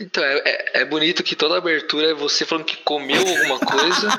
Então, 0.00 0.24
é, 0.24 0.42
é, 0.44 0.80
é 0.80 0.84
bonito 0.84 1.22
que 1.22 1.36
toda 1.36 1.58
abertura 1.58 2.10
é 2.10 2.14
você 2.14 2.46
falando 2.46 2.64
que 2.64 2.78
comeu 2.78 3.20
alguma 3.20 3.58
coisa. 3.58 4.08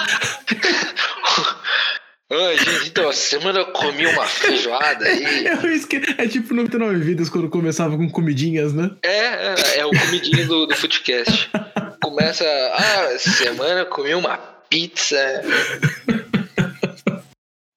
Ai, 2.34 2.58
gente, 2.58 2.88
então, 2.88 3.10
essa 3.10 3.30
semana 3.30 3.60
eu 3.60 3.66
comi 3.74 4.06
uma 4.06 4.26
feijoada 4.26 5.06
aí. 5.06 5.48
Esque... 5.74 6.02
É 6.18 6.26
tipo 6.28 6.54
99 6.54 7.00
Vidas 7.00 7.30
quando 7.30 7.50
começava 7.50 7.98
com 7.98 8.10
comidinhas, 8.10 8.74
né? 8.74 8.92
É, 9.04 9.10
é, 9.18 9.80
é 9.80 9.86
o 9.86 9.90
comidinho 9.90 10.48
do, 10.48 10.66
do 10.68 10.76
Footcast. 10.76 11.50
Começa, 12.02 12.46
ah, 12.46 13.10
essa 13.12 13.32
semana 13.32 13.82
eu 13.82 13.86
comi 13.88 14.14
uma 14.16 14.38
pizza. 14.38 15.18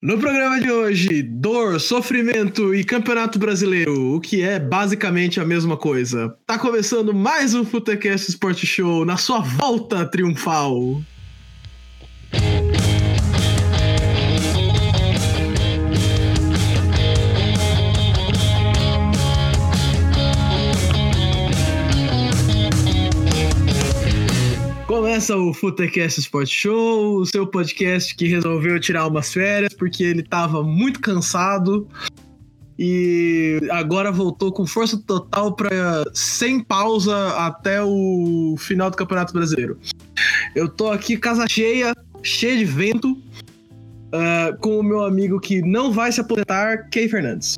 No 0.04 0.18
programa 0.18 0.60
de 0.60 0.70
hoje, 0.70 1.22
dor, 1.22 1.80
sofrimento 1.80 2.74
e 2.74 2.84
campeonato 2.84 3.38
brasileiro, 3.38 4.14
o 4.14 4.20
que 4.20 4.42
é 4.42 4.60
basicamente 4.60 5.40
a 5.40 5.46
mesma 5.46 5.78
coisa. 5.78 6.36
Tá 6.46 6.58
começando 6.58 7.14
mais 7.14 7.54
um 7.54 7.64
Futecast 7.64 8.28
Sport 8.28 8.66
Show 8.66 9.06
na 9.06 9.16
sua 9.16 9.40
volta 9.40 10.04
triunfal. 10.04 11.00
Começa 25.14 25.36
o 25.36 25.54
Futecast 25.54 26.18
Sport 26.18 26.50
Show, 26.50 27.18
o 27.18 27.24
seu 27.24 27.46
podcast 27.46 28.16
que 28.16 28.26
resolveu 28.26 28.80
tirar 28.80 29.06
umas 29.06 29.32
férias 29.32 29.72
porque 29.72 30.02
ele 30.02 30.24
tava 30.24 30.60
muito 30.64 30.98
cansado 30.98 31.86
e 32.76 33.60
agora 33.70 34.10
voltou 34.10 34.50
com 34.50 34.66
força 34.66 35.00
total 35.06 35.54
para 35.54 36.02
sem 36.12 36.58
pausa 36.58 37.28
até 37.36 37.80
o 37.80 38.56
final 38.58 38.90
do 38.90 38.96
Campeonato 38.96 39.32
Brasileiro. 39.32 39.78
Eu 40.52 40.68
tô 40.68 40.90
aqui 40.90 41.16
casa 41.16 41.46
cheia, 41.48 41.94
cheia 42.20 42.58
de 42.58 42.64
vento, 42.64 43.12
uh, 43.12 44.58
com 44.58 44.80
o 44.80 44.82
meu 44.82 45.04
amigo 45.04 45.38
que 45.38 45.62
não 45.62 45.92
vai 45.92 46.10
se 46.10 46.20
aposentar, 46.20 46.88
Key 46.90 47.08
Fernandes. 47.08 47.54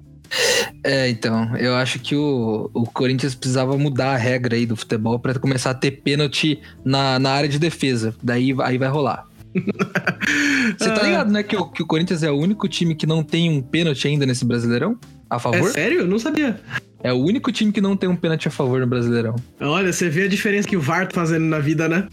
É, 0.82 1.08
então, 1.08 1.56
eu 1.56 1.74
acho 1.74 1.98
que 1.98 2.14
o, 2.14 2.70
o 2.72 2.84
Corinthians 2.84 3.34
precisava 3.34 3.77
mudar 3.77 4.12
a 4.12 4.16
regra 4.16 4.56
aí 4.56 4.66
do 4.66 4.77
futebol 4.77 5.19
para 5.19 5.38
começar 5.38 5.70
a 5.70 5.74
ter 5.74 5.91
pênalti 5.91 6.60
na, 6.84 7.19
na 7.19 7.30
área 7.30 7.48
de 7.48 7.58
defesa. 7.58 8.14
Daí 8.22 8.54
aí 8.62 8.78
vai 8.78 8.88
rolar. 8.88 9.27
Você 10.78 10.91
tá 10.91 11.02
ligado, 11.02 11.32
né, 11.32 11.42
que 11.42 11.56
o, 11.56 11.66
que 11.66 11.82
o 11.82 11.86
Corinthians 11.86 12.22
é 12.22 12.30
o 12.30 12.36
único 12.36 12.69
time 12.69 12.94
que 12.94 13.06
não 13.06 13.22
tem 13.22 13.50
um 13.50 13.62
pênalti 13.62 14.06
ainda 14.06 14.27
nesse 14.27 14.44
Brasileirão? 14.44 14.98
A 15.28 15.38
favor? 15.38 15.69
É 15.70 15.72
sério? 15.72 16.00
Eu 16.00 16.06
não 16.06 16.19
sabia. 16.19 16.60
É 17.02 17.12
o 17.12 17.16
único 17.16 17.50
time 17.52 17.72
que 17.72 17.80
não 17.80 17.97
tem 17.97 18.08
um 18.08 18.16
pênalti 18.16 18.48
a 18.48 18.50
favor 18.50 18.80
no 18.80 18.86
Brasileirão. 18.86 19.36
Olha, 19.60 19.92
você 19.92 20.08
vê 20.08 20.24
a 20.24 20.28
diferença 20.28 20.69
que 20.69 20.77
o 20.77 20.80
VAR 20.80 21.06
tá 21.06 21.14
fazendo 21.14 21.44
na 21.44 21.58
vida, 21.58 21.88
né? 21.88 22.08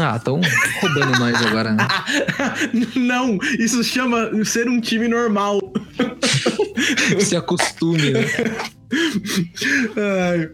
Ah, 0.00 0.16
estão 0.16 0.40
roubando 0.80 1.18
nós 1.18 1.46
agora, 1.46 1.72
né? 1.72 1.86
não, 2.96 3.38
isso 3.58 3.84
chama 3.84 4.30
ser 4.44 4.68
um 4.68 4.80
time 4.80 5.06
normal. 5.06 5.60
Se 7.20 7.36
acostume, 7.36 8.10
né? 8.10 8.20
Ai. 9.96 10.50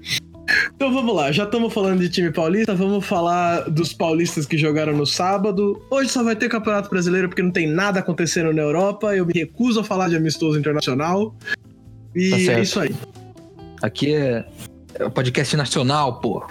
Então 0.74 0.92
vamos 0.92 1.14
lá, 1.14 1.30
já 1.30 1.44
estamos 1.44 1.72
falando 1.72 2.00
de 2.00 2.08
time 2.08 2.32
paulista, 2.32 2.74
vamos 2.74 3.04
falar 3.04 3.68
dos 3.68 3.92
paulistas 3.92 4.46
que 4.46 4.56
jogaram 4.56 4.96
no 4.96 5.06
sábado. 5.06 5.80
Hoje 5.90 6.08
só 6.08 6.22
vai 6.22 6.34
ter 6.34 6.48
Campeonato 6.48 6.88
Brasileiro 6.88 7.28
porque 7.28 7.42
não 7.42 7.50
tem 7.50 7.66
nada 7.66 8.00
acontecendo 8.00 8.52
na 8.52 8.62
Europa. 8.62 9.14
Eu 9.14 9.26
me 9.26 9.34
recuso 9.34 9.80
a 9.80 9.84
falar 9.84 10.08
de 10.08 10.16
amistoso 10.16 10.58
internacional. 10.58 11.36
E 12.14 12.30
Tá 12.46 12.52
é 12.52 12.62
isso 12.62 12.80
aí. 12.80 12.94
Aqui 13.82 14.14
é, 14.14 14.44
é 14.98 15.04
o 15.04 15.10
podcast 15.10 15.56
nacional, 15.56 16.20
pô. 16.20 16.44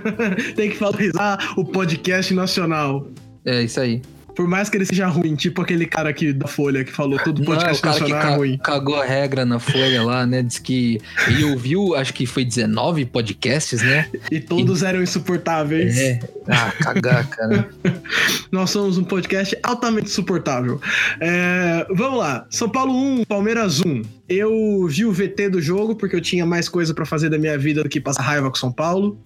tem 0.54 0.70
que 0.70 0.76
valorizar 0.76 1.54
o 1.56 1.64
podcast 1.64 2.34
nacional. 2.34 3.08
É 3.44 3.62
isso 3.62 3.80
aí. 3.80 4.02
Por 4.34 4.48
mais 4.48 4.68
que 4.68 4.76
ele 4.76 4.84
seja 4.84 5.06
ruim, 5.06 5.34
tipo 5.34 5.62
aquele 5.62 5.86
cara 5.86 6.08
aqui 6.08 6.32
da 6.32 6.46
Folha 6.46 6.84
que 6.84 6.90
falou 6.92 7.18
todo 7.18 7.38
Não, 7.38 7.46
podcast 7.46 7.78
o 7.78 7.82
cara 7.82 7.94
que 7.96 8.10
nacional 8.10 8.32
é 8.32 8.36
ruim. 8.36 8.58
cagou 8.58 9.00
a 9.00 9.04
regra 9.04 9.44
na 9.44 9.58
folha 9.58 10.02
lá, 10.02 10.26
né? 10.26 10.42
Diz 10.42 10.58
que 10.58 11.00
ele 11.28 11.44
ouviu, 11.44 11.94
acho 11.94 12.12
que 12.12 12.26
foi 12.26 12.44
19 12.44 13.04
podcasts, 13.06 13.80
né? 13.82 14.08
E 14.30 14.40
todos 14.40 14.82
eram 14.82 15.02
insuportáveis. 15.02 15.96
É. 15.96 16.20
Ah, 16.48 16.72
cagar, 16.72 17.28
cara. 17.28 17.68
Nós 18.50 18.70
somos 18.70 18.98
um 18.98 19.04
podcast 19.04 19.56
altamente 19.62 20.10
suportável. 20.10 20.80
É, 21.20 21.86
vamos 21.94 22.18
lá. 22.18 22.46
São 22.50 22.68
Paulo 22.68 22.92
1, 22.92 23.24
Palmeiras 23.24 23.80
1. 23.80 24.02
Eu 24.28 24.86
vi 24.88 25.04
o 25.04 25.12
VT 25.12 25.50
do 25.50 25.60
jogo 25.60 25.94
porque 25.94 26.16
eu 26.16 26.20
tinha 26.20 26.44
mais 26.46 26.68
coisa 26.68 26.94
pra 26.94 27.04
fazer 27.04 27.28
da 27.28 27.38
minha 27.38 27.56
vida 27.58 27.82
do 27.82 27.88
que 27.88 28.00
passar 28.00 28.22
raiva 28.22 28.48
com 28.50 28.56
São 28.56 28.72
Paulo. 28.72 29.18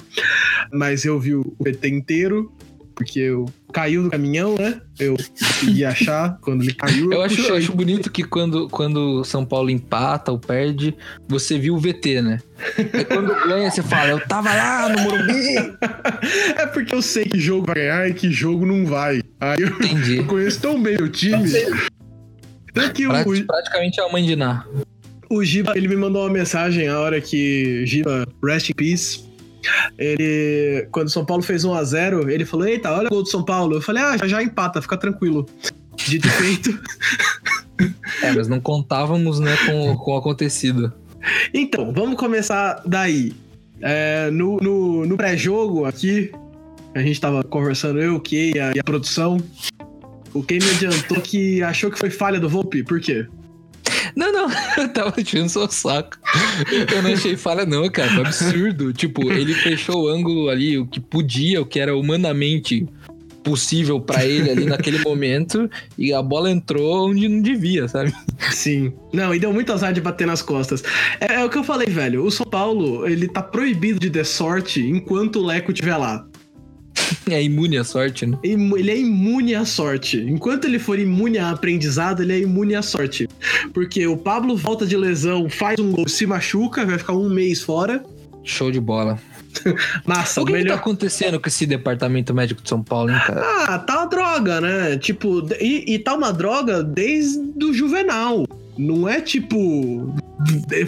Mas 0.73 1.05
eu 1.05 1.19
vi 1.19 1.35
o 1.35 1.57
VT 1.61 1.89
inteiro. 1.89 2.53
Porque 2.99 3.21
eu 3.21 3.49
caiu 3.73 4.03
do 4.03 4.11
caminhão, 4.11 4.57
né? 4.59 4.81
Eu 4.99 5.17
consegui 5.17 5.85
achar 5.85 6.37
quando 6.41 6.63
ele 6.65 6.75
caiu. 6.75 7.13
Eu 7.13 7.23
acho, 7.23 7.41
eu 7.43 7.55
acho 7.57 7.73
bonito 7.73 8.11
que 8.11 8.25
quando, 8.25 8.69
quando 8.69 9.23
São 9.23 9.45
Paulo 9.45 9.71
empata 9.71 10.33
ou 10.33 10.39
perde, 10.39 10.93
você 11.29 11.57
viu 11.61 11.77
o 11.77 11.79
VT, 11.79 12.21
né? 12.21 12.41
Aí 12.93 13.05
quando 13.05 13.29
ganha, 13.47 13.71
você 13.71 13.85
fala, 13.85 14.11
eu 14.11 14.21
tava 14.27 14.53
lá 14.53 14.89
no 14.89 15.01
Morumbi. 15.03 15.77
É 16.59 16.67
porque 16.67 16.93
eu 16.93 17.01
sei 17.01 17.25
que 17.25 17.39
jogo 17.39 17.67
vai 17.67 17.77
ganhar 17.77 18.09
e 18.09 18.15
que 18.15 18.33
jogo 18.33 18.67
não 18.67 18.85
vai. 18.85 19.23
Aí 19.39 19.61
eu, 19.61 19.69
Entendi. 19.69 20.17
eu 20.17 20.25
conheço 20.27 20.61
tão 20.61 20.83
bem 20.83 20.97
o 20.97 21.09
time. 21.09 21.49
Tanto 22.75 22.93
que 22.95 23.07
o, 23.07 23.11
Prati- 23.11 23.45
praticamente 23.45 24.01
é 24.01 24.05
a 24.09 24.13
mãe 24.13 24.25
de 24.27 24.35
Ná. 24.35 24.65
O 25.31 25.45
Giba, 25.45 25.73
ele 25.77 25.87
me 25.87 25.95
mandou 25.95 26.23
uma 26.25 26.33
mensagem 26.33 26.89
a 26.89 26.99
hora 26.99 27.21
que 27.21 27.87
Giba, 27.87 28.27
rest 28.45 28.71
in 28.71 28.75
peace. 28.75 29.28
Ele, 29.99 30.89
quando 30.91 31.09
o 31.09 31.11
São 31.11 31.25
Paulo 31.25 31.43
fez 31.43 31.65
1 31.65 31.75
a 31.75 31.85
0 31.85 32.31
ele 32.31 32.45
falou: 32.45 32.67
Eita, 32.67 32.93
olha 32.93 33.07
o 33.07 33.11
gol 33.11 33.23
do 33.23 33.29
São 33.29 33.45
Paulo. 33.45 33.77
Eu 33.77 33.83
falei: 33.83 34.03
Ah, 34.03 34.17
já, 34.17 34.27
já 34.27 34.43
empata, 34.43 34.81
fica 34.83 34.97
tranquilo. 34.97 35.47
Dito 35.97 36.27
e 36.27 36.31
feito. 36.31 36.79
É, 38.21 38.33
mas 38.33 38.49
não 38.49 38.61
contávamos, 38.61 39.39
né, 39.39 39.57
com, 39.65 39.97
com 39.99 40.11
o 40.11 40.17
acontecido. 40.17 40.93
Então, 41.55 41.93
vamos 41.93 42.17
começar 42.17 42.83
daí. 42.85 43.33
É, 43.81 44.29
no 44.33 44.57
no, 44.57 45.07
no 45.07 45.17
pré-jogo 45.17 45.85
aqui, 45.85 46.33
a 46.95 47.01
gente 47.01 47.21
tava 47.21 47.45
conversando, 47.45 48.01
eu, 48.01 48.17
o 48.17 48.21
Key 48.21 48.53
e 48.55 48.81
a, 48.81 48.85
produção. 48.85 49.39
O 50.35 50.43
Key 50.43 50.59
me 50.59 50.71
adiantou 50.71 51.21
que 51.21 51.63
achou 51.63 51.91
que 51.91 51.99
foi 51.99 52.11
falha 52.11 52.41
do 52.41 52.49
Volpe. 52.49 52.83
Por 52.83 53.01
quê? 53.01 53.27
Não, 54.15 54.33
não, 54.33 54.49
eu 54.77 54.89
tava 54.89 55.23
tirando 55.23 55.49
seu 55.49 55.69
saco. 55.71 56.17
Eu 56.93 57.03
não 57.03 57.13
achei 57.13 57.37
falha, 57.37 57.65
não, 57.65 57.89
cara. 57.91 58.11
Foi 58.11 58.27
absurdo. 58.27 58.93
Tipo, 58.93 59.33
ele 59.33 59.55
fechou 59.55 60.05
o 60.05 60.09
ângulo 60.09 60.49
ali, 60.49 60.79
o 60.79 60.87
que 60.87 61.01
podia, 61.01 61.61
o 61.61 61.67
que 61.67 61.81
era 61.81 61.97
humanamente 61.97 62.87
possível 63.49 63.99
pra 63.99 64.27
ele 64.27 64.51
ali 64.51 64.65
naquele 64.67 64.99
momento, 64.99 65.71
e 65.97 66.13
a 66.13 66.21
bola 66.21 66.51
entrou 66.51 67.09
onde 67.09 67.27
não 67.29 67.41
devia, 67.41 67.89
sabe? 67.89 68.13
Sim. 68.51 68.93
Não, 69.11 69.35
e 69.35 69.39
deu 69.39 69.53
muito 69.53 69.73
azar 69.73 69.93
de 69.93 70.03
bater 70.03 70.27
nas 70.27 70.43
costas. 70.43 70.83
É, 71.19 71.37
é 71.37 71.45
o 71.45 71.49
que 71.49 71.57
eu 71.57 71.65
falei, 71.65 71.87
velho. 71.87 72.25
O 72.25 72.31
São 72.31 72.45
Paulo, 72.45 73.09
ele 73.09 73.27
tá 73.27 73.43
proibido 73.43 73.99
de 73.99 74.11
ter 74.11 74.27
sorte 74.27 74.81
enquanto 74.83 75.37
o 75.37 75.47
Leco 75.47 75.73
estiver 75.73 75.97
lá. 75.97 76.27
É 77.31 77.43
imune 77.43 77.77
à 77.77 77.85
sorte, 77.85 78.27
né? 78.27 78.39
Ele 78.43 78.91
é 78.91 78.99
imune 78.99 79.55
à 79.55 79.65
sorte. 79.65 80.19
Enquanto 80.19 80.65
ele 80.65 80.79
for 80.79 80.99
imune 80.99 81.39
a 81.39 81.51
aprendizado, 81.51 82.23
ele 82.23 82.33
é 82.33 82.39
imune 82.41 82.75
à 82.75 82.83
sorte. 82.83 83.29
Porque 83.73 84.07
o 84.07 84.17
Pablo 84.17 84.57
volta 84.57 84.87
de 84.87 84.97
lesão, 84.97 85.49
faz 85.49 85.79
um 85.79 85.93
gol, 85.93 86.09
se 86.09 86.27
machuca, 86.27 86.85
vai 86.87 86.99
ficar 86.99 87.13
um 87.13 87.29
mês 87.29 87.61
fora. 87.61 88.03
Show 88.45 88.71
de 88.71 88.81
bola. 88.81 89.19
Massa, 90.07 90.41
o 90.41 90.45
que, 90.45 90.53
que 90.53 90.59
tá 90.59 90.65
melhor. 90.65 90.79
acontecendo 90.79 91.41
com 91.41 91.49
esse 91.49 91.67
departamento 91.67 92.35
médico 92.35 92.63
de 92.63 92.69
São 92.69 92.83
Paulo, 92.83 93.11
hein, 93.11 93.21
cara? 93.27 93.43
Ah, 93.67 93.79
tá 93.79 93.99
uma 93.99 94.07
droga, 94.07 94.61
né? 94.61 94.97
Tipo, 94.97 95.47
e, 95.61 95.95
e 95.95 95.99
tá 95.99 96.15
uma 96.15 96.33
droga 96.33 96.83
desde 96.83 97.65
o 97.65 97.73
Juvenal. 97.73 98.47
Não 98.77 99.09
é 99.09 99.21
tipo. 99.21 100.15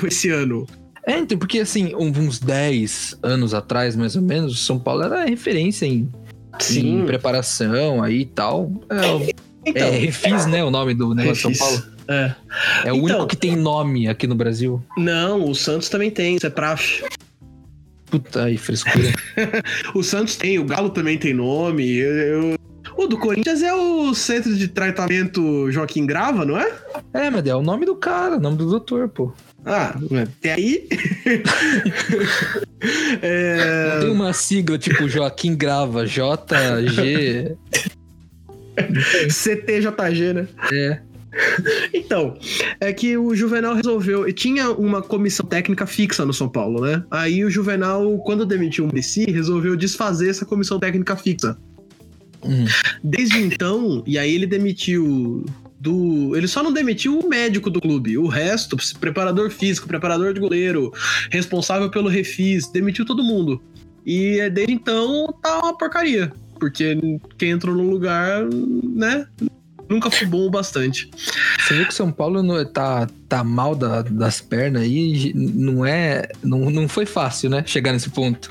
Esse 0.06 0.30
ano. 0.30 0.66
É, 1.06 1.18
então, 1.18 1.38
porque 1.38 1.60
assim, 1.60 1.94
uns 1.94 2.38
10 2.38 3.18
anos 3.22 3.54
atrás, 3.54 3.96
mais 3.96 4.16
ou 4.16 4.22
menos, 4.22 4.64
São 4.64 4.78
Paulo 4.78 5.02
era 5.02 5.24
referência 5.24 5.86
em, 5.86 6.08
em 6.70 7.04
preparação 7.06 8.02
aí 8.02 8.20
e 8.20 8.26
tal. 8.26 8.70
É, 8.90 9.34
Então, 9.66 9.88
é 9.88 9.90
Refis, 9.90 10.46
né? 10.46 10.64
O 10.64 10.70
nome 10.70 10.94
do 10.94 11.14
negócio 11.14 11.50
de 11.50 11.58
São. 11.58 11.66
Paulo. 11.68 11.82
é. 12.08 12.34
É 12.86 12.92
o 12.92 12.96
Então. 12.96 13.04
único 13.04 13.26
que 13.26 13.36
tem 13.36 13.54
nome 13.54 14.08
aqui 14.08 14.26
no 14.26 14.34
Brasil. 14.34 14.82
Não, 14.96 15.44
o 15.50 15.54
Santos 15.54 15.90
também 15.90 16.10
tem, 16.10 16.36
isso 16.36 16.46
é 16.46 16.50
praxe. 16.50 17.04
Puta 18.06 18.44
aí, 18.44 18.56
frescura. 18.56 19.12
O 19.94 20.02
Santos 20.02 20.36
tem, 20.36 20.58
o 20.58 20.64
Galo 20.64 20.88
também 20.90 21.18
tem 21.18 21.34
nome. 21.34 21.86
eu- 21.94 22.16
eu- 22.16 22.54
O 22.96 23.06
do 23.06 23.18
Corinthians 23.18 23.62
é 23.62 23.72
o 23.74 24.14
Centro 24.14 24.54
de 24.56 24.66
Tratamento 24.66 25.70
Joaquim 25.70 26.06
Grava, 26.06 26.44
não 26.46 26.58
é? 26.58 26.72
é, 27.12 27.28
mas 27.30 27.46
é 27.46 27.54
o 27.54 27.62
nome 27.62 27.84
do 27.86 27.94
cara, 27.96 28.36
o 28.38 28.40
nome 28.40 28.56
do 28.56 28.66
doutor, 28.68 29.08
pô. 29.10 29.32
Ah, 29.64 29.94
até 30.22 30.54
aí. 30.54 30.88
é... 33.22 33.94
Não 33.94 34.00
tem 34.00 34.10
uma 34.10 34.32
sigla 34.32 34.78
tipo 34.78 35.08
Joaquim 35.08 35.54
Grava, 35.54 36.06
JG. 36.06 37.56
CTJG, 39.28 40.32
né? 40.32 40.48
É. 40.72 41.00
Então, 41.94 42.36
é 42.80 42.92
que 42.92 43.16
o 43.16 43.34
Juvenal 43.34 43.74
resolveu. 43.74 44.28
e 44.28 44.32
Tinha 44.32 44.70
uma 44.70 45.00
comissão 45.00 45.46
técnica 45.46 45.86
fixa 45.86 46.24
no 46.24 46.32
São 46.32 46.48
Paulo, 46.48 46.84
né? 46.84 47.04
Aí 47.10 47.44
o 47.44 47.50
Juvenal, 47.50 48.18
quando 48.18 48.44
demitiu 48.44 48.86
o 48.86 48.92
Messi, 48.92 49.30
resolveu 49.30 49.76
desfazer 49.76 50.30
essa 50.30 50.44
comissão 50.44 50.78
técnica 50.78 51.16
fixa. 51.16 51.56
Hum. 52.42 52.64
Desde 53.04 53.38
então, 53.38 54.02
e 54.06 54.18
aí 54.18 54.34
ele 54.34 54.46
demitiu 54.46 55.44
do. 55.80 56.36
Ele 56.36 56.46
só 56.46 56.62
não 56.62 56.72
demitiu 56.72 57.18
o 57.18 57.28
médico 57.28 57.70
do 57.70 57.80
clube. 57.80 58.16
O 58.18 58.26
resto, 58.28 58.76
preparador 59.00 59.50
físico, 59.50 59.88
preparador 59.88 60.32
de 60.34 60.40
goleiro, 60.40 60.92
responsável 61.30 61.90
pelo 61.90 62.08
refis, 62.08 62.68
demitiu 62.68 63.04
todo 63.04 63.24
mundo. 63.24 63.60
E 64.06 64.48
desde 64.50 64.72
então 64.72 65.34
tá 65.42 65.58
uma 65.58 65.76
porcaria. 65.76 66.32
Porque 66.58 66.96
quem 67.38 67.50
entrou 67.50 67.74
no 67.74 67.88
lugar, 67.90 68.44
né? 68.84 69.26
Nunca 69.88 70.10
foi 70.10 70.26
bom 70.26 70.46
o 70.46 70.50
bastante. 70.50 71.10
Você 71.58 71.74
viu 71.74 71.84
que 71.86 71.90
o 71.92 71.96
São 71.96 72.12
Paulo 72.12 72.42
não- 72.42 72.64
tá, 72.64 73.08
tá 73.28 73.42
mal 73.42 73.74
da- 73.74 74.02
das 74.02 74.40
pernas 74.40 74.82
aí? 74.82 75.32
Não 75.34 75.84
é. 75.84 76.28
Não, 76.44 76.70
não 76.70 76.86
foi 76.88 77.06
fácil, 77.06 77.50
né? 77.50 77.64
Chegar 77.66 77.92
nesse 77.92 78.08
ponto. 78.10 78.50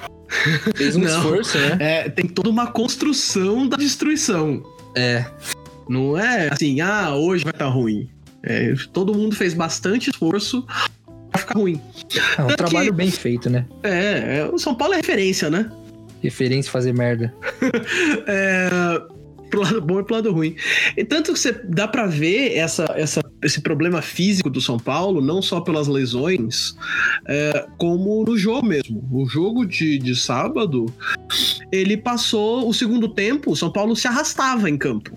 Fez 0.75 0.95
um 0.97 0.99
Não. 1.01 1.07
esforço, 1.07 1.57
né? 1.57 1.77
É, 1.79 2.09
tem 2.09 2.27
toda 2.27 2.49
uma 2.49 2.67
construção 2.67 3.67
da 3.67 3.77
destruição. 3.77 4.61
É. 4.95 5.23
Não 5.89 6.17
é 6.17 6.49
assim, 6.51 6.79
ah, 6.81 7.15
hoje 7.15 7.43
vai 7.43 7.51
estar 7.51 7.67
ruim. 7.67 8.07
É, 8.43 8.73
todo 8.93 9.13
mundo 9.13 9.35
fez 9.35 9.53
bastante 9.53 10.09
esforço 10.11 10.65
pra 11.31 11.41
ficar 11.41 11.55
ruim. 11.59 11.81
É 12.37 12.41
um 12.43 12.47
Tanto 12.47 12.57
trabalho 12.57 12.91
que- 12.91 12.97
bem 12.97 13.11
feito, 13.11 13.49
né? 13.49 13.65
É, 13.83 14.37
é, 14.39 14.49
o 14.53 14.57
São 14.57 14.75
Paulo 14.75 14.93
é 14.93 14.97
referência, 14.97 15.49
né? 15.49 15.69
Referência 16.21 16.71
fazer 16.71 16.93
merda. 16.93 17.33
É, 18.27 18.69
pro 19.49 19.61
lado 19.61 19.81
bom 19.81 19.99
e 19.99 20.03
pro 20.03 20.15
lado 20.15 20.31
ruim. 20.31 20.55
E 20.95 21.03
tanto 21.03 21.33
que 21.33 21.39
você 21.39 21.51
dá 21.51 21.87
pra 21.87 22.05
ver 22.05 22.53
essa, 22.55 22.85
essa, 22.95 23.21
esse 23.43 23.61
problema 23.61 24.01
físico 24.01 24.49
do 24.49 24.61
São 24.61 24.77
Paulo, 24.77 25.21
não 25.21 25.41
só 25.41 25.59
pelas 25.59 25.87
lesões, 25.87 26.75
é, 27.27 27.65
como 27.77 28.23
no 28.23 28.37
jogo 28.37 28.65
mesmo. 28.65 29.07
O 29.11 29.25
jogo 29.27 29.65
de, 29.65 29.97
de 29.97 30.15
sábado, 30.15 30.85
ele 31.71 31.97
passou 31.97 32.67
o 32.69 32.73
segundo 32.73 33.09
tempo, 33.09 33.51
o 33.51 33.55
São 33.55 33.71
Paulo 33.71 33.95
se 33.95 34.07
arrastava 34.07 34.69
em 34.69 34.77
campo. 34.77 35.11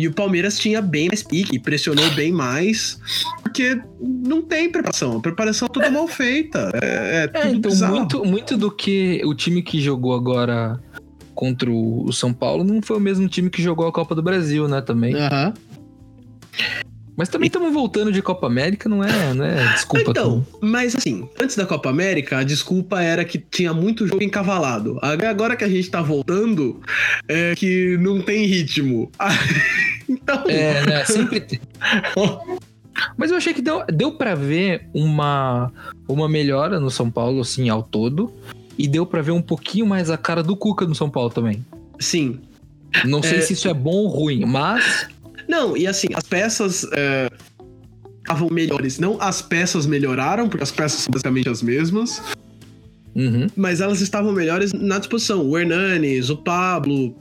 E 0.00 0.08
o 0.08 0.12
Palmeiras 0.14 0.58
tinha 0.58 0.80
bem 0.80 1.08
mais 1.08 1.22
pique, 1.22 1.58
pressionou 1.58 2.08
bem 2.12 2.32
mais, 2.32 2.98
porque 3.42 3.78
não 4.00 4.40
tem 4.40 4.70
preparação. 4.72 5.18
A 5.18 5.20
preparação 5.20 5.66
é 5.66 5.70
toda 5.70 5.90
mal 5.90 6.08
feita. 6.08 6.70
É, 6.82 7.24
é 7.24 7.26
tudo 7.28 7.38
É, 7.44 7.50
então 7.50 7.70
bizarro. 7.70 7.96
muito, 7.96 8.24
muito 8.24 8.56
do 8.56 8.70
que 8.70 9.20
o 9.26 9.34
time 9.34 9.62
que 9.62 9.78
jogou 9.78 10.14
agora 10.14 10.80
contra 11.34 11.70
o 11.70 12.06
o 12.06 12.12
São 12.14 12.32
Paulo 12.32 12.64
não 12.64 12.80
foi 12.80 12.96
o 12.96 13.00
mesmo 13.00 13.28
time 13.28 13.50
que 13.50 13.62
jogou 13.62 13.86
a 13.86 13.92
Copa 13.92 14.14
do 14.14 14.22
Brasil, 14.22 14.66
né? 14.66 14.80
Também. 14.80 15.14
Aham. 15.14 15.52
Mas 17.20 17.28
também 17.28 17.48
estamos 17.48 17.70
voltando 17.74 18.10
de 18.10 18.22
Copa 18.22 18.46
América, 18.46 18.88
não 18.88 19.04
é, 19.04 19.34
não 19.34 19.44
é 19.44 19.72
desculpa. 19.74 20.10
Então, 20.10 20.46
mas 20.58 20.96
assim, 20.96 21.28
antes 21.38 21.54
da 21.54 21.66
Copa 21.66 21.90
América, 21.90 22.38
a 22.38 22.42
desculpa 22.42 23.02
era 23.02 23.26
que 23.26 23.36
tinha 23.38 23.74
muito 23.74 24.06
jogo 24.06 24.22
encavalado. 24.22 24.98
Agora 25.02 25.54
que 25.54 25.62
a 25.62 25.68
gente 25.68 25.90
tá 25.90 26.00
voltando, 26.00 26.80
é 27.28 27.54
que 27.54 27.98
não 28.00 28.22
tem 28.22 28.46
ritmo. 28.46 29.12
então, 30.08 30.44
É, 30.48 30.86
né? 30.86 31.04
Sempre 31.04 31.40
tem. 31.42 31.60
Mas 33.18 33.30
eu 33.30 33.36
achei 33.36 33.52
que 33.52 33.60
deu, 33.60 33.84
deu 33.92 34.12
para 34.12 34.34
ver 34.34 34.86
uma, 34.94 35.70
uma 36.08 36.26
melhora 36.26 36.80
no 36.80 36.90
São 36.90 37.10
Paulo, 37.10 37.42
assim, 37.42 37.68
ao 37.68 37.82
todo. 37.82 38.32
E 38.78 38.88
deu 38.88 39.04
pra 39.04 39.20
ver 39.20 39.32
um 39.32 39.42
pouquinho 39.42 39.84
mais 39.84 40.08
a 40.08 40.16
cara 40.16 40.42
do 40.42 40.56
Cuca 40.56 40.86
no 40.86 40.94
São 40.94 41.10
Paulo 41.10 41.28
também. 41.28 41.62
sim. 41.98 42.40
Não 43.04 43.22
sei 43.22 43.38
É. 43.38 43.40
se 43.42 43.52
isso 43.52 43.68
é 43.68 43.74
bom 43.74 43.92
ou 43.92 44.08
ruim, 44.08 44.44
mas 44.46 45.06
Não, 45.50 45.76
e 45.76 45.84
assim, 45.84 46.06
as 46.14 46.22
peças 46.22 46.86
é, 46.92 47.28
estavam 48.18 48.48
melhores. 48.52 49.00
Não 49.00 49.20
as 49.20 49.42
peças 49.42 49.84
melhoraram, 49.84 50.48
porque 50.48 50.62
as 50.62 50.70
peças 50.70 51.00
são 51.00 51.10
basicamente 51.10 51.48
as 51.48 51.60
mesmas, 51.60 52.22
uhum. 53.16 53.48
mas 53.56 53.80
elas 53.80 54.00
estavam 54.00 54.32
melhores 54.32 54.72
na 54.72 55.00
disposição. 55.00 55.44
O 55.44 55.58
Hernanes, 55.58 56.30
o 56.30 56.36
Pablo, 56.36 57.16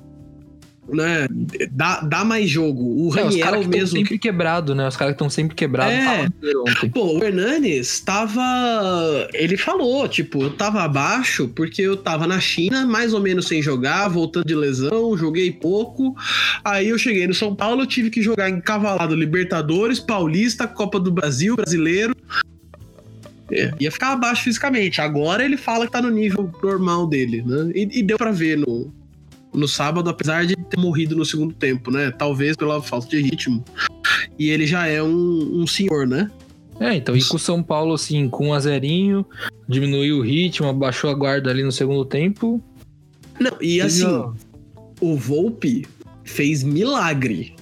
né? 0.96 1.28
Dá, 1.72 2.02
dá 2.02 2.24
mais 2.26 2.50
jogo. 2.50 2.84
O 2.84 3.08
É, 3.08 3.10
os 3.10 3.16
Raniel 3.16 3.46
caras 3.46 3.60
que 3.60 3.66
estão 3.66 3.80
mesmo. 3.80 3.98
sempre 3.98 4.18
quebrados, 4.20 4.76
né? 4.76 4.88
Os 4.88 4.96
caras 4.98 5.14
estão 5.14 5.30
sempre 5.30 5.56
quebrados. 5.56 5.94
É. 5.94 6.28
Pô, 6.94 7.18
o 7.18 7.24
Hernanes 7.24 8.00
tava. 8.02 8.42
Ele 9.34 9.58
falou, 9.58 10.08
tipo, 10.08 10.42
eu 10.44 10.52
tava 10.52 10.82
abaixo 10.84 11.48
porque 11.50 11.82
eu 11.82 11.98
tava 11.98 12.28
na 12.28 12.40
China, 12.40 12.86
mais 12.86 13.14
ou 13.14 13.20
menos 13.20 13.48
sem 13.48 13.62
jogar, 13.62 14.08
voltando 14.08 14.46
de 14.46 14.56
lesão, 14.56 15.18
joguei 15.18 15.52
pouco. 15.52 16.16
Aí 16.64 16.90
eu 16.90 16.98
cheguei 16.98 17.28
no 17.28 17.34
São 17.34 17.56
Paulo, 17.56 17.86
tive 17.86 18.10
que 18.10 18.22
jogar 18.22 18.50
encavalado 18.50 19.16
Libertadores, 19.16 20.00
Paulista, 20.00 20.68
Copa 20.68 21.00
do 21.00 21.12
Brasil, 21.12 21.56
Brasileiro. 21.56 22.16
É, 23.52 23.72
ia 23.80 23.92
ficar 23.92 24.12
abaixo 24.12 24.44
fisicamente. 24.44 25.02
Agora 25.02 25.44
ele 25.44 25.58
fala 25.58 25.86
que 25.88 25.92
tá 25.92 26.02
no 26.02 26.12
nível 26.12 26.52
normal 26.62 27.08
dele, 27.08 27.42
né? 27.44 27.72
E, 27.74 28.00
e 28.00 28.04
deu 28.04 28.16
pra 28.18 28.32
ver 28.32 28.58
no, 28.58 28.94
no 29.60 29.68
sábado, 29.68 30.10
apesar 30.10 30.46
de 30.46 30.56
ter 30.56 30.80
morrido 30.80 31.16
no 31.16 31.26
segundo 31.26 31.54
tempo, 31.54 31.92
né? 31.92 32.12
Talvez 32.12 32.56
pela 32.56 32.82
falta 32.82 33.08
de 33.08 33.22
ritmo. 33.22 33.64
E 34.38 34.50
ele 34.50 34.66
já 34.66 34.88
é 34.88 35.04
um, 35.04 35.62
um 35.62 35.68
senhor, 35.68 36.08
né? 36.08 36.32
É, 36.80 36.96
então, 36.96 37.16
e 37.16 37.24
com 37.24 37.36
o 37.36 37.40
São 37.40 37.62
Paulo, 37.62 37.94
assim, 37.94 38.30
com 38.30 38.48
um 38.48 38.54
a 38.54 38.60
zerinho, 38.60 39.26
diminuiu 39.68 40.20
o 40.20 40.22
ritmo, 40.22 40.68
abaixou 40.68 41.10
a 41.10 41.14
guarda 41.14 41.50
ali 41.50 41.62
no 41.62 41.72
segundo 41.72 42.06
tempo. 42.06 42.64
Não, 43.38 43.58
e 43.62 43.82
assim, 43.82 44.06
ó, 44.06 44.32
o 45.02 45.18
Volpe 45.18 45.86
fez 46.24 46.64
milagre. 46.64 47.56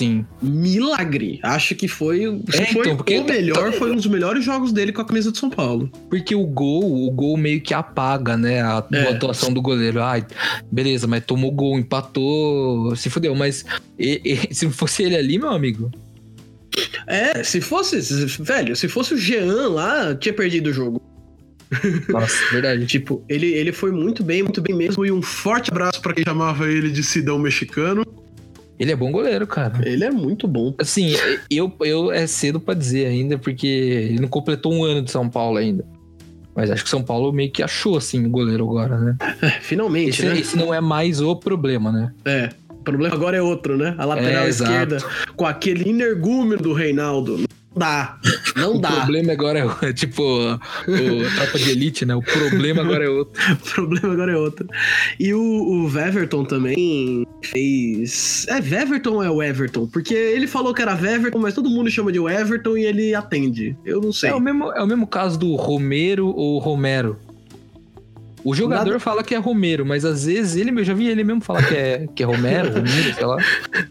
Sim. 0.00 0.24
Milagre. 0.40 1.38
Acho 1.42 1.74
que 1.74 1.86
foi, 1.86 2.24
É, 2.24 2.66
foi 2.72 2.80
então, 2.86 2.96
porque 2.96 3.18
o 3.18 3.24
melhor, 3.24 3.70
foi 3.74 3.92
um 3.92 3.96
dos 3.96 4.06
melhores 4.06 4.42
jogos 4.44 4.72
dele 4.72 4.92
com 4.92 5.02
a 5.02 5.04
camisa 5.04 5.30
de 5.30 5.36
São 5.38 5.50
Paulo. 5.50 5.90
Porque 6.08 6.34
o 6.34 6.46
gol, 6.46 7.06
o 7.06 7.10
gol 7.10 7.36
meio 7.36 7.60
que 7.60 7.74
apaga, 7.74 8.36
né? 8.36 8.62
A 8.62 8.82
É. 8.92 9.08
atuação 9.12 9.52
do 9.52 9.60
goleiro. 9.60 10.02
Ai, 10.02 10.24
beleza, 10.72 11.06
mas 11.06 11.24
tomou 11.24 11.50
gol, 11.52 11.78
empatou, 11.78 12.96
se 12.96 13.10
fudeu. 13.10 13.34
Mas 13.34 13.64
e- 13.98 14.20
e- 14.24 14.48
se 14.54 14.68
fosse 14.70 15.02
ele 15.02 15.16
ali, 15.16 15.38
meu 15.38 15.50
amigo, 15.50 15.90
É, 17.06 17.42
se 17.42 17.60
fosse, 17.60 18.00
se- 18.02 18.42
velho, 18.42 18.74
se 18.76 18.86
fosse 18.88 19.14
o 19.14 19.18
Jean 19.18 19.68
lá, 19.68 20.14
tinha 20.14 20.32
perdido 20.32 20.68
o 20.70 20.72
jogo. 20.72 21.02
nossa, 22.08 22.34
verdade. 22.52 22.86
Tipo, 22.86 23.22
ele, 23.28 23.46
ele 23.46 23.72
foi 23.72 23.90
muito 23.92 24.22
bem, 24.24 24.42
muito 24.42 24.60
bem 24.60 24.74
mesmo. 24.74 25.04
E 25.04 25.10
um 25.12 25.20
forte 25.22 25.70
abraço 25.70 26.00
pra 26.00 26.12
quem 26.14 26.24
chamava 26.26 26.68
ele 26.70 26.90
de 26.90 27.02
Sidão 27.02 27.38
Mexicano. 27.38 28.04
Ele 28.80 28.92
é 28.92 28.96
bom 28.96 29.12
goleiro, 29.12 29.46
cara. 29.46 29.86
Ele 29.86 30.02
é 30.04 30.10
muito 30.10 30.48
bom. 30.48 30.74
Assim, 30.78 31.12
eu, 31.50 31.70
eu 31.82 32.10
é 32.10 32.26
cedo 32.26 32.58
pra 32.58 32.72
dizer 32.72 33.06
ainda, 33.06 33.36
porque 33.36 33.66
ele 33.66 34.20
não 34.20 34.28
completou 34.28 34.72
um 34.72 34.82
ano 34.82 35.02
de 35.02 35.10
São 35.10 35.28
Paulo 35.28 35.58
ainda. 35.58 35.84
Mas 36.56 36.70
acho 36.70 36.82
que 36.82 36.88
São 36.88 37.02
Paulo 37.02 37.30
meio 37.30 37.52
que 37.52 37.62
achou, 37.62 37.98
assim, 37.98 38.24
o 38.24 38.30
goleiro 38.30 38.64
agora, 38.64 38.98
né? 38.98 39.16
É, 39.42 39.50
finalmente, 39.60 40.08
Esse, 40.10 40.24
né? 40.26 40.38
esse 40.38 40.56
não 40.56 40.72
é 40.72 40.80
mais 40.80 41.20
o 41.20 41.36
problema, 41.36 41.92
né? 41.92 42.10
É. 42.24 42.48
O 42.70 42.82
problema 42.82 43.14
agora 43.14 43.36
é 43.36 43.42
outro, 43.42 43.76
né? 43.76 43.94
A 43.98 44.04
lateral 44.06 44.44
É, 44.44 44.48
exato. 44.48 44.70
esquerda 44.72 44.98
com 45.36 45.44
aquele 45.44 45.88
energúmeno 45.88 46.62
do 46.62 46.72
Reinaldo. 46.72 47.44
Não 47.72 47.78
dá. 47.78 48.18
Não 48.56 48.76
O 48.76 48.78
dá. 48.80 48.90
problema 48.90 49.32
agora 49.32 49.64
é, 49.82 49.92
tipo, 49.92 50.22
o, 50.22 50.54
o 50.54 51.34
tropa 51.36 51.58
de 51.58 51.70
elite, 51.70 52.04
né? 52.04 52.14
O 52.16 52.22
problema 52.22 52.82
agora 52.82 53.04
é 53.04 53.08
outro. 53.08 53.40
O 53.52 53.74
problema 53.74 54.12
agora 54.12 54.32
é 54.32 54.36
outro. 54.36 54.66
E 55.18 55.32
o, 55.32 55.40
o 55.40 55.88
Veverton 55.88 56.44
também 56.44 57.26
fez. 57.44 58.46
É 58.48 58.60
Veverton 58.60 59.14
ou 59.14 59.22
é 59.22 59.30
o 59.30 59.42
Everton? 59.42 59.86
Porque 59.86 60.14
ele 60.14 60.46
falou 60.46 60.74
que 60.74 60.82
era 60.82 60.94
Veverton, 60.94 61.38
mas 61.38 61.54
todo 61.54 61.70
mundo 61.70 61.90
chama 61.90 62.10
de 62.10 62.18
o 62.18 62.28
Everton 62.28 62.76
e 62.76 62.84
ele 62.84 63.14
atende. 63.14 63.76
Eu 63.84 64.00
não 64.00 64.12
sei. 64.12 64.30
É 64.30 64.34
o, 64.34 64.40
mesmo, 64.40 64.72
é 64.72 64.82
o 64.82 64.86
mesmo 64.86 65.06
caso 65.06 65.38
do 65.38 65.54
Romero 65.54 66.26
ou 66.28 66.58
Romero. 66.58 67.16
O 68.44 68.54
jogador 68.54 68.84
Nada- 68.86 68.98
fala 69.00 69.22
que 69.22 69.34
é 69.34 69.38
Romero, 69.38 69.84
mas 69.84 70.04
às 70.04 70.24
vezes 70.24 70.56
ele, 70.56 70.70
eu 70.70 70.84
já 70.84 70.94
vi 70.94 71.08
ele 71.08 71.22
mesmo 71.24 71.40
falar 71.42 71.66
que 71.66 71.74
é, 71.74 72.06
que 72.14 72.22
é 72.22 72.26
Romero, 72.26 72.68
Romero, 72.74 73.14
sei 73.14 73.26
lá. 73.26 73.36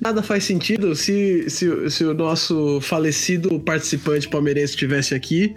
Nada 0.02 0.24
faz 0.24 0.44
sentido 0.44 0.96
se, 0.96 1.50
se, 1.50 1.90
se 1.90 2.04
o 2.06 2.14
nosso 2.14 2.80
falecido 2.82 3.60
participante 3.60 4.28
palmeirense 4.28 4.74
estivesse 4.74 5.14
aqui. 5.14 5.54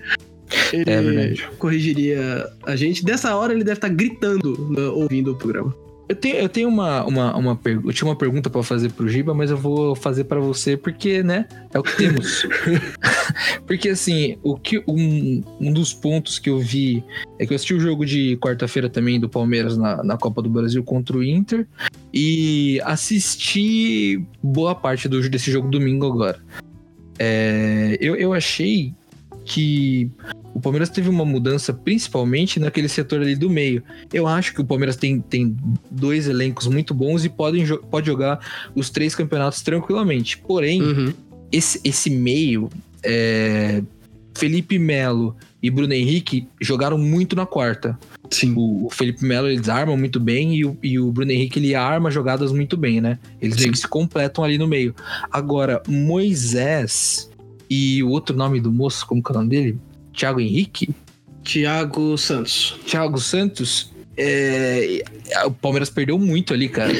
Ele 0.73 0.85
É 0.91 1.35
corrigiria 1.59 2.47
a 2.67 2.77
gente. 2.77 3.03
Dessa 3.05 3.35
hora 3.35 3.55
ele 3.55 3.65
deve 3.65 3.79
estar 3.79 3.89
gritando 3.89 4.69
né, 4.71 4.83
ouvindo 4.89 5.33
o 5.33 5.37
programa. 5.37 5.75
Eu 6.13 6.17
tenho, 6.17 6.37
eu 6.37 6.49
tenho 6.49 6.69
uma, 6.69 7.05
uma, 7.07 7.35
uma 7.35 7.57
pergunta. 7.57 7.89
Eu 7.89 7.95
tinha 7.95 8.07
uma 8.07 8.17
pergunta 8.17 8.51
pra 8.51 8.63
fazer 8.63 8.93
pro 8.93 9.09
Giba, 9.09 9.33
mas 9.33 9.51
eu 9.51 9.57
vou 9.57 9.97
fazer 9.97 10.25
pra 10.25 10.39
você 10.39 10.77
porque, 10.77 11.23
né? 11.23 11.49
É 11.73 11.79
o 11.79 11.83
que 11.83 11.97
temos. 11.97 12.47
porque, 13.67 13.89
assim, 13.89 14.37
o 14.43 14.55
que, 14.59 14.85
um, 14.87 15.43
um 15.59 15.73
dos 15.73 15.95
pontos 15.95 16.39
que 16.39 16.51
eu 16.51 16.59
vi 16.59 17.03
é 17.39 17.47
que 17.47 17.53
eu 17.53 17.57
assisti 17.57 17.73
o 17.73 17.81
jogo 17.81 18.05
de 18.05 18.37
quarta-feira 18.37 18.91
também 18.91 19.19
do 19.19 19.27
Palmeiras 19.27 19.79
na, 19.79 20.05
na 20.05 20.19
Copa 20.19 20.43
do 20.43 20.51
Brasil 20.51 20.85
contra 20.85 21.17
o 21.17 21.25
Inter 21.25 21.67
e 22.13 22.79
assisti 22.85 24.23
boa 24.43 24.75
parte 24.75 25.09
do, 25.09 25.27
desse 25.31 25.51
jogo 25.51 25.71
domingo 25.71 26.07
agora. 26.07 26.39
É, 27.19 27.97
eu, 28.03 28.17
eu 28.17 28.35
achei 28.35 28.93
que 29.47 30.11
o 30.55 30.61
Palmeiras 30.61 30.89
teve 30.91 31.09
uma 31.09 31.25
mudança 31.25 31.73
principalmente 31.73 32.61
naquele 32.61 32.89
setor 32.89 33.21
ali 33.21 33.35
do 33.35 33.49
meio. 33.49 33.83
Eu 34.13 34.27
acho 34.27 34.55
que 34.55 34.61
o 34.61 34.65
Palmeiras 34.65 34.97
tem, 34.97 35.21
tem 35.21 35.57
dois 35.91 36.29
elencos 36.29 36.67
muito 36.67 36.93
bons 36.93 37.25
e 37.25 37.29
podem, 37.29 37.67
pode 37.91 38.07
jogar 38.07 38.41
os 38.75 38.91
três 38.91 39.15
campeonatos 39.15 39.63
tranquilamente. 39.63 40.39
Porém, 40.39 40.83
Uhum. 40.83 41.13
esse, 41.51 41.81
esse 41.85 42.11
meio, 42.11 42.69
é, 43.03 43.83
Felipe 44.35 44.79
Melo 44.79 45.37
e 45.63 45.71
Bruno 45.71 45.93
Henrique 45.93 46.47
jogaram 46.61 46.99
muito 46.99 47.37
na 47.37 47.47
quarta. 47.47 47.99
Sim. 48.31 48.55
O, 48.57 48.89
Felipe 48.91 49.25
Melo 49.25 49.49
ele 49.49 49.61
desarma 49.61 49.97
muito 49.97 50.19
bem 50.19 50.55
e 50.57 50.65
o, 50.65 50.77
e 50.83 50.99
o 50.99 51.13
Bruno 51.13 51.31
Henrique 51.31 51.59
ele 51.59 51.75
arma 51.75 52.11
jogadas 52.11 52.51
muito 52.51 52.77
bem, 52.77 53.01
né? 53.01 53.19
Eles 53.41 53.57
meio 53.57 53.73
que 53.73 53.79
se 53.79 53.87
completam 53.87 54.43
ali 54.43 54.59
no 54.59 54.67
meio. 54.67 54.95
Agora, 55.31 55.83
Moisés 55.87 57.31
e 57.69 58.03
o 58.03 58.09
outro 58.09 58.37
nome 58.37 58.61
do 58.61 58.73
moço, 58.73 59.07
como 59.07 59.23
que 59.23 59.31
é 59.31 59.35
o 59.35 59.39
nome 59.39 59.51
dele? 59.51 59.79
Thiago 60.13 60.41
Henrique? 60.41 60.91
Thiago 61.45 62.17
Santos. 62.17 62.79
Thiago 62.87 63.19
Santos. 63.19 63.91
é, 64.17 65.03
o 65.47 65.51
Palmeiras 65.51 65.89
perdeu 65.89 66.19
muito 66.19 66.53
ali, 66.53 66.69
cara. 66.69 66.93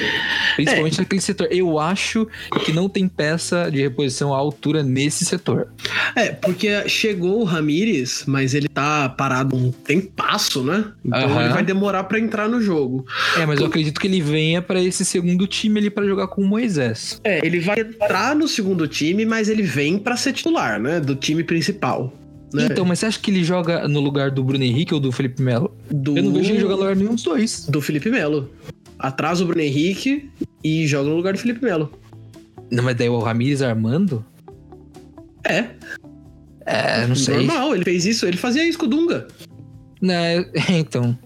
Principalmente 0.57 0.99
naquele 0.99 1.21
setor. 1.21 1.47
Eu 1.51 1.79
acho 1.79 2.27
que 2.65 2.73
não 2.73 2.89
tem 2.89 3.07
peça 3.07 3.71
de 3.71 3.81
reposição 3.83 4.35
à 4.35 4.39
altura 4.39 4.83
nesse 4.83 5.25
setor. 5.25 5.69
É, 6.17 6.31
porque 6.31 6.89
chegou 6.89 7.41
o 7.41 7.45
Ramires, 7.45 8.25
mas 8.27 8.55
ele 8.55 8.67
tá 8.69 9.09
parado 9.11 9.55
um 9.55 9.71
tempasso, 9.71 10.65
né? 10.65 10.87
Então 11.05 11.21
Aham. 11.21 11.45
ele 11.45 11.53
vai 11.53 11.63
demorar 11.63 12.05
pra 12.05 12.19
entrar 12.19 12.49
no 12.49 12.61
jogo. 12.61 13.07
É, 13.39 13.47
mas 13.47 13.61
eu 13.61 13.67
acredito 13.67 14.01
que 14.01 14.07
ele 14.07 14.21
venha 14.21 14.61
pra 14.61 14.81
esse 14.83 15.05
segundo 15.05 15.47
time 15.47 15.79
ali 15.81 15.91
pra 15.91 16.05
jogar 16.07 16.27
com 16.29 16.43
o 16.43 16.47
Moisés. 16.47 17.21
É, 17.25 17.47
ele 17.47 17.61
vai 17.61 17.79
entrar 17.79 18.35
no 18.35 18.49
segundo 18.49 18.89
time, 18.89 19.25
mas 19.25 19.49
ele 19.49 19.63
vem 19.63 19.99
pra 19.99 20.17
ser 20.17 20.33
titular, 20.33 20.81
né? 20.81 20.99
Do 20.99 21.15
time 21.15 21.45
principal. 21.45 22.13
Né? 22.53 22.67
Então, 22.71 22.85
mas 22.85 22.99
você 22.99 23.07
acha 23.07 23.19
que 23.19 23.31
ele 23.31 23.43
joga 23.45 23.87
no 23.89 24.01
lugar 24.01 24.31
do 24.31 24.43
Bruno 24.45 24.63
Henrique 24.63 24.93
ou 24.93 25.01
do 25.01 25.11
Felipe 25.13 25.41
Melo? 25.43 25.75
do, 25.91 26.17
Eu 26.17 26.23
não 26.25 26.33
vejo 26.33 26.53
ele 26.53 26.61
jogar 26.61 26.75
no 26.75 26.81
lugar 26.81 26.97
nenhum 26.97 27.15
dos 27.15 27.23
dois. 27.25 27.67
do 27.67 27.81
Felipe 27.81 28.11
Melo. 28.11 28.51
Atrasa 28.99 29.43
o 29.43 29.47
Bruno 29.47 29.63
Henrique 29.63 30.31
e 30.63 30.87
joga 30.87 31.09
no 31.09 31.17
lugar 31.17 31.33
do 31.33 31.39
Felipe 31.39 31.65
Melo. 31.65 31.93
Não, 32.71 32.85
mas 32.85 32.97
daí 32.97 33.09
o 33.09 33.19
Ramires 33.19 33.63
armando? 33.63 34.25
É, 35.45 35.67
É, 36.65 37.07
não 37.07 37.17
sei. 37.17 37.39
normal, 37.39 37.75
ele 37.75 37.85
fez 37.85 38.07
isso, 38.07 38.25
ele 38.27 38.37
fazia 38.37 38.65
isso 38.65 38.79
com 38.79 38.87
o 38.87 38.89
Dunga. 38.89 39.27
Né, 40.01 40.45
então. 40.71 41.19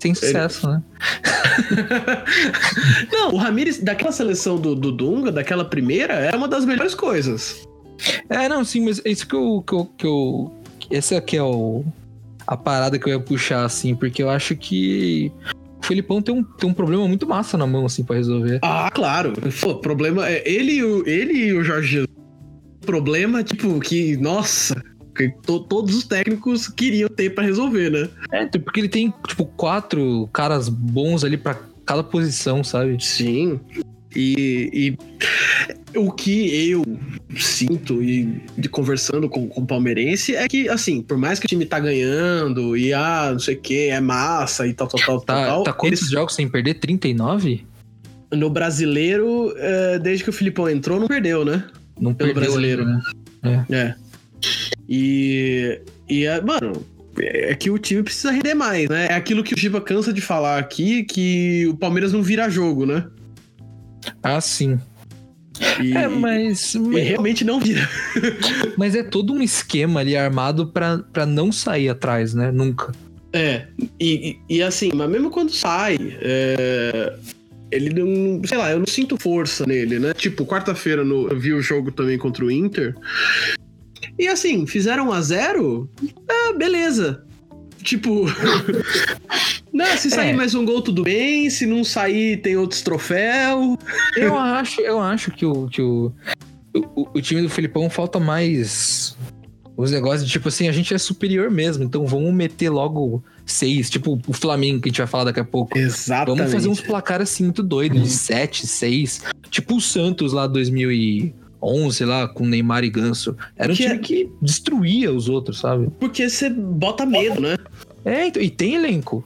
Sem 0.00 0.14
sucesso, 0.14 0.68
né? 0.68 0.82
Não, 3.10 3.32
o 3.32 3.36
Ramires, 3.36 3.78
daquela 3.82 4.12
seleção 4.12 4.58
do, 4.58 4.74
do 4.74 4.92
Dunga, 4.92 5.32
daquela 5.32 5.64
primeira, 5.64 6.14
era 6.14 6.36
uma 6.36 6.46
das 6.48 6.64
melhores 6.64 6.94
coisas. 6.94 7.66
É, 8.28 8.48
não, 8.48 8.64
sim, 8.64 8.84
mas 8.84 9.00
isso 9.04 9.26
que 9.26 9.34
eu. 9.34 9.62
Que 9.66 9.74
eu, 9.74 9.84
que 9.96 10.06
eu 10.06 10.52
essa 10.90 11.16
aqui 11.16 11.36
é 11.36 11.42
o, 11.42 11.84
a 12.46 12.56
parada 12.56 12.98
que 12.98 13.08
eu 13.08 13.12
ia 13.14 13.20
puxar, 13.20 13.64
assim, 13.64 13.94
porque 13.94 14.22
eu 14.22 14.30
acho 14.30 14.54
que 14.56 15.30
o 15.82 15.86
Felipão 15.86 16.20
tem 16.22 16.34
um, 16.34 16.42
tem 16.42 16.68
um 16.68 16.74
problema 16.74 17.06
muito 17.06 17.26
massa 17.26 17.56
na 17.58 17.66
mão, 17.66 17.86
assim, 17.86 18.04
pra 18.04 18.16
resolver. 18.16 18.58
Ah, 18.62 18.90
claro. 18.92 19.32
Pô, 19.60 19.76
problema 19.76 20.28
é 20.28 20.42
ele 20.50 20.72
e 20.74 20.84
o, 20.84 21.06
ele 21.06 21.32
e 21.34 21.52
o 21.52 21.62
Jorge 21.64 21.88
Jesus. 21.88 22.08
Problema, 22.80 23.42
tipo, 23.42 23.80
que, 23.80 24.16
nossa, 24.18 24.82
que 25.16 25.30
to- 25.46 25.60
todos 25.60 25.94
os 25.94 26.04
técnicos 26.04 26.68
queriam 26.68 27.08
ter 27.08 27.30
pra 27.34 27.42
resolver, 27.44 27.90
né? 27.90 28.08
É, 28.32 28.42
então, 28.42 28.60
porque 28.60 28.80
ele 28.80 28.88
tem, 28.88 29.12
tipo, 29.26 29.46
quatro 29.46 30.28
caras 30.32 30.68
bons 30.68 31.24
ali 31.24 31.36
pra 31.38 31.58
cada 31.86 32.02
posição, 32.04 32.62
sabe? 32.62 33.02
Sim. 33.02 33.58
E, 34.14 34.70
e 34.72 34.98
o 35.96 36.10
que 36.12 36.70
eu 36.70 36.84
sinto 37.36 38.02
e 38.02 38.42
de 38.56 38.68
conversando 38.68 39.28
com, 39.28 39.48
com 39.48 39.60
o 39.62 39.66
palmeirense 39.66 40.34
é 40.34 40.46
que, 40.48 40.68
assim, 40.68 41.02
por 41.02 41.16
mais 41.18 41.38
que 41.38 41.46
o 41.46 41.48
time 41.48 41.64
tá 41.66 41.78
ganhando 41.80 42.76
e 42.76 42.92
ah, 42.92 43.30
não 43.32 43.38
sei 43.38 43.54
o 43.54 43.60
que, 43.60 43.88
é 43.88 44.00
massa 44.00 44.66
e 44.66 44.72
tal, 44.74 44.86
tal, 44.88 45.00
tal, 45.00 45.20
Tá, 45.20 45.46
tal, 45.46 45.62
tá 45.64 45.72
quantos 45.72 46.00
eles- 46.02 46.10
jogos 46.12 46.34
sem 46.34 46.48
perder? 46.48 46.74
39? 46.74 47.64
no 48.32 48.50
brasileiro, 48.50 49.54
é, 49.56 49.98
desde 50.00 50.24
que 50.24 50.30
o 50.30 50.32
Filipão 50.32 50.68
entrou, 50.68 50.98
não 50.98 51.06
perdeu, 51.06 51.44
né? 51.44 51.64
Não 52.00 52.12
Pelo 52.12 52.32
perdeu 52.32 52.42
brasileiro. 52.50 52.84
né? 52.84 53.64
É. 53.70 53.94
E, 54.88 55.80
e 56.08 56.24
é, 56.24 56.40
mano, 56.40 56.84
é 57.16 57.54
que 57.54 57.70
o 57.70 57.78
time 57.78 58.02
precisa 58.02 58.32
render 58.32 58.54
mais, 58.54 58.88
né? 58.88 59.06
É 59.08 59.14
aquilo 59.14 59.44
que 59.44 59.54
o 59.54 59.58
Giba 59.58 59.80
cansa 59.80 60.12
de 60.12 60.20
falar 60.20 60.58
aqui, 60.58 61.04
que 61.04 61.64
o 61.68 61.76
Palmeiras 61.76 62.12
não 62.12 62.22
vira 62.24 62.50
jogo, 62.50 62.84
né? 62.84 63.06
Ah, 64.22 64.40
sim. 64.40 64.80
E, 65.82 65.96
É, 65.96 66.08
mas. 66.08 66.74
e 66.74 67.00
realmente 67.00 67.44
não 67.44 67.60
vira. 67.60 67.88
Mas 68.76 68.94
é 68.94 69.02
todo 69.02 69.32
um 69.32 69.40
esquema 69.40 70.00
ali 70.00 70.16
armado 70.16 70.66
pra, 70.66 70.98
pra 70.98 71.24
não 71.24 71.52
sair 71.52 71.88
atrás, 71.88 72.34
né? 72.34 72.50
Nunca. 72.50 72.92
É, 73.32 73.66
e, 74.00 74.36
e, 74.48 74.56
e 74.56 74.62
assim, 74.62 74.90
mas 74.94 75.10
mesmo 75.10 75.28
quando 75.30 75.50
sai, 75.50 75.96
é, 76.20 77.14
ele 77.70 77.90
não. 77.90 78.40
Sei 78.44 78.56
lá, 78.56 78.70
eu 78.70 78.78
não 78.78 78.86
sinto 78.86 79.16
força 79.16 79.66
nele, 79.66 79.98
né? 79.98 80.12
Tipo, 80.14 80.46
quarta-feira 80.46 81.02
eu 81.02 81.38
vi 81.38 81.52
o 81.52 81.60
jogo 81.62 81.90
também 81.90 82.16
contra 82.18 82.44
o 82.44 82.50
Inter. 82.50 82.94
E 84.18 84.28
assim, 84.28 84.66
fizeram 84.66 85.08
1 85.08 85.12
a 85.12 85.20
0 85.20 85.90
Ah, 86.28 86.52
beleza. 86.56 87.23
Tipo. 87.84 88.24
não, 89.72 89.96
se 89.96 90.10
sair 90.10 90.30
É. 90.30 90.32
mais 90.32 90.54
um 90.54 90.64
gol, 90.64 90.80
tudo 90.82 91.04
bem. 91.04 91.48
Se 91.50 91.66
não 91.66 91.84
sair, 91.84 92.38
tem 92.38 92.56
outros 92.56 92.82
troféus. 92.82 93.76
Eu 94.16 94.36
acho, 94.36 94.80
eu 94.80 95.00
acho 95.00 95.30
que 95.30 95.44
o, 95.44 95.68
que 95.68 95.82
o, 95.82 96.10
o, 96.74 97.08
o 97.14 97.20
time 97.20 97.42
do 97.42 97.50
Filipão 97.50 97.88
falta 97.90 98.18
mais 98.18 99.16
os 99.76 99.90
negócios 99.90 100.24
de 100.24 100.30
tipo 100.30 100.48
assim, 100.48 100.68
a 100.68 100.72
gente 100.72 100.94
é 100.94 100.98
superior 100.98 101.50
mesmo, 101.50 101.82
então 101.82 102.06
vamos 102.06 102.32
meter 102.32 102.70
logo 102.70 103.22
seis, 103.44 103.90
tipo 103.90 104.20
o 104.26 104.32
Flamengo 104.32 104.80
que 104.80 104.88
a 104.88 104.90
gente 104.90 104.98
vai 104.98 105.06
falar 105.06 105.24
daqui 105.24 105.40
a 105.40 105.44
pouco. 105.44 105.76
Exatamente. 105.76 106.38
Vamos 106.38 106.52
fazer 106.52 106.68
uns 106.68 106.80
placar 106.80 107.20
assim 107.20 107.44
muito 107.44 107.62
doidos, 107.62 108.00
de 108.00 108.08
7, 108.08 108.66
6. 108.66 109.22
Tipo 109.50 109.76
o 109.76 109.80
Santos 109.80 110.32
lá 110.32 110.46
2011, 111.64 112.04
lá, 112.04 112.28
com 112.28 112.46
Neymar 112.46 112.84
e 112.84 112.90
Ganso. 112.90 113.36
Era 113.56 113.72
um 113.72 113.74
Que 113.74 113.82
time 113.82 113.94
é- 113.94 113.98
que 113.98 114.30
destruía 114.42 115.12
os 115.12 115.28
outros, 115.28 115.58
sabe? 115.60 115.88
Porque 115.98 116.28
você 116.28 116.50
bota 116.50 117.06
medo, 117.06 117.40
né? 117.40 117.56
É, 118.04 118.26
então, 118.26 118.42
e 118.42 118.50
tem 118.50 118.74
elenco. 118.74 119.24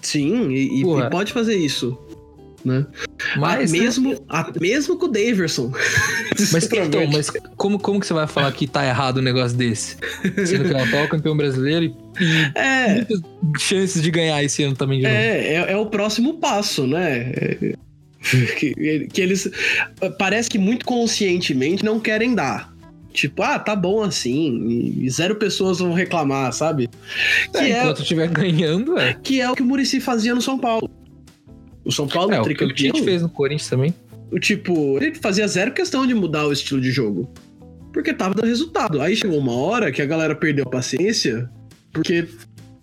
Sim, 0.00 0.50
e, 0.50 0.80
e- 0.82 1.10
pode 1.10 1.32
fazer 1.32 1.54
isso. 1.56 1.98
Né? 2.64 2.86
Mas, 3.36 3.72
Ah, 3.74 3.76
mesmo, 3.76 4.24
ah, 4.28 4.52
mesmo 4.60 4.96
com 4.96 5.06
o 5.06 5.08
Daverson. 5.08 5.72
Mas, 6.52 6.64
então, 6.72 7.06
mas 7.08 7.28
como, 7.56 7.76
como 7.78 7.98
que 8.00 8.06
você 8.06 8.14
vai 8.14 8.26
falar 8.28 8.52
que 8.52 8.66
tá 8.68 8.86
errado 8.86 9.18
um 9.18 9.22
negócio 9.22 9.56
desse? 9.56 9.96
Sendo 10.46 10.64
que 10.68 10.72
é 10.74 10.76
o 10.76 10.82
atual 10.84 11.08
campeão 11.08 11.36
brasileiro 11.36 11.84
e, 11.86 12.24
e 12.24 12.52
É, 12.54 12.94
muitas 12.94 13.20
chances 13.58 14.00
de 14.02 14.10
ganhar 14.12 14.42
esse 14.44 14.62
ano 14.62 14.76
também 14.76 14.98
de 15.00 15.04
novo. 15.04 15.14
é, 15.16 15.54
é, 15.54 15.72
é 15.72 15.76
o 15.76 15.86
próximo 15.86 16.34
passo, 16.38 16.86
né? 16.86 17.32
É, 17.34 17.74
Que, 18.56 19.08
que 19.12 19.20
eles 19.20 19.50
parece 20.18 20.48
que 20.48 20.58
muito 20.58 20.86
conscientemente 20.86 21.84
não 21.84 21.98
querem 21.98 22.34
dar. 22.34 22.72
Tipo, 23.12 23.42
ah, 23.42 23.58
tá 23.58 23.76
bom 23.76 24.02
assim, 24.02 24.94
e 24.98 25.10
zero 25.10 25.36
pessoas 25.36 25.80
vão 25.80 25.92
reclamar, 25.92 26.50
sabe? 26.52 26.88
Que 27.52 27.58
É, 27.58 27.70
é, 27.70 27.80
enquanto 27.80 28.00
estiver 28.00 28.28
ganhando, 28.28 28.98
é. 28.98 29.14
que 29.14 29.40
é 29.40 29.50
o 29.50 29.54
que 29.54 29.62
o 29.62 29.66
Murici 29.66 30.00
fazia 30.00 30.34
no 30.34 30.40
São 30.40 30.58
Paulo. 30.58 30.88
O 31.84 31.92
São 31.92 32.08
Paulo, 32.08 32.32
É, 32.32 32.40
o 32.40 32.44
que 32.44 32.52
o 32.52 32.56
tricampeão, 32.56 32.92
Tite 32.92 33.04
fez 33.04 33.20
no 33.20 33.28
Corinthians 33.28 33.68
também. 33.68 33.94
o 34.30 34.38
tipo, 34.38 34.96
ele 34.96 35.14
fazia 35.14 35.46
zero 35.46 35.72
questão 35.72 36.06
de 36.06 36.14
mudar 36.14 36.46
o 36.46 36.52
estilo 36.52 36.80
de 36.80 36.90
jogo. 36.90 37.30
Porque 37.92 38.14
tava 38.14 38.34
dando 38.34 38.46
resultado. 38.46 39.00
Aí 39.02 39.14
chegou 39.14 39.38
uma 39.38 39.52
hora 39.52 39.92
que 39.92 40.00
a 40.00 40.06
galera 40.06 40.34
perdeu 40.34 40.64
a 40.64 40.70
paciência, 40.70 41.50
porque, 41.92 42.26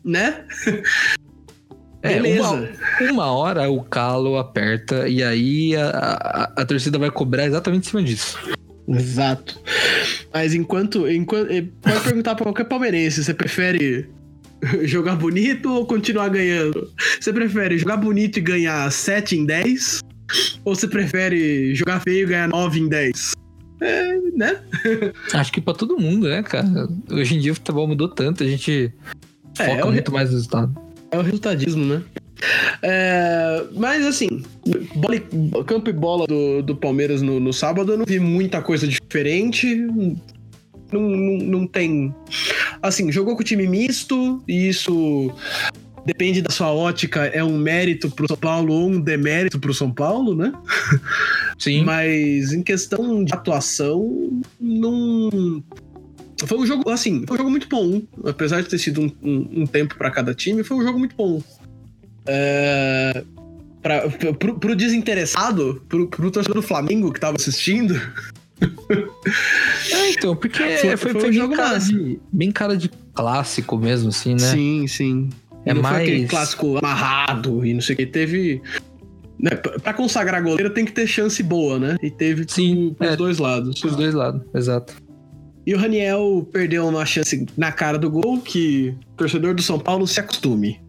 né? 0.03 0.46
É, 2.01 2.13
Beleza. 2.13 2.70
uma, 3.01 3.12
uma 3.12 3.25
hora 3.32 3.70
o 3.70 3.84
calo 3.84 4.38
aperta 4.38 5.08
e 5.08 5.22
aí 5.22 5.75
a, 5.75 5.89
a, 5.89 6.62
a 6.62 6.65
torcida 6.65 6.98
vai 6.98 7.12
cobrar 7.12 7.46
exatamente 7.46 7.88
em 7.88 7.89
cima 7.89 8.03
disso. 8.03 8.38
Exato. 8.88 9.60
Mas 10.34 10.53
enquanto, 10.53 11.08
enquanto. 11.10 11.51
eh, 11.51 11.65
Pode 11.82 12.00
perguntar 12.01 12.36
pra 12.36 12.46
qualquer 12.46 12.63
palmeirense: 12.65 13.24
você 13.24 13.34
prefere 13.34 14.10
jogar 14.84 15.15
bonito 15.15 15.72
ou 15.72 15.86
continuar 15.86 16.29
ganhando? 16.29 16.89
Você 17.20 17.32
prefere 17.34 17.77
jogar 17.77 17.98
bonito 17.98 18.38
e 18.38 18.41
ganhar 18.41 18.89
7 18.91 19.38
em 19.38 19.46
10? 19.46 20.00
Ou 20.63 20.75
você 20.75 20.88
prefere 20.88 21.74
jogar 21.75 22.00
feio 22.00 22.24
e 22.24 22.25
ganhar 22.29 22.48
9 22.48 22.79
em 22.79 22.88
10? 22.88 23.32
É, 23.82 24.15
né? 24.36 24.58
Acho 25.34 25.51
que 25.51 25.62
pra 25.62 25.74
todo 25.74 25.98
mundo, 26.00 26.27
né, 26.27 26.44
cara? 26.44 26.88
Hoje 27.12 27.36
em 27.36 27.39
dia 27.39 27.51
o 27.51 27.56
futebol 27.56 27.88
mudou 27.88 28.08
tanto, 28.10 28.44
a 28.44 28.48
gente 28.48 28.91
É, 29.58 29.65
foca 29.65 29.82
é 29.88 29.91
muito 29.91 30.12
mais 30.12 30.29
no 30.29 30.36
resultado. 30.36 30.88
É 31.12 31.18
o 31.18 31.22
resultadismo, 31.22 31.86
né? 31.86 32.04
É, 32.82 33.66
mas 33.74 34.06
assim, 34.06 34.44
campo 35.66 35.89
e 35.89 35.94
bola 35.94 36.25
do, 36.25 36.62
do 36.62 36.75
Palmeiras 36.75 37.22
no, 37.22 37.39
no 37.39 37.51
sábado, 37.51 37.94
eu 37.94 37.98
não 37.98 38.06
vi 38.06 38.20
muita 38.20 38.62
coisa 38.62 38.88
diferente. 38.88 39.75
Não, 40.92 41.01
não, 41.01 41.38
não 41.46 41.68
tem. 41.68 42.13
Assim, 42.82 43.12
jogou 43.12 43.36
com 43.36 43.44
time 43.44 43.68
misto, 43.68 44.42
e 44.48 44.70
isso 44.70 45.32
depende 46.06 46.42
da 46.42 46.50
sua 46.50 46.74
ótica, 46.74 47.25
é 47.25 47.44
um 47.44 47.58
mérito 47.58 48.10
pro 48.10 48.28
São 48.28 48.38
Paulo 48.38 48.74
ou 48.74 48.89
um 48.89 49.00
demérito 49.00 49.60
pro 49.60 49.74
São 49.74 49.92
Paulo, 49.92 50.36
né? 50.36 50.51
Sim. 51.60 51.84
Mas 51.84 52.54
em 52.54 52.63
questão 52.63 53.24
de 53.24 53.34
atuação, 53.34 54.42
não. 54.60 55.63
Foi 56.46 56.58
um 56.58 56.65
jogo, 56.65 56.89
assim, 56.89 57.25
foi 57.27 57.36
um 57.36 57.38
jogo 57.38 57.50
muito 57.50 57.67
bom. 57.67 58.01
Apesar 58.25 58.62
de 58.62 58.69
ter 58.69 58.77
sido 58.77 59.01
um, 59.01 59.12
um, 59.22 59.62
um 59.62 59.67
tempo 59.67 59.96
para 59.96 60.12
cada 60.12 60.34
time, 60.34 60.63
foi 60.63 60.77
um 60.77 60.84
jogo 60.84 61.00
muito 61.00 61.15
bom. 61.15 61.41
É, 62.25 63.24
pra, 63.81 64.10
pro, 64.10 64.60
pro 64.60 64.75
desinteressado, 64.75 65.81
pro, 65.88 66.08
pro 66.08 66.31
torcedor 66.31 66.62
do 66.62 66.67
Flamengo 66.67 67.12
que 67.12 67.19
tava 67.19 67.38
assistindo. 67.38 67.96
É, 69.91 70.12
então, 70.12 70.36
porque 70.36 70.60
foi, 70.77 70.98
foi, 70.98 71.13
foi, 71.13 71.29
um 71.29 71.34
jogo 71.34 71.55
bem 71.55 71.58
cara, 71.58 71.77
de, 71.77 72.19
bem 72.31 72.51
cara 72.51 72.77
de 72.77 72.89
clássico 73.13 73.77
mesmo, 73.77 74.10
assim, 74.10 74.34
né? 74.34 74.51
Sim, 74.51 74.88
sim. 74.88 75.29
É 75.65 75.74
não 75.74 75.81
mais... 75.81 75.96
foi 75.96 76.03
aquele 76.03 76.27
clássico 76.27 76.77
amarrado 76.77 77.65
e 77.65 77.74
não 77.74 77.81
sei 77.81 77.96
o 77.96 77.98
que. 77.98 78.05
Teve. 78.05 78.62
Né, 79.39 79.51
pra 79.51 79.93
consagrar 79.93 80.43
goleiro 80.43 80.69
tem 80.74 80.84
que 80.84 80.91
ter 80.91 81.08
chance 81.08 81.41
boa, 81.41 81.79
né? 81.79 81.96
E 82.03 82.12
teve 82.12 82.46
Sim, 82.48 82.93
pros 82.98 83.12
é, 83.12 83.15
dois 83.15 83.38
lados. 83.38 83.79
Pros 83.79 83.96
dois 83.96 84.13
lados, 84.13 84.41
exato. 84.53 84.93
E 85.70 85.76
o 85.76 85.78
Raniel 85.78 86.50
perdeu 86.52 86.88
uma 86.88 87.06
chance 87.06 87.46
na 87.56 87.72
cara 87.72 87.96
do 87.96 88.10
gol 88.10 88.42
que 88.42 88.92
o 89.14 89.18
torcedor 89.18 89.54
do 89.54 89.62
São 89.62 89.78
Paulo 89.78 90.08
se 90.08 90.20
acostume. 90.20 90.82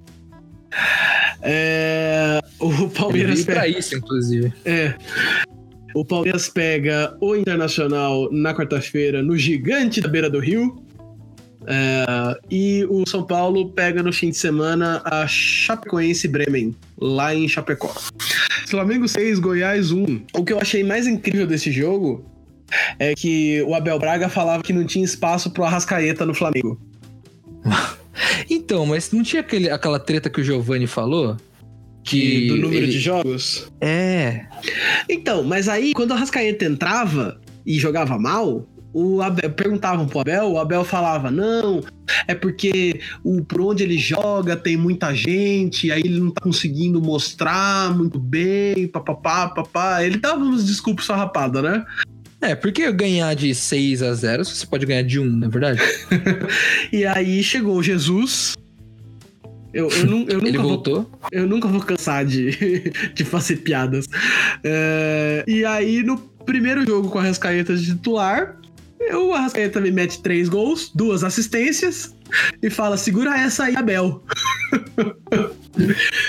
É, 1.43 2.41
o 2.59 2.89
Palmeiras. 2.89 3.45
Pra 3.45 3.69
isso, 3.69 3.95
inclusive. 3.95 4.51
É. 4.65 4.95
O 5.95 6.03
Palmeiras 6.03 6.49
pega 6.49 7.15
o 7.21 7.37
Internacional 7.37 8.33
na 8.33 8.55
quarta-feira 8.55 9.23
no 9.23 9.37
Gigante 9.37 10.01
da 10.01 10.09
Beira 10.09 10.31
do 10.31 10.39
Rio. 10.39 10.83
É, 11.67 12.41
e 12.51 12.87
o 12.89 13.07
São 13.07 13.23
Paulo 13.23 13.73
pega 13.73 14.03
no 14.03 14.15
fim 14.15 14.31
de 14.31 14.39
semana 14.39 15.03
a 15.05 15.27
Chapecoense 15.27 16.27
Bremen, 16.27 16.75
lá 16.99 17.35
em 17.35 17.47
Chapecó. 17.47 17.95
Flamengo 18.67 19.07
6, 19.07 19.41
Goiás 19.41 19.93
1. 19.93 20.23
O 20.33 20.43
que 20.43 20.55
eu 20.55 20.59
achei 20.59 20.83
mais 20.83 21.07
incrível 21.07 21.47
desse 21.47 21.71
jogo 21.71 22.25
é 22.99 23.15
que 23.15 23.62
o 23.62 23.75
Abel 23.75 23.99
Braga 23.99 24.29
falava 24.29 24.62
que 24.62 24.73
não 24.73 24.85
tinha 24.85 25.05
espaço 25.05 25.50
pro 25.50 25.65
Arrascaeta 25.65 26.25
no 26.25 26.35
Flamengo. 26.35 26.81
então, 28.49 28.87
mas 28.87 29.12
não 29.12 29.23
tinha 29.23 29.41
aquele, 29.41 29.71
aquela 29.71 29.99
treta 29.99 30.31
que 30.31 30.41
o 30.41 30.45
Giovanni 30.45 30.87
falou? 30.87 31.37
Que 32.03 32.49
do 32.49 32.57
número 32.57 32.85
ele... 32.85 32.93
de 32.93 32.99
jogos? 32.99 33.71
É. 33.81 34.47
Então, 35.09 35.45
mas 35.45 35.69
aí 35.69 35.93
quando 35.93 36.11
o 36.11 36.15
Arrascaeta 36.15 36.65
entrava 36.65 37.41
e 37.65 37.79
jogava 37.79 38.19
mal, 38.19 38.67
o 38.93 39.23
Abel, 39.23 39.50
perguntavam 39.50 40.07
pro 40.07 40.21
Abel, 40.21 40.53
o 40.53 40.59
Abel 40.59 40.85
falava: 40.85 41.31
não, 41.31 41.83
é 42.27 42.35
porque 42.35 43.00
o, 43.23 43.45
por 43.45 43.61
onde 43.61 43.83
ele 43.83 43.99
joga 43.99 44.57
tem 44.57 44.77
muita 44.77 45.15
gente, 45.15 45.91
aí 45.91 46.00
ele 46.00 46.19
não 46.19 46.31
tá 46.31 46.41
conseguindo 46.41 47.00
mostrar 47.00 47.97
muito 47.97 48.19
bem, 48.19 48.89
papapá, 48.89 49.49
papá. 49.49 50.05
Ele 50.05 50.19
dava 50.19 50.43
uns 50.43 50.65
desculpas 50.65 51.05
sarrapada, 51.05 51.62
né? 51.62 51.85
É, 52.40 52.54
porque 52.54 52.90
ganhar 52.90 53.35
de 53.35 53.54
6 53.54 54.02
a 54.02 54.14
0 54.14 54.44
você 54.44 54.66
pode 54.66 54.87
ganhar 54.87 55.02
de 55.02 55.20
1, 55.20 55.25
não 55.25 55.47
é 55.47 55.50
verdade? 55.50 55.80
e 56.90 57.04
aí 57.04 57.42
chegou 57.42 57.82
Jesus. 57.82 58.56
Eu, 59.73 59.88
eu, 59.88 59.99
eu 59.99 60.06
nunca 60.06 60.49
Ele 60.49 60.59
voltou? 60.59 61.02
Vou, 61.02 61.28
eu 61.30 61.47
nunca 61.47 61.68
vou 61.68 61.80
cansar 61.80 62.25
de, 62.25 62.92
de 63.14 63.25
fazer 63.25 63.56
piadas. 63.56 64.06
É, 64.64 65.44
e 65.47 65.64
aí, 65.64 66.02
no 66.02 66.18
primeiro 66.18 66.85
jogo 66.87 67.11
com 67.11 67.18
a 67.18 67.23
Rascaeta 67.23 67.76
de 67.76 67.87
titular, 67.87 68.56
o 69.12 69.32
Arrascaeta 69.32 69.80
me 69.80 69.90
mete 69.90 70.20
três 70.23 70.49
gols, 70.49 70.90
duas 70.94 71.23
assistências 71.23 72.14
e 72.62 72.70
fala: 72.70 72.97
segura 72.97 73.38
essa 73.38 73.64
aí, 73.64 73.76
Abel. 73.76 74.23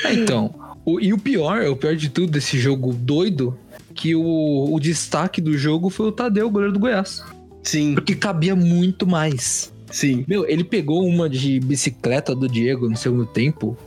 É, 0.05 0.13
então, 0.13 0.53
o, 0.85 0.99
e 0.99 1.13
o 1.13 1.17
pior, 1.17 1.63
o 1.65 1.75
pior 1.75 1.95
de 1.95 2.09
tudo 2.09 2.31
desse 2.31 2.59
jogo 2.59 2.93
doido, 2.93 3.57
que 3.93 4.15
o, 4.15 4.73
o 4.73 4.79
destaque 4.79 5.41
do 5.41 5.57
jogo 5.57 5.89
foi 5.89 6.07
o 6.07 6.11
Tadeu, 6.11 6.47
o 6.47 6.49
goleiro 6.49 6.73
do 6.73 6.79
Goiás. 6.79 7.23
Sim. 7.63 7.93
Porque 7.93 8.15
cabia 8.15 8.55
muito 8.55 9.05
mais. 9.05 9.71
Sim. 9.91 10.23
Meu, 10.27 10.47
ele 10.47 10.63
pegou 10.63 11.05
uma 11.05 11.29
de 11.29 11.59
bicicleta 11.59 12.33
do 12.33 12.47
Diego 12.47 12.89
no 12.89 12.95
segundo 12.95 13.25
tempo. 13.25 13.77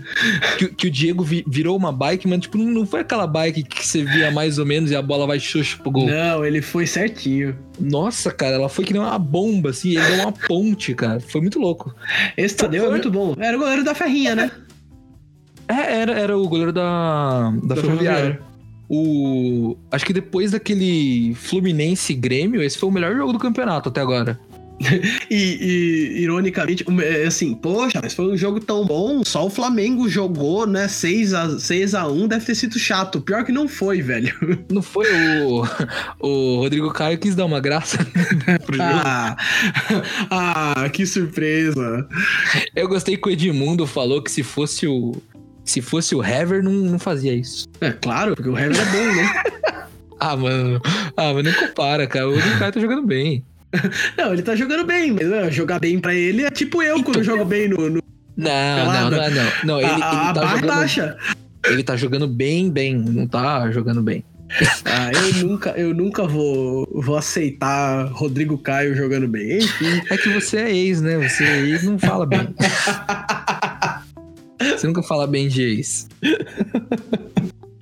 que, 0.58 0.68
que, 0.68 0.86
o 0.86 0.90
Diego 0.90 1.22
vi, 1.22 1.44
virou 1.46 1.76
uma 1.76 1.92
bike, 1.92 2.26
mas 2.26 2.40
tipo, 2.40 2.56
não 2.58 2.86
foi 2.86 3.00
aquela 3.00 3.26
bike 3.26 3.62
que 3.62 3.86
você 3.86 4.02
via 4.02 4.30
mais 4.30 4.58
ou 4.58 4.66
menos 4.66 4.90
e 4.90 4.96
a 4.96 5.02
bola 5.02 5.26
vai 5.26 5.38
xuxa 5.38 5.76
pro 5.76 5.90
gol. 5.90 6.06
Não, 6.06 6.44
ele 6.44 6.62
foi 6.62 6.86
certinho. 6.86 7.56
Nossa, 7.78 8.30
cara, 8.30 8.56
ela 8.56 8.68
foi 8.68 8.84
que 8.84 8.92
nem 8.92 9.02
uma 9.02 9.18
bomba, 9.18 9.70
assim, 9.70 9.96
ele 9.96 10.06
deu 10.06 10.20
uma 10.20 10.32
ponte, 10.32 10.94
cara. 10.94 11.20
Foi 11.20 11.40
muito 11.40 11.58
louco. 11.58 11.94
Esse 12.36 12.56
Tadeu 12.56 12.86
é 12.86 12.90
muito 12.90 13.10
bom. 13.10 13.34
Era 13.38 13.56
o 13.56 13.60
goleiro 13.60 13.84
da 13.84 13.94
Ferrinha, 13.94 14.34
né? 14.34 14.50
É, 15.68 16.00
era, 16.00 16.12
era 16.18 16.36
o 16.36 16.48
goleiro 16.48 16.72
da, 16.72 17.52
da, 17.62 17.74
da 17.74 17.76
Ferroviária. 17.76 18.49
O, 18.92 19.76
acho 19.88 20.04
que 20.04 20.12
depois 20.12 20.50
daquele 20.50 21.32
Fluminense 21.36 22.12
Grêmio, 22.12 22.60
esse 22.60 22.76
foi 22.76 22.88
o 22.88 22.92
melhor 22.92 23.14
jogo 23.14 23.32
do 23.32 23.38
campeonato 23.38 23.88
até 23.88 24.00
agora. 24.00 24.36
e, 25.30 25.34
e, 26.16 26.22
ironicamente, 26.22 26.84
é, 27.02 27.26
assim, 27.26 27.54
poxa, 27.54 28.00
mas 28.02 28.14
foi 28.14 28.32
um 28.32 28.36
jogo 28.36 28.58
tão 28.58 28.84
bom, 28.84 29.22
só 29.24 29.46
o 29.46 29.50
Flamengo 29.50 30.08
jogou, 30.08 30.66
né? 30.66 30.88
6 30.88 31.34
a, 31.34 31.58
6 31.58 31.94
a 31.94 32.08
1 32.08 32.26
deve 32.26 32.46
ter 32.46 32.54
sido 32.54 32.78
chato. 32.78 33.20
Pior 33.20 33.44
que 33.44 33.52
não 33.52 33.68
foi, 33.68 34.02
velho. 34.02 34.34
Não 34.70 34.82
foi 34.82 35.06
o. 35.44 35.64
O 36.20 36.56
Rodrigo 36.56 36.90
Caio 36.92 37.18
quis 37.18 37.34
dar 37.34 37.44
uma 37.44 37.60
graça 37.60 37.98
pro 38.64 38.76
jogo. 38.76 38.88
Ah, 38.88 39.36
ah, 40.30 40.88
que 40.90 41.06
surpresa. 41.06 42.06
Eu 42.74 42.88
gostei 42.88 43.16
que 43.16 43.28
o 43.28 43.30
Edmundo 43.30 43.86
falou 43.86 44.22
que 44.22 44.30
se 44.30 44.42
fosse 44.42 44.86
o. 44.86 45.14
Se 45.64 45.80
fosse 45.80 46.14
o 46.14 46.24
Hever, 46.24 46.62
não, 46.62 46.72
não 46.72 46.98
fazia 46.98 47.34
isso. 47.34 47.68
É 47.80 47.90
claro, 47.90 48.34
porque 48.34 48.48
o 48.48 48.58
Hever 48.58 48.76
é 48.76 48.84
bom, 48.84 49.14
né? 49.14 49.42
ah, 50.20 50.36
mano. 50.36 50.80
Ah, 51.16 51.32
mas 51.32 51.44
nem 51.44 51.54
compara, 51.54 52.06
cara. 52.06 52.28
O 52.28 52.58
Caio 52.58 52.72
tá 52.72 52.80
jogando 52.80 53.06
bem. 53.06 53.44
Não, 54.18 54.32
ele 54.32 54.42
tá 54.42 54.56
jogando 54.56 54.84
bem, 54.84 55.12
mas 55.12 55.28
né, 55.28 55.50
jogar 55.50 55.78
bem 55.78 55.98
pra 56.00 56.12
ele 56.12 56.42
é 56.44 56.50
tipo 56.50 56.82
eu 56.82 56.98
então, 56.98 57.12
quando 57.12 57.24
jogo 57.24 57.44
bem 57.44 57.68
no. 57.68 57.88
no... 57.88 58.02
Não, 58.36 58.92
não, 58.92 59.10
não, 59.10 59.30
não, 59.30 59.52
não. 59.64 59.78
Ele, 59.78 59.90
a, 59.90 59.94
ele 59.94 60.02
a 60.02 60.32
tá 60.32 60.46
jogando, 60.46 60.66
baixa. 60.66 61.16
Ele 61.66 61.82
tá 61.82 61.96
jogando 61.96 62.26
bem, 62.26 62.70
bem. 62.70 62.96
Não 62.96 63.26
tá 63.26 63.70
jogando 63.70 64.02
bem. 64.02 64.24
Ah, 64.84 65.12
eu 65.12 65.46
nunca, 65.46 65.70
eu 65.70 65.94
nunca 65.94 66.26
vou, 66.26 66.84
vou 66.92 67.16
aceitar 67.16 68.08
Rodrigo 68.10 68.58
Caio 68.58 68.96
jogando 68.96 69.28
bem. 69.28 69.58
Enfim. 69.58 70.02
É 70.10 70.16
que 70.16 70.28
você 70.30 70.56
é 70.56 70.74
ex, 70.74 71.00
né? 71.00 71.16
Você 71.28 71.44
é 71.44 71.60
ex 71.60 71.84
não 71.84 71.96
fala 71.96 72.26
bem. 72.26 72.52
Você 74.78 74.86
nunca 74.86 75.02
fala 75.02 75.26
bem 75.26 75.48
de 75.48 75.62
ex. 75.62 76.08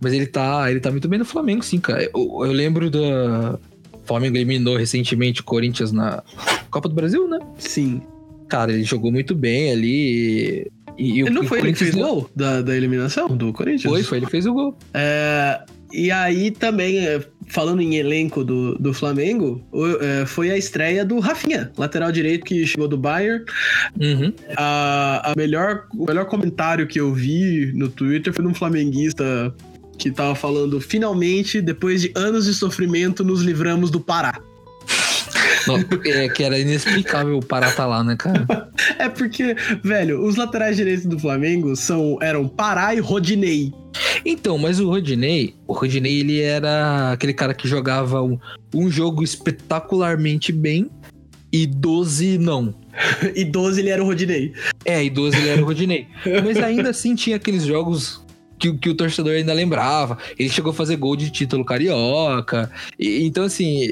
Mas 0.00 0.12
ele 0.12 0.26
tá, 0.26 0.70
ele 0.70 0.80
tá 0.80 0.90
muito 0.90 1.08
bem 1.08 1.18
no 1.18 1.24
Flamengo, 1.24 1.64
sim, 1.64 1.80
cara. 1.80 2.04
Eu, 2.04 2.10
eu 2.14 2.52
lembro 2.52 2.88
da, 2.88 3.58
Flamengo 4.08 4.38
eliminou 4.38 4.76
recentemente 4.76 5.42
o 5.42 5.44
Corinthians 5.44 5.92
na 5.92 6.22
Copa 6.70 6.88
do 6.88 6.94
Brasil, 6.94 7.28
né? 7.28 7.38
Sim. 7.58 8.00
Cara, 8.48 8.72
ele 8.72 8.82
jogou 8.82 9.12
muito 9.12 9.34
bem 9.34 9.70
ali. 9.70 10.66
E, 10.96 11.20
ele 11.20 11.30
não 11.30 11.44
foi 11.44 11.58
ele 11.58 11.72
que 11.72 11.78
fez 11.78 11.94
o 11.94 11.98
gol 11.98 12.30
da, 12.34 12.62
da 12.62 12.74
eliminação 12.74 13.28
do 13.36 13.52
Corinthians? 13.52 13.92
Foi, 13.92 14.02
foi, 14.02 14.18
ele 14.18 14.26
fez 14.26 14.46
o 14.46 14.54
gol. 14.54 14.76
É, 14.94 15.60
e 15.92 16.10
aí 16.10 16.50
também, 16.50 17.06
é, 17.06 17.22
falando 17.48 17.80
em 17.80 17.96
elenco 17.96 18.44
do, 18.44 18.74
do 18.76 18.92
Flamengo, 18.92 19.62
é, 20.00 20.26
foi 20.26 20.50
a 20.50 20.56
estreia 20.56 21.04
do 21.04 21.18
Rafinha, 21.18 21.70
lateral 21.76 22.12
direito 22.12 22.44
que 22.44 22.66
chegou 22.66 22.88
do 22.88 22.96
Bayern. 22.96 23.44
Uhum. 24.00 24.32
A, 24.56 25.32
a 25.32 25.34
melhor, 25.36 25.86
o 25.94 26.04
melhor 26.04 26.26
comentário 26.26 26.86
que 26.86 27.00
eu 27.00 27.12
vi 27.12 27.72
no 27.74 27.88
Twitter 27.88 28.32
foi 28.32 28.44
de 28.44 28.50
um 28.50 28.54
flamenguista 28.54 29.54
que 29.98 30.10
tava 30.10 30.34
falando: 30.34 30.80
finalmente, 30.80 31.60
depois 31.60 32.02
de 32.02 32.12
anos 32.14 32.46
de 32.46 32.54
sofrimento, 32.54 33.24
nos 33.24 33.42
livramos 33.42 33.90
do 33.90 34.00
Pará. 34.00 34.40
Não, 35.68 35.84
é 36.04 36.28
que 36.28 36.42
era 36.42 36.58
inexplicável 36.58 37.38
o 37.38 37.44
Pará 37.44 37.70
tá 37.70 37.86
lá, 37.86 38.02
né, 38.02 38.16
cara? 38.16 38.46
é 38.98 39.08
porque, 39.08 39.54
velho, 39.82 40.24
os 40.24 40.36
laterais 40.36 40.76
direitos 40.76 41.06
do 41.06 41.18
Flamengo 41.18 41.76
são, 41.76 42.18
eram 42.22 42.48
Pará 42.48 42.94
e 42.94 43.00
Rodinei. 43.00 43.72
Então, 44.24 44.58
mas 44.58 44.80
o 44.80 44.88
Rodinei, 44.88 45.54
o 45.66 45.72
Rodinei, 45.72 46.20
ele 46.20 46.40
era 46.40 47.12
aquele 47.12 47.32
cara 47.32 47.54
que 47.54 47.68
jogava 47.68 48.22
um, 48.22 48.38
um 48.74 48.90
jogo 48.90 49.22
espetacularmente 49.22 50.52
bem 50.52 50.90
e 51.52 51.66
12 51.66 52.38
não. 52.38 52.74
e 53.34 53.44
12 53.44 53.80
ele 53.80 53.90
era 53.90 54.02
o 54.02 54.06
Rodinei. 54.06 54.52
É, 54.84 55.02
e 55.02 55.10
12 55.10 55.36
ele 55.36 55.48
era 55.48 55.62
o 55.62 55.64
Rodinei. 55.64 56.06
Mas 56.44 56.56
ainda 56.58 56.90
assim 56.90 57.14
tinha 57.14 57.36
aqueles 57.36 57.64
jogos 57.64 58.22
que, 58.58 58.72
que 58.74 58.90
o 58.90 58.94
torcedor 58.94 59.34
ainda 59.34 59.52
lembrava. 59.52 60.18
Ele 60.38 60.48
chegou 60.48 60.70
a 60.70 60.74
fazer 60.74 60.96
gol 60.96 61.16
de 61.16 61.30
título 61.30 61.64
carioca. 61.64 62.70
E, 62.98 63.24
então, 63.24 63.44
assim, 63.44 63.86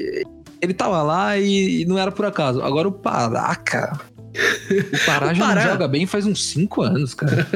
ele 0.61 0.73
tava 0.73 1.01
lá 1.03 1.37
e, 1.37 1.81
e, 1.81 1.85
não 1.85 1.97
era 1.97 2.11
por 2.11 2.25
acaso. 2.25 2.61
Agora 2.61 2.87
o 2.87 2.91
Pará, 2.91 3.55
cara. 3.55 3.99
O 4.93 5.05
Pará 5.05 5.33
já 5.33 5.45
Pará... 5.45 5.63
não 5.63 5.71
joga 5.71 5.87
bem 5.87 6.05
faz 6.05 6.25
uns 6.25 6.45
5 6.47 6.81
anos, 6.81 7.13
cara. 7.13 7.47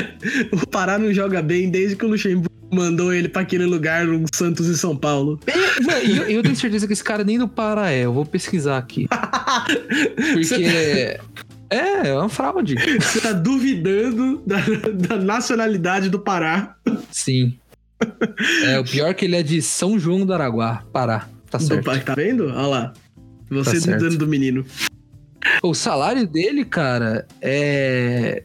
o 0.52 0.66
Pará 0.66 0.98
não 0.98 1.12
joga 1.12 1.42
bem 1.42 1.70
desde 1.70 1.96
que 1.96 2.04
o 2.04 2.08
Luxemburgo 2.08 2.48
mandou 2.70 3.12
ele 3.12 3.28
para 3.28 3.42
aquele 3.42 3.64
lugar 3.64 4.06
no 4.06 4.26
Santos 4.34 4.66
e 4.66 4.76
São 4.76 4.96
Paulo. 4.96 5.40
É, 5.46 6.04
eu, 6.04 6.24
eu, 6.24 6.42
tenho 6.42 6.56
certeza 6.56 6.86
que 6.86 6.92
esse 6.92 7.04
cara 7.04 7.24
nem 7.24 7.38
do 7.38 7.48
Pará 7.48 7.90
é. 7.90 8.04
Eu 8.04 8.12
vou 8.12 8.26
pesquisar 8.26 8.78
aqui. 8.78 9.06
Porque. 10.34 11.18
É, 11.70 12.08
é 12.08 12.14
uma 12.14 12.30
fraude. 12.30 12.76
Você 12.98 13.20
tá 13.20 13.32
duvidando 13.32 14.42
da, 14.46 14.56
da 15.06 15.16
nacionalidade 15.18 16.08
do 16.08 16.18
Pará. 16.18 16.76
Sim. 17.10 17.58
É, 18.64 18.78
o 18.78 18.84
pior 18.84 19.08
é 19.10 19.14
que 19.14 19.24
ele 19.24 19.36
é 19.36 19.42
de 19.42 19.60
São 19.60 19.98
João 19.98 20.24
do 20.24 20.32
Araguá, 20.32 20.82
Pará. 20.92 21.28
Tá 21.50 21.58
certo. 21.58 21.90
Do, 21.90 22.00
tá 22.00 22.14
vendo? 22.14 22.46
Olha 22.46 22.66
lá. 22.66 22.92
Você 23.50 23.80
tá 23.80 23.96
dudando 23.96 24.18
do 24.18 24.26
menino. 24.26 24.64
O 25.62 25.72
salário 25.74 26.26
dele, 26.26 26.64
cara, 26.64 27.26
é, 27.40 28.42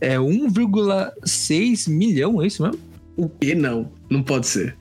é 0.00 0.16
1,6 0.16 1.90
milhão, 1.90 2.42
é 2.42 2.46
isso 2.46 2.62
mesmo? 2.62 2.78
O 3.16 3.28
que 3.28 3.54
não? 3.54 3.90
Não 4.08 4.22
pode 4.22 4.46
ser. 4.46 4.76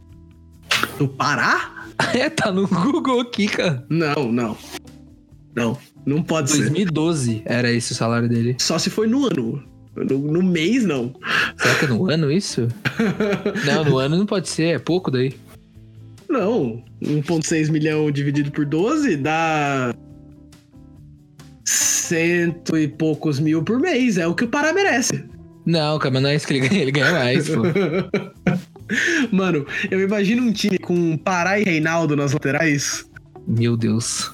No 0.99 1.07
Pará? 1.07 1.71
É, 2.13 2.29
tá 2.29 2.51
no 2.51 2.67
Google 2.67 3.21
aqui, 3.21 3.47
cara. 3.47 3.85
Não, 3.89 4.29
não. 4.29 4.57
Não, 5.55 5.77
não 6.05 6.21
pode 6.21 6.51
2012 6.51 7.35
ser. 7.35 7.41
era 7.45 7.71
esse 7.71 7.93
o 7.93 7.95
salário 7.95 8.27
dele. 8.27 8.57
Só 8.59 8.77
se 8.77 8.89
foi 8.89 9.07
no 9.07 9.25
ano. 9.25 9.63
No, 9.95 10.17
no 10.19 10.43
mês, 10.43 10.83
não. 10.83 11.15
Será 11.57 11.75
que 11.75 11.85
é 11.85 11.88
no 11.88 12.09
ano 12.11 12.29
isso? 12.29 12.67
não, 13.65 13.85
no 13.85 13.97
ano 13.97 14.17
não 14.17 14.25
pode 14.25 14.49
ser, 14.49 14.75
é 14.75 14.79
pouco 14.79 15.09
daí. 15.09 15.33
Não, 16.27 16.83
1,6 17.05 17.69
milhão 17.69 18.09
dividido 18.11 18.51
por 18.51 18.65
12 18.65 19.17
dá. 19.17 19.93
Cento 21.63 22.77
e 22.77 22.87
poucos 22.87 23.39
mil 23.39 23.63
por 23.63 23.79
mês. 23.79 24.17
É 24.17 24.27
o 24.27 24.35
que 24.35 24.43
o 24.43 24.47
Pará 24.47 24.71
merece. 24.73 25.23
Não, 25.65 25.97
cara, 25.97 26.13
mas 26.13 26.21
não 26.21 26.29
é 26.29 26.35
isso 26.35 26.45
que 26.45 26.53
ele 26.53 26.67
ganha, 26.67 26.81
ele 26.81 26.91
ganha 26.91 27.11
mais, 27.11 27.49
pô. 27.49 27.61
Mano, 29.35 29.65
eu 29.89 29.99
imagino 29.99 30.43
um 30.43 30.53
time 30.53 30.77
com 30.77 31.17
Pará 31.17 31.59
e 31.59 31.63
Reinaldo 31.63 32.15
nas 32.15 32.33
laterais. 32.33 33.09
Meu 33.47 33.75
Deus. 33.75 34.31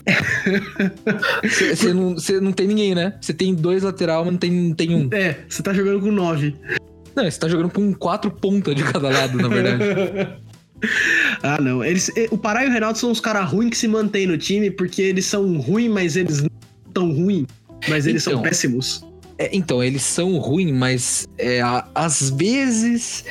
Você 1.43 1.93
não, 1.93 2.15
não 2.41 2.51
tem 2.51 2.67
ninguém, 2.67 2.95
né? 2.95 3.17
Você 3.21 3.33
tem 3.33 3.53
dois 3.53 3.83
lateral, 3.83 4.23
mas 4.23 4.33
não 4.33 4.39
tem, 4.39 4.51
não 4.51 4.75
tem 4.75 4.95
um. 4.95 5.09
É, 5.11 5.39
você 5.47 5.61
tá 5.61 5.73
jogando 5.73 6.01
com 6.01 6.11
nove. 6.11 6.55
Não, 7.15 7.29
você 7.29 7.39
tá 7.39 7.47
jogando 7.47 7.71
com 7.71 7.93
quatro 7.93 8.31
pontas 8.31 8.75
de 8.75 8.83
cada 8.83 9.09
lado, 9.09 9.37
na 9.37 9.47
verdade. 9.47 9.83
ah, 11.43 11.59
não. 11.61 11.83
Eles, 11.83 12.11
o 12.29 12.37
Pará 12.37 12.65
e 12.65 12.67
o 12.67 12.71
Reinaldo 12.71 12.97
são 12.97 13.11
os 13.11 13.19
caras 13.19 13.49
ruins 13.49 13.69
que 13.71 13.77
se 13.77 13.87
mantêm 13.87 14.27
no 14.27 14.37
time 14.37 14.71
porque 14.71 15.01
eles 15.01 15.25
são 15.25 15.57
ruins, 15.59 15.91
mas 15.91 16.15
eles 16.15 16.41
não 16.41 16.49
tão 16.93 17.11
ruins. 17.11 17.47
Mas 17.87 18.05
eles 18.05 18.21
então, 18.25 18.33
são 18.33 18.41
péssimos. 18.41 19.05
É, 19.37 19.49
então, 19.53 19.83
eles 19.83 20.03
são 20.03 20.37
ruins, 20.37 20.71
mas 20.71 21.27
é, 21.37 21.61
às 21.95 22.29
vezes 22.29 23.25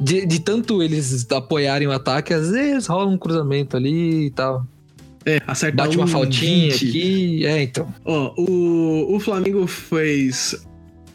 de, 0.00 0.24
de, 0.24 0.40
tanto 0.40 0.82
eles 0.82 1.30
apoiarem 1.30 1.86
o 1.86 1.92
ataque, 1.92 2.32
às 2.32 2.50
vezes 2.50 2.86
rola 2.86 3.10
um 3.10 3.18
cruzamento 3.18 3.76
ali 3.76 4.26
e 4.26 4.30
tal. 4.30 4.66
É, 5.26 5.38
acertar 5.46 5.86
Bate 5.86 5.98
uma 5.98 6.06
um 6.06 6.08
faltinha 6.08 6.70
20. 6.70 6.88
aqui. 6.88 7.46
É, 7.46 7.62
então. 7.62 7.94
Ó, 8.06 8.32
o, 8.38 9.16
o 9.16 9.20
Flamengo 9.20 9.66
fez 9.66 10.66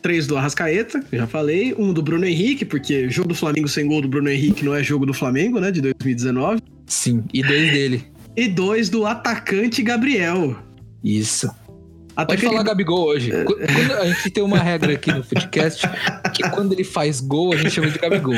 três 0.05 0.27
do 0.27 0.37
Arrascaeta, 0.37 1.01
que 1.01 1.17
já 1.17 1.25
falei. 1.25 1.73
Um 1.75 1.91
do 1.91 1.99
Bruno 1.99 2.27
Henrique, 2.27 2.63
porque 2.63 3.09
jogo 3.09 3.29
do 3.29 3.33
Flamengo 3.33 3.67
sem 3.67 3.87
gol 3.87 4.03
do 4.03 4.07
Bruno 4.07 4.29
Henrique 4.29 4.63
não 4.63 4.75
é 4.75 4.83
jogo 4.83 5.03
do 5.03 5.15
Flamengo, 5.15 5.59
né? 5.59 5.71
De 5.71 5.81
2019. 5.81 6.61
Sim, 6.85 7.23
e 7.33 7.41
dois 7.41 7.71
dele. 7.71 8.05
E 8.37 8.47
dois 8.47 8.87
do 8.87 9.03
atacante 9.07 9.81
Gabriel. 9.81 10.55
Isso. 11.03 11.47
Atacante... 12.15 12.43
Pode 12.43 12.53
falar 12.53 12.63
Gabigol 12.63 13.07
hoje. 13.07 13.31
É. 13.31 13.45
Quando 13.45 13.93
a 13.93 14.05
gente 14.05 14.29
tem 14.29 14.43
uma 14.43 14.59
regra 14.59 14.93
aqui 14.93 15.11
no 15.11 15.23
podcast 15.23 15.89
que 16.35 16.47
quando 16.51 16.73
ele 16.73 16.83
faz 16.83 17.19
gol, 17.19 17.53
a 17.53 17.55
gente 17.57 17.71
chama 17.71 17.89
de 17.89 17.97
Gabigol. 17.97 18.35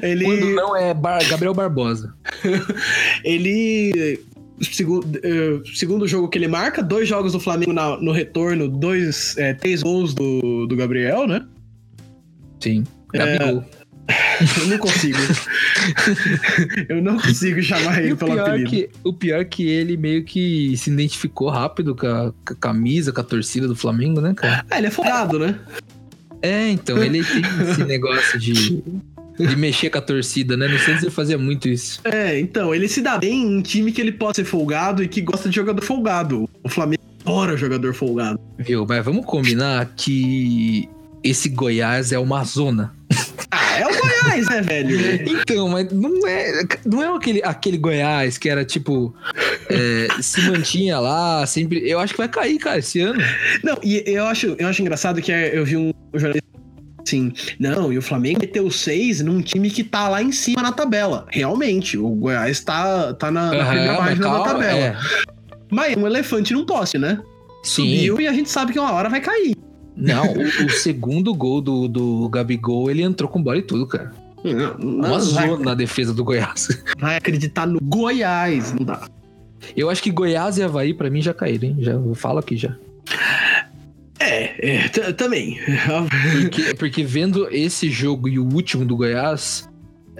Ele... 0.00 0.24
Quando 0.24 0.46
não 0.54 0.74
é 0.74 0.94
Bar... 0.94 1.20
Gabriel 1.28 1.52
Barbosa. 1.52 2.14
ele 3.22 4.18
segundo, 4.60 5.04
uh, 5.04 5.76
segundo 5.76 6.06
jogo 6.06 6.28
que 6.28 6.38
ele 6.38 6.48
marca, 6.48 6.82
dois 6.82 7.08
jogos 7.08 7.32
do 7.32 7.40
Flamengo 7.40 7.72
na, 7.72 7.96
no 7.98 8.12
retorno, 8.12 8.68
dois, 8.68 9.36
é, 9.38 9.54
três 9.54 9.82
gols 9.82 10.14
do, 10.14 10.66
do 10.66 10.76
Gabriel, 10.76 11.26
né? 11.26 11.46
Sim, 12.60 12.84
Gabigol. 13.12 13.64
É, 13.76 13.80
eu 14.60 14.66
não 14.66 14.78
consigo. 14.78 15.18
eu 16.88 17.02
não 17.02 17.16
consigo 17.16 17.62
chamar 17.62 18.02
ele 18.02 18.16
pelo 18.16 18.40
apelido. 18.40 18.70
Que, 18.70 18.90
o 19.04 19.12
pior 19.12 19.40
é 19.40 19.44
que 19.44 19.68
ele 19.68 19.96
meio 19.96 20.24
que 20.24 20.76
se 20.76 20.90
identificou 20.90 21.48
rápido 21.48 21.94
com 21.94 22.06
a, 22.06 22.32
com 22.32 22.52
a 22.52 22.56
camisa, 22.56 23.12
com 23.12 23.20
a 23.20 23.24
torcida 23.24 23.68
do 23.68 23.76
Flamengo, 23.76 24.20
né, 24.20 24.34
cara? 24.34 24.64
Ah, 24.70 24.78
ele 24.78 24.88
é 24.88 24.90
folgado, 24.90 25.38
né? 25.38 25.58
É, 26.42 26.68
então, 26.68 27.02
ele 27.02 27.22
tem 27.22 27.42
esse 27.62 27.84
negócio 27.84 28.38
de 28.38 28.82
de 29.46 29.56
mexer 29.56 29.90
com 29.90 29.98
a 29.98 30.00
torcida, 30.00 30.56
né? 30.56 30.68
No 30.68 30.78
Santos 30.78 31.02
ele 31.02 31.10
fazia 31.10 31.38
muito 31.38 31.68
isso. 31.68 32.00
É, 32.04 32.38
então, 32.38 32.74
ele 32.74 32.88
se 32.88 33.00
dá 33.00 33.18
bem 33.18 33.42
em 33.42 33.58
um 33.58 33.62
time 33.62 33.92
que 33.92 34.00
ele 34.00 34.12
pode 34.12 34.36
ser 34.36 34.44
folgado 34.44 35.02
e 35.02 35.08
que 35.08 35.20
gosta 35.20 35.48
de 35.48 35.56
jogador 35.56 35.82
folgado. 35.82 36.48
O 36.62 36.68
Flamengo 36.68 37.02
adora 37.24 37.56
jogador 37.56 37.94
folgado. 37.94 38.40
Viu, 38.58 38.86
mas 38.88 39.04
vamos 39.04 39.24
combinar 39.24 39.92
que 39.96 40.88
esse 41.22 41.48
Goiás 41.48 42.12
é 42.12 42.18
uma 42.18 42.44
zona. 42.44 42.92
Ah, 43.52 43.80
é 43.80 43.84
o 43.84 43.88
Goiás, 43.88 44.48
né, 44.48 44.62
velho? 44.62 45.28
Então, 45.28 45.68
mas 45.68 45.90
não 45.90 46.24
é, 46.24 46.62
não 46.86 47.02
é 47.02 47.16
aquele, 47.16 47.42
aquele 47.42 47.78
Goiás 47.78 48.38
que 48.38 48.48
era 48.48 48.64
tipo. 48.64 49.12
É, 49.68 50.22
se 50.22 50.40
mantinha 50.42 51.00
lá, 51.00 51.44
sempre. 51.46 51.82
Eu 51.84 51.98
acho 51.98 52.14
que 52.14 52.18
vai 52.18 52.28
cair, 52.28 52.58
cara, 52.58 52.78
esse 52.78 53.00
ano. 53.00 53.20
Não, 53.64 53.76
e 53.82 54.04
eu 54.06 54.24
acho, 54.26 54.54
eu 54.56 54.68
acho 54.68 54.82
engraçado 54.82 55.20
que 55.20 55.32
eu 55.32 55.64
vi 55.64 55.76
um 55.76 55.92
jornalista 56.14 56.49
Sim. 57.04 57.32
Não, 57.58 57.92
e 57.92 57.98
o 57.98 58.02
Flamengo 58.02 58.40
meteu 58.40 58.70
seis 58.70 59.20
num 59.20 59.40
time 59.40 59.70
que 59.70 59.82
tá 59.82 60.08
lá 60.08 60.22
em 60.22 60.32
cima 60.32 60.62
na 60.62 60.72
tabela. 60.72 61.26
Realmente, 61.30 61.96
o 61.96 62.08
Goiás 62.08 62.60
tá, 62.60 63.12
tá 63.14 63.30
na, 63.30 63.50
uhum, 63.50 63.58
na 63.58 63.66
primeira 63.66 63.96
página 63.96 64.28
da 64.28 64.40
tabela. 64.40 64.78
É. 64.78 64.96
Mas 65.70 65.96
um 65.96 66.06
elefante 66.06 66.52
num 66.52 66.64
poste, 66.64 66.98
né? 66.98 67.20
Sim. 67.62 67.82
Subiu 67.82 68.20
e 68.20 68.26
a 68.26 68.32
gente 68.32 68.50
sabe 68.50 68.72
que 68.72 68.78
uma 68.78 68.92
hora 68.92 69.08
vai 69.08 69.20
cair. 69.20 69.56
Não, 69.96 70.24
o, 70.24 70.66
o 70.66 70.70
segundo 70.70 71.34
gol 71.34 71.60
do, 71.60 71.86
do 71.86 72.28
Gabigol, 72.28 72.90
ele 72.90 73.02
entrou 73.02 73.28
com 73.28 73.42
bola 73.42 73.58
e 73.58 73.62
tudo, 73.62 73.86
cara. 73.86 74.12
Não, 74.42 74.78
não 74.78 75.08
uma 75.10 75.20
zona 75.20 75.58
na 75.58 75.74
defesa 75.74 76.14
do 76.14 76.24
Goiás. 76.24 76.82
Vai 76.98 77.16
acreditar 77.16 77.66
no 77.66 77.78
Goiás, 77.82 78.72
não 78.72 78.84
dá. 78.84 79.06
Eu 79.76 79.90
acho 79.90 80.02
que 80.02 80.10
Goiás 80.10 80.56
e 80.56 80.62
Havaí, 80.62 80.94
pra 80.94 81.10
mim, 81.10 81.20
já 81.20 81.34
caíram, 81.34 81.68
hein? 81.68 81.76
Já 81.80 81.92
falo 82.14 82.38
aqui 82.38 82.56
já. 82.56 82.74
É, 84.20 84.54
é 84.58 85.12
também. 85.12 85.58
Porque, 86.42 86.74
porque 86.74 87.04
vendo 87.04 87.48
esse 87.50 87.88
jogo 87.88 88.28
e 88.28 88.38
o 88.38 88.44
último 88.44 88.84
do 88.84 88.94
Goiás, 88.94 89.66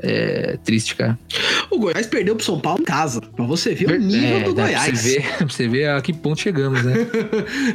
é 0.02 0.56
triste, 0.64 0.96
cara. 0.96 1.18
O 1.70 1.78
Goiás 1.78 2.06
perdeu 2.06 2.34
pro 2.34 2.44
São 2.44 2.58
Paulo 2.58 2.80
em 2.80 2.84
casa. 2.84 3.20
Pra 3.20 3.44
você 3.44 3.74
ver 3.74 3.90
o 3.90 3.98
nível 3.98 4.38
é, 4.38 4.42
do 4.42 4.54
Goiás. 4.54 4.86
Pra 4.86 4.96
você, 4.96 5.18
ver, 5.18 5.36
pra 5.36 5.46
você 5.46 5.68
ver 5.68 5.90
a 5.90 6.00
que 6.00 6.12
ponto 6.12 6.40
chegamos, 6.40 6.82
né? 6.82 6.94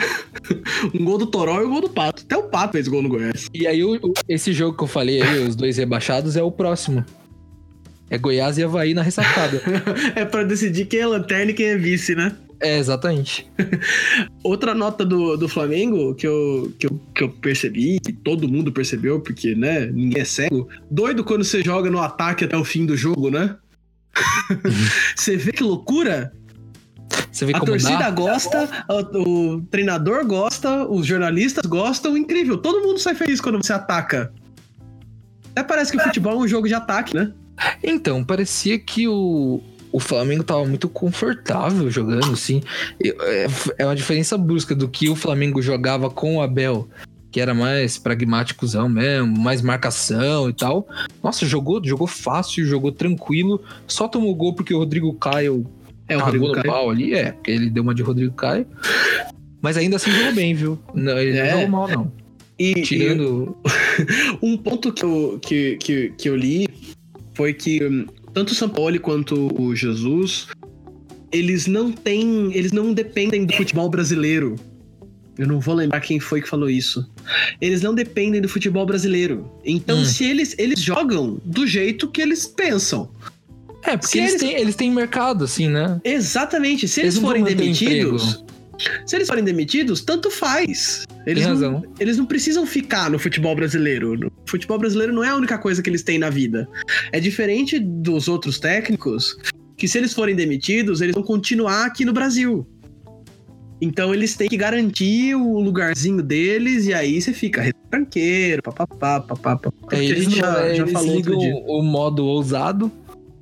um 0.94 1.06
gol 1.06 1.20
do 1.20 1.28
Toró 1.28 1.62
e 1.62 1.66
um 1.66 1.70
gol 1.70 1.82
do 1.82 1.90
Pato. 1.90 2.24
Até 2.24 2.36
o 2.36 2.44
Pato 2.44 2.74
fez 2.74 2.88
gol 2.88 3.04
no 3.04 3.10
Goiás. 3.10 3.48
E 3.54 3.68
aí, 3.68 3.84
o, 3.84 4.00
esse 4.28 4.52
jogo 4.52 4.76
que 4.76 4.84
eu 4.84 4.88
falei 4.88 5.22
aí, 5.22 5.48
os 5.48 5.56
dois 5.56 5.78
rebaixados, 5.78 6.36
é 6.36 6.42
o 6.42 6.52
próximo. 6.52 7.06
É 8.10 8.18
Goiás 8.18 8.58
e 8.58 8.64
Havaí 8.64 8.94
na 8.94 9.02
ressacada. 9.02 9.62
é 10.16 10.26
para 10.26 10.44
decidir 10.44 10.86
quem 10.86 11.02
é 11.02 11.08
lanterna 11.08 11.52
e 11.52 11.54
quem 11.54 11.68
é 11.68 11.78
vice, 11.78 12.16
né? 12.16 12.36
É, 12.60 12.78
exatamente. 12.78 13.50
Outra 14.44 14.74
nota 14.74 15.06
do, 15.06 15.36
do 15.36 15.48
Flamengo 15.48 16.16
que 16.16 16.26
eu, 16.26 16.74
que, 16.80 16.88
eu, 16.88 17.02
que 17.14 17.24
eu 17.24 17.30
percebi, 17.30 18.00
que 18.00 18.14
todo 18.14 18.48
mundo 18.48 18.72
percebeu, 18.72 19.20
porque, 19.20 19.56
né, 19.56 19.88
ninguém 19.88 20.22
é 20.22 20.26
cego. 20.26 20.68
Doido 20.90 21.24
quando 21.24 21.44
você 21.44 21.62
joga 21.62 21.90
no 21.90 22.00
ataque 22.00 22.46
até 22.46 22.56
o 22.56 22.64
fim 22.64 22.86
do 22.86 22.96
jogo, 22.96 23.30
né? 23.30 23.56
você 25.16 25.36
vê 25.36 25.52
que 25.52 25.64
loucura? 25.64 26.34
Você 27.32 27.46
vê 27.46 27.56
a 27.56 27.60
torcida 27.60 27.98
dá? 27.98 28.10
gosta, 28.10 28.86
o, 29.14 29.56
o 29.56 29.62
treinador 29.64 30.26
gosta, 30.26 30.86
os 30.86 31.06
jornalistas 31.06 31.66
gostam, 31.66 32.18
incrível. 32.18 32.58
Todo 32.58 32.82
mundo 32.82 32.98
sai 33.00 33.14
feliz 33.14 33.42
quando 33.42 33.62
você 33.64 33.74
ataca. 33.74 34.34
Até 35.52 35.64
parece 35.64 35.92
que 35.92 35.98
o 35.98 36.02
futebol 36.02 36.34
é 36.34 36.38
um 36.38 36.48
jogo 36.48 36.68
de 36.68 36.74
ataque, 36.74 37.16
né? 37.16 37.34
Então, 37.84 38.24
parecia 38.24 38.78
que 38.80 39.08
o, 39.08 39.62
o 39.96 40.00
Flamengo 40.00 40.44
tava 40.44 40.66
muito 40.66 40.90
confortável 40.90 41.90
jogando, 41.90 42.34
assim. 42.34 42.62
É, 43.02 43.48
é 43.78 43.86
uma 43.86 43.96
diferença 43.96 44.38
brusca 44.38 44.76
do 44.76 44.90
que 44.90 45.08
o 45.08 45.16
Flamengo 45.16 45.62
jogava 45.62 46.10
com 46.10 46.36
o 46.36 46.42
Abel, 46.42 46.90
que 47.32 47.40
era 47.40 47.54
mais 47.54 47.98
pragmáticozão 47.98 48.90
mesmo, 48.90 49.40
mais 49.40 49.62
marcação 49.62 50.50
e 50.50 50.54
tal. 50.54 50.86
Nossa, 51.24 51.46
jogou, 51.46 51.82
jogou 51.82 52.08
fácil, 52.08 52.66
jogou 52.66 52.92
tranquilo. 52.92 53.64
Só 53.88 54.06
tomou 54.06 54.36
gol 54.36 54.54
porque 54.54 54.74
o 54.74 54.80
Rodrigo 54.80 55.14
Caio 55.14 55.66
é, 56.10 56.18
o 56.18 56.20
Rodrigo 56.20 56.48
no 56.48 56.54
Caio. 56.56 56.68
pau 56.68 56.90
ali, 56.90 57.14
é, 57.14 57.32
porque 57.32 57.52
ele 57.52 57.70
deu 57.70 57.82
uma 57.82 57.96
de 57.96 58.04
Rodrigo 58.04 58.34
Caio. 58.34 58.68
Mas 59.62 59.78
ainda 59.78 59.96
assim 59.96 60.12
jogou 60.12 60.34
bem, 60.34 60.54
viu? 60.54 60.78
Não, 60.94 61.18
ele 61.18 61.38
é. 61.38 61.44
não 61.44 61.62
jogou 61.62 61.70
mal, 61.70 61.88
não. 61.88 62.12
E, 62.60 62.82
Tirando. 62.82 63.56
E 63.64 64.38
um 64.46 64.58
ponto 64.58 64.92
que 64.92 65.06
eu, 65.06 65.40
que, 65.42 65.78
que, 65.78 66.14
que 66.18 66.28
eu 66.28 66.36
li 66.36 66.68
foi 67.34 67.54
que 67.54 67.82
hum, 67.82 68.06
tanto 68.36 68.52
o 68.52 68.56
Sampaoli 68.56 69.00
quanto 69.00 69.50
o 69.58 69.74
Jesus, 69.74 70.48
eles 71.32 71.68
não 71.68 71.90
têm, 71.90 72.52
eles 72.54 72.74
não 72.74 72.94
dependem 72.94 73.46
do 73.46 73.54
futebol 73.54 73.90
brasileiro. 73.90 74.58
Eu 75.38 75.48
não 75.48 75.62
vou 75.62 75.74
lembrar 75.74 76.02
quem 76.02 76.20
foi 76.20 76.42
que 76.42 76.50
falou 76.50 76.70
isso. 76.70 77.10
Eles 77.62 77.82
não 77.82 77.96
dependem 77.96 78.42
do 78.42 78.50
futebol 78.50 78.86
brasileiro. 78.86 79.50
Então, 79.64 80.00
hum. 80.00 80.06
se 80.06 80.26
eles 80.26 80.54
eles 80.58 80.82
jogam 80.82 81.40
do 81.46 81.66
jeito 81.66 82.10
que 82.10 82.22
eles 82.22 82.46
pensam. 82.46 83.10
É, 83.84 83.96
porque 83.96 84.18
eles, 84.18 84.32
eles, 84.32 84.42
têm, 84.42 84.54
eles 84.54 84.76
têm 84.76 84.92
mercado, 84.92 85.46
assim, 85.46 85.70
né? 85.70 86.02
Exatamente. 86.04 86.90
Se 86.90 87.02
eles, 87.02 87.16
eles 87.16 87.26
forem 87.26 87.44
demitidos. 87.44 88.44
Se 89.06 89.16
eles 89.16 89.28
forem 89.28 89.44
demitidos, 89.46 90.02
tanto 90.02 90.30
faz. 90.30 91.06
Eles 91.26 91.44
Tem 91.44 91.54
razão. 91.54 91.72
Não, 91.72 91.94
eles 92.00 92.18
não 92.18 92.26
precisam 92.26 92.66
ficar 92.66 93.10
no 93.10 93.18
futebol 93.18 93.56
brasileiro. 93.56 94.28
O 94.28 94.50
futebol 94.50 94.78
brasileiro 94.78 95.14
não 95.14 95.24
é 95.24 95.30
a 95.30 95.36
única 95.36 95.58
coisa 95.58 95.82
que 95.82 95.90
eles 95.90 96.04
têm 96.04 96.20
na 96.20 96.30
vida. 96.30 96.68
É 97.12 97.20
diferente 97.20 97.80
dos 97.80 98.28
outros 98.28 98.60
técnicos, 98.60 99.38
que 99.78 99.88
se 99.88 99.98
eles 99.98 100.14
forem 100.14 100.36
demitidos, 100.36 101.02
eles 101.02 101.16
vão 101.16 101.24
continuar 101.24 101.86
aqui 101.86 102.06
no 102.06 102.14
Brasil. 102.14 102.68
Então 103.82 104.14
eles 104.14 104.36
têm 104.36 104.48
que 104.48 104.56
garantir 104.56 105.36
o 105.36 105.60
lugarzinho 105.60 106.24
deles 106.24 106.86
e 106.86 106.94
aí 106.94 107.22
você 107.22 107.34
fica 107.34 107.74
tranqueiro, 107.90 108.62
papapá, 108.64 109.20
papapá. 109.20 109.72
É, 109.92 110.04
eles, 110.04 110.32
já, 110.32 110.66
é, 110.66 110.76
já 110.76 110.84
eles 110.84 110.94
falou 110.94 111.16
ligam 111.16 111.38
o 111.68 111.84
modo 111.84 112.26
ousado. 112.26 112.92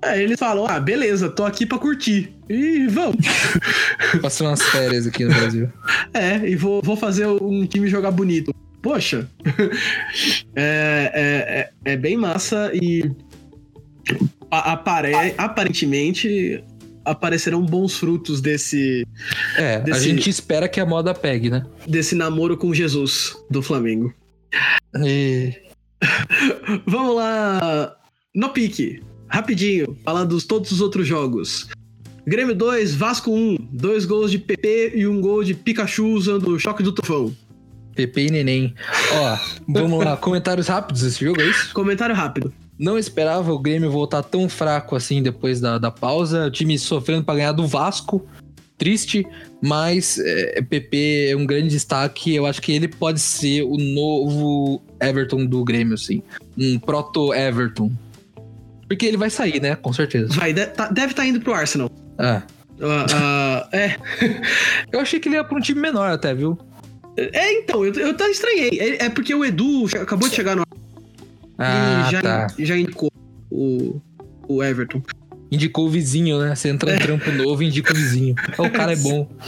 É, 0.05 0.21
eles 0.21 0.37
falam, 0.37 0.65
ah, 0.67 0.79
beleza, 0.79 1.29
tô 1.29 1.45
aqui 1.45 1.65
pra 1.65 1.77
curtir. 1.77 2.33
E 2.49 2.87
vamos. 2.87 3.25
Passei 4.21 4.45
umas 4.45 4.61
férias 4.61 5.07
aqui 5.07 5.23
no 5.23 5.33
Brasil. 5.33 5.71
é, 6.13 6.47
e 6.47 6.55
vou, 6.55 6.81
vou 6.83 6.97
fazer 6.97 7.25
um 7.27 7.65
time 7.65 7.87
jogar 7.87 8.11
bonito. 8.11 8.53
Poxa, 8.81 9.29
é, 10.55 11.71
é, 11.85 11.91
é, 11.91 11.93
é, 11.93 11.97
bem 11.97 12.17
massa 12.17 12.69
e 12.73 13.09
apare, 14.51 15.13
aparentemente 15.37 16.61
aparecerão 17.05 17.61
bons 17.61 17.97
frutos 17.97 18.41
desse. 18.41 19.07
É, 19.55 19.79
desse, 19.79 19.97
a 19.97 20.01
gente 20.01 20.29
espera 20.29 20.67
que 20.67 20.81
a 20.81 20.85
moda 20.85 21.13
pegue, 21.13 21.49
né? 21.49 21.65
Desse 21.87 22.13
namoro 22.13 22.57
com 22.57 22.73
Jesus 22.73 23.37
do 23.49 23.61
Flamengo. 23.61 24.13
E... 25.01 25.53
Vamos 26.85 27.15
lá. 27.15 27.95
No 28.35 28.49
pique. 28.49 29.01
Rapidinho, 29.33 29.97
falar 30.03 30.25
dos 30.25 30.45
todos 30.45 30.71
os 30.71 30.79
outros 30.79 31.07
jogos. 31.07 31.67
Grêmio 32.23 32.53
2, 32.53 32.93
Vasco 32.93 33.31
1. 33.31 33.57
Dois 33.71 34.05
gols 34.05 34.29
de 34.29 34.37
PP 34.37 34.91
e 34.93 35.07
um 35.07 35.19
gol 35.19 35.43
de 35.43 35.55
Pikachu 35.55 36.05
usando 36.05 36.49
o 36.49 36.59
choque 36.59 36.83
do 36.83 36.91
tufão. 36.91 37.35
PP 37.95 38.27
e 38.27 38.29
Neném. 38.29 38.75
Ó, 39.11 39.37
vamos 39.67 40.05
lá. 40.05 40.15
Comentários 40.17 40.67
rápidos 40.67 41.01
desse 41.01 41.25
jogo, 41.25 41.41
é 41.41 41.47
isso? 41.47 41.73
Comentário 41.73 42.13
rápido. 42.13 42.53
Não 42.77 42.95
esperava 42.95 43.51
o 43.51 43.57
Grêmio 43.57 43.89
voltar 43.89 44.21
tão 44.21 44.47
fraco 44.47 44.95
assim 44.95 45.23
depois 45.23 45.59
da, 45.59 45.79
da 45.79 45.89
pausa. 45.89 46.45
O 46.45 46.51
time 46.51 46.77
sofrendo 46.77 47.23
para 47.23 47.33
ganhar 47.33 47.53
do 47.53 47.65
Vasco. 47.65 48.23
Triste, 48.77 49.25
mas 49.59 50.19
é, 50.19 50.61
PP 50.61 51.29
é 51.31 51.35
um 51.35 51.47
grande 51.47 51.69
destaque. 51.69 52.35
Eu 52.35 52.45
acho 52.45 52.61
que 52.61 52.71
ele 52.71 52.87
pode 52.87 53.19
ser 53.19 53.63
o 53.63 53.77
novo 53.77 54.79
Everton 55.01 55.43
do 55.43 55.63
Grêmio, 55.63 55.95
assim. 55.95 56.21
Um 56.55 56.77
proto-Everton. 56.77 57.91
Porque 58.87 59.05
ele 59.05 59.17
vai 59.17 59.29
sair, 59.29 59.61
né? 59.61 59.75
Com 59.75 59.93
certeza. 59.93 60.33
Vai, 60.33 60.53
tá, 60.53 60.87
deve 60.89 61.11
estar 61.11 61.23
tá 61.23 61.27
indo 61.27 61.39
pro 61.39 61.53
Arsenal. 61.53 61.89
Ah. 62.17 62.43
Uh, 62.79 62.85
uh, 62.85 63.75
é. 63.75 63.97
eu 64.91 64.99
achei 64.99 65.19
que 65.19 65.29
ele 65.29 65.35
ia 65.35 65.43
pra 65.43 65.57
um 65.57 65.61
time 65.61 65.79
menor 65.79 66.11
até, 66.11 66.33
viu? 66.33 66.57
É, 67.15 67.53
então, 67.53 67.85
eu, 67.85 67.93
eu 67.93 68.09
até 68.09 68.29
estranhei. 68.29 68.79
É, 68.79 69.05
é 69.05 69.09
porque 69.09 69.33
o 69.33 69.45
Edu 69.45 69.85
acabou 70.01 70.27
de 70.27 70.35
chegar 70.35 70.55
no 70.55 70.63
ah, 71.57 72.07
e 72.07 72.11
já, 72.11 72.21
tá. 72.21 72.47
já 72.57 72.77
indicou 72.77 73.11
o, 73.51 74.01
o 74.47 74.63
Everton. 74.63 75.01
Indicou 75.51 75.85
o 75.85 75.89
vizinho, 75.89 76.39
né? 76.39 76.55
Você 76.55 76.69
entra 76.69 76.95
em 76.95 76.99
trampo 76.99 77.31
novo 77.31 77.61
e 77.61 77.67
indica 77.67 77.93
o 77.93 77.95
vizinho. 77.95 78.35
o 78.57 78.69
cara 78.69 78.93
é 78.93 78.97
bom. 78.97 79.29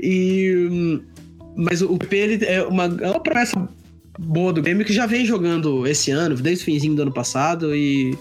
E. 0.00 1.00
Mas 1.56 1.80
o 1.80 1.96
PP 1.96 2.40
é 2.44 2.62
uma, 2.64 2.84
é 2.84 3.08
uma 3.08 3.20
promessa 3.20 3.68
boa 4.18 4.52
do 4.52 4.60
Grêmio 4.60 4.84
que 4.84 4.92
já 4.92 5.06
vem 5.06 5.24
jogando 5.24 5.86
esse 5.86 6.10
ano, 6.10 6.34
desde 6.34 6.62
o 6.62 6.66
finzinho 6.66 6.94
do 6.94 7.02
ano 7.02 7.12
passado, 7.12 7.74
e, 7.74 8.16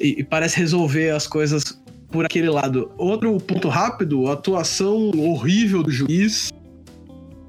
e, 0.00 0.20
e 0.20 0.24
parece 0.24 0.58
resolver 0.58 1.10
as 1.10 1.26
coisas 1.26 1.78
por 2.10 2.24
aquele 2.24 2.48
lado. 2.48 2.90
Outro 2.96 3.36
ponto 3.38 3.68
rápido, 3.68 4.28
a 4.28 4.34
atuação 4.34 5.10
horrível 5.16 5.82
do 5.82 5.90
juiz 5.90 6.50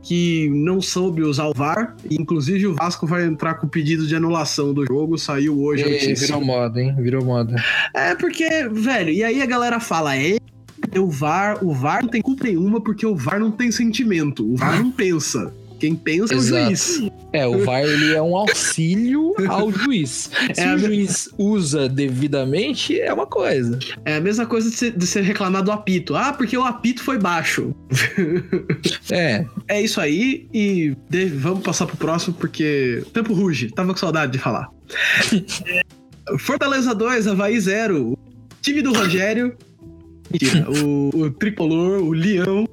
que 0.03 0.49
não 0.49 0.81
soube 0.81 1.21
usar 1.21 1.47
o 1.47 1.53
VAR. 1.53 1.95
Inclusive, 2.09 2.67
o 2.67 2.75
Vasco 2.75 3.05
vai 3.05 3.23
entrar 3.23 3.55
com 3.55 3.67
pedido 3.67 4.07
de 4.07 4.15
anulação 4.15 4.73
do 4.73 4.85
jogo. 4.85 5.17
Saiu 5.17 5.61
hoje. 5.61 5.83
E, 5.83 6.13
virou 6.15 6.43
moda, 6.43 6.81
hein? 6.81 6.95
Virou 6.97 7.23
moda. 7.23 7.55
É, 7.93 8.15
porque, 8.15 8.67
velho, 8.69 9.11
e 9.11 9.23
aí 9.23 9.41
a 9.41 9.45
galera 9.45 9.79
fala: 9.79 10.17
é, 10.17 10.37
o 10.97 11.07
VAR, 11.07 11.63
o 11.63 11.71
VAR 11.71 12.01
não 12.01 12.09
tem 12.09 12.21
culpa 12.21 12.45
nenhuma 12.45 12.81
porque 12.81 13.05
o 13.05 13.15
VAR 13.15 13.39
não 13.39 13.51
tem 13.51 13.71
sentimento. 13.71 14.45
O 14.51 14.55
VAR 14.55 14.79
não 14.79 14.91
pensa. 14.91 15.53
Quem 15.81 15.95
pensa 15.95 16.35
Exato. 16.35 16.57
é 16.57 16.61
o 16.61 16.65
juiz. 16.67 17.11
É, 17.33 17.47
o 17.47 17.65
VAR 17.65 17.81
ele 17.81 18.13
é 18.13 18.21
um 18.21 18.35
auxílio 18.37 19.33
ao 19.49 19.71
juiz. 19.71 20.29
Se 20.53 20.61
é 20.61 20.75
o 20.75 20.77
juiz 20.77 21.27
usa 21.39 21.89
devidamente, 21.89 23.01
é 23.01 23.11
uma 23.11 23.25
coisa. 23.25 23.79
É 24.05 24.17
a 24.17 24.21
mesma 24.21 24.45
coisa 24.45 24.69
de 24.69 25.07
ser, 25.07 25.23
reclamado 25.23 25.65
do 25.65 25.71
apito. 25.71 26.15
Ah, 26.15 26.33
porque 26.33 26.55
o 26.55 26.63
apito 26.63 27.03
foi 27.03 27.17
baixo. 27.17 27.73
É. 29.09 29.45
É 29.67 29.81
isso 29.81 29.99
aí 29.99 30.47
e 30.53 30.95
de, 31.09 31.25
vamos 31.25 31.63
passar 31.63 31.85
pro 31.85 31.97
próximo 31.97 32.33
porque 32.35 33.03
tempo 33.11 33.33
ruge. 33.33 33.69
Tava 33.71 33.91
com 33.91 33.99
saudade 33.99 34.31
de 34.31 34.37
falar. 34.37 34.69
Fortaleza 36.39 36.93
2, 36.93 37.27
Havaí 37.27 37.59
0. 37.59 38.17
Time 38.61 38.81
do 38.81 38.93
Rogério. 38.93 39.55
Mentira, 40.31 40.69
o, 40.69 41.09
o 41.09 41.31
tricolor, 41.31 42.01
o 42.01 42.11
leão 42.11 42.65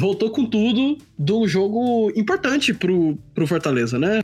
voltou 0.00 0.30
com 0.30 0.46
tudo 0.46 0.96
de 1.18 1.32
um 1.32 1.46
jogo 1.46 2.10
importante 2.16 2.72
pro, 2.72 3.18
pro 3.34 3.46
Fortaleza, 3.46 3.98
né? 3.98 4.22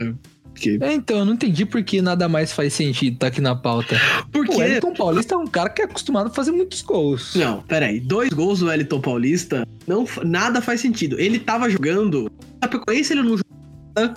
Que... 0.55 0.79
É, 0.81 0.91
então, 0.91 1.19
eu 1.19 1.25
não 1.25 1.33
entendi 1.33 1.67
por 1.67 1.83
que 1.83 2.01
nada 2.01 2.27
mais 2.27 2.51
faz 2.51 2.73
sentido 2.73 3.19
tá 3.19 3.27
aqui 3.27 3.39
na 3.39 3.55
pauta. 3.55 3.95
Porque 4.31 4.55
o 4.55 4.57
Wellington 4.57 4.93
Paulista 4.95 5.35
é 5.35 5.37
um 5.37 5.45
cara 5.45 5.69
que 5.69 5.83
é 5.83 5.85
acostumado 5.85 6.27
a 6.27 6.29
fazer 6.31 6.51
muitos 6.51 6.81
gols. 6.81 7.35
Não, 7.35 7.61
peraí. 7.61 7.99
Dois 7.99 8.29
gols 8.31 8.59
do 8.59 8.65
Wellington 8.65 8.99
Paulista, 8.99 9.67
não, 9.85 10.07
nada 10.25 10.59
faz 10.59 10.81
sentido. 10.81 11.19
Ele 11.19 11.37
tava 11.37 11.69
jogando. 11.69 12.31
Chapecoense 12.63 13.13
ele 13.13 13.21
não 13.21 13.37
jogou 13.37 14.15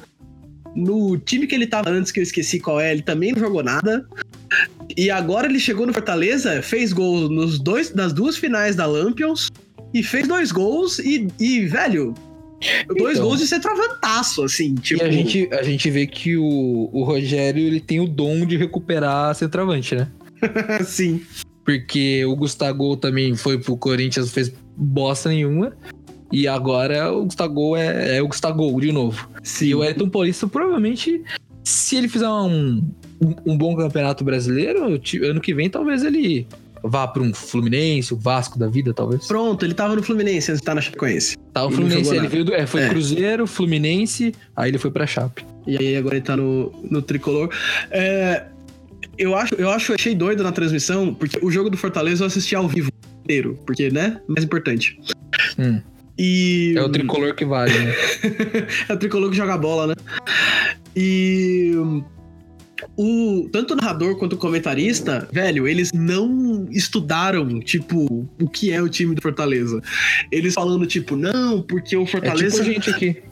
No 0.74 1.18
time 1.18 1.46
que 1.46 1.54
ele 1.54 1.66
tava 1.66 1.90
antes, 1.90 2.10
que 2.10 2.20
eu 2.20 2.24
esqueci 2.24 2.58
qual 2.58 2.80
é, 2.80 2.90
ele 2.90 3.02
também 3.02 3.32
não 3.32 3.40
jogou 3.40 3.62
nada. 3.62 4.08
E 4.96 5.10
agora 5.10 5.46
ele 5.46 5.60
chegou 5.60 5.86
no 5.86 5.92
Fortaleza, 5.92 6.62
fez 6.62 6.90
gol 6.90 7.28
nos 7.28 7.58
dois, 7.58 7.94
nas 7.94 8.14
duas 8.14 8.38
finais 8.38 8.74
da 8.74 8.86
Lampions 8.86 9.50
e 9.92 10.03
fez 10.03 10.26
dois 10.26 10.53
gols 10.53 10.98
e, 10.98 11.29
e 11.38 11.66
velho, 11.66 12.14
dois 12.96 13.16
então, 13.16 13.29
gols 13.29 13.40
de 13.40 13.46
centroavantaço, 13.46 14.44
assim. 14.44 14.74
Tipo... 14.74 15.03
E 15.03 15.07
a 15.07 15.11
gente, 15.11 15.48
a 15.53 15.62
gente 15.62 15.90
vê 15.90 16.07
que 16.07 16.37
o, 16.37 16.90
o 16.92 17.03
Rogério 17.05 17.62
ele 17.62 17.81
tem 17.81 18.00
o 18.00 18.07
dom 18.07 18.44
de 18.44 18.57
recuperar 18.57 19.35
centroavante, 19.35 19.94
né? 19.94 20.09
Sim. 20.85 21.22
Porque 21.64 22.24
o 22.24 22.35
Gustavo 22.37 22.96
também 22.96 23.35
foi 23.35 23.59
pro 23.59 23.76
Corinthians, 23.76 24.33
fez 24.33 24.53
bosta 24.76 25.29
nenhuma. 25.29 25.76
E 26.33 26.46
agora 26.46 27.12
o 27.12 27.24
Gustavo 27.24 27.76
é, 27.76 28.18
é 28.18 28.22
o 28.22 28.29
Gustavo 28.29 28.81
de 28.81 28.92
novo. 28.92 29.29
Sim. 29.42 29.66
E 29.66 29.74
o 29.74 29.85
Elton 29.85 30.09
Paulista 30.09 30.46
provavelmente, 30.46 31.22
se 31.64 31.96
ele 31.96 32.09
fizer 32.09 32.29
um, 32.29 32.83
um, 33.20 33.53
um 33.53 33.59
bom 33.59 33.74
campeonato 33.76 34.22
brasileiro, 34.22 34.85
ano 34.85 35.40
que 35.40 35.55
vem 35.55 35.68
talvez 35.68 36.05
ele 36.05 36.46
vá 36.82 37.06
para 37.06 37.22
um 37.22 37.32
Fluminense, 37.32 38.12
o 38.12 38.16
Vasco 38.16 38.58
da 38.58 38.68
vida, 38.68 38.92
talvez. 38.92 39.26
Pronto, 39.26 39.64
ele 39.64 39.74
tava 39.74 39.96
no 39.96 40.02
Fluminense 40.02 40.50
antes 40.50 40.60
de 40.60 40.62
estar 40.62 40.74
na 40.74 40.80
Chapecoense. 40.80 41.36
Tá 41.52 41.62
no 41.64 41.70
Fluminense, 41.70 42.14
ele 42.14 42.28
veio 42.28 42.44
do, 42.44 42.54
é, 42.54 42.66
foi 42.66 42.82
é. 42.82 42.88
Cruzeiro, 42.88 43.46
Fluminense, 43.46 44.34
aí 44.56 44.70
ele 44.70 44.78
foi 44.78 44.90
pra 44.90 45.06
Chape. 45.06 45.44
E 45.66 45.76
aí 45.76 45.96
agora 45.96 46.16
ele 46.16 46.24
tá 46.24 46.36
no, 46.36 46.72
no 46.90 47.02
Tricolor. 47.02 47.50
É, 47.90 48.44
eu 49.18 49.34
acho, 49.36 49.54
eu 49.54 49.70
acho, 49.70 49.92
achei 49.94 50.14
doido 50.14 50.42
na 50.42 50.52
transmissão, 50.52 51.14
porque 51.14 51.38
o 51.42 51.50
jogo 51.50 51.68
do 51.68 51.76
Fortaleza 51.76 52.22
eu 52.22 52.26
assisti 52.26 52.54
ao 52.54 52.66
vivo 52.66 52.90
inteiro, 53.22 53.58
porque, 53.66 53.90
né, 53.90 54.20
mais 54.26 54.44
importante. 54.44 54.98
Hum. 55.58 55.80
E... 56.18 56.74
É 56.76 56.82
o 56.82 56.88
tricolor 56.88 57.34
que 57.34 57.44
vale, 57.44 57.78
né? 57.78 57.94
é 58.88 58.92
o 58.92 58.96
tricolor 58.96 59.30
que 59.30 59.36
joga 59.36 59.56
bola, 59.56 59.88
né? 59.88 59.94
E 60.94 61.72
o 63.02 63.48
tanto 63.50 63.72
o 63.72 63.76
narrador 63.76 64.14
quanto 64.16 64.34
o 64.34 64.36
comentarista, 64.36 65.26
velho, 65.32 65.66
eles 65.66 65.90
não 65.90 66.68
estudaram, 66.70 67.58
tipo, 67.60 68.28
o 68.38 68.46
que 68.46 68.70
é 68.70 68.82
o 68.82 68.90
time 68.90 69.14
do 69.14 69.22
Fortaleza. 69.22 69.80
Eles 70.30 70.52
falando, 70.52 70.86
tipo, 70.86 71.16
não, 71.16 71.62
porque 71.62 71.96
o 71.96 72.04
Fortaleza. 72.04 72.60
É 72.60 72.64
tipo 72.64 72.72
gente 72.74 72.90
aqui. 72.90 73.22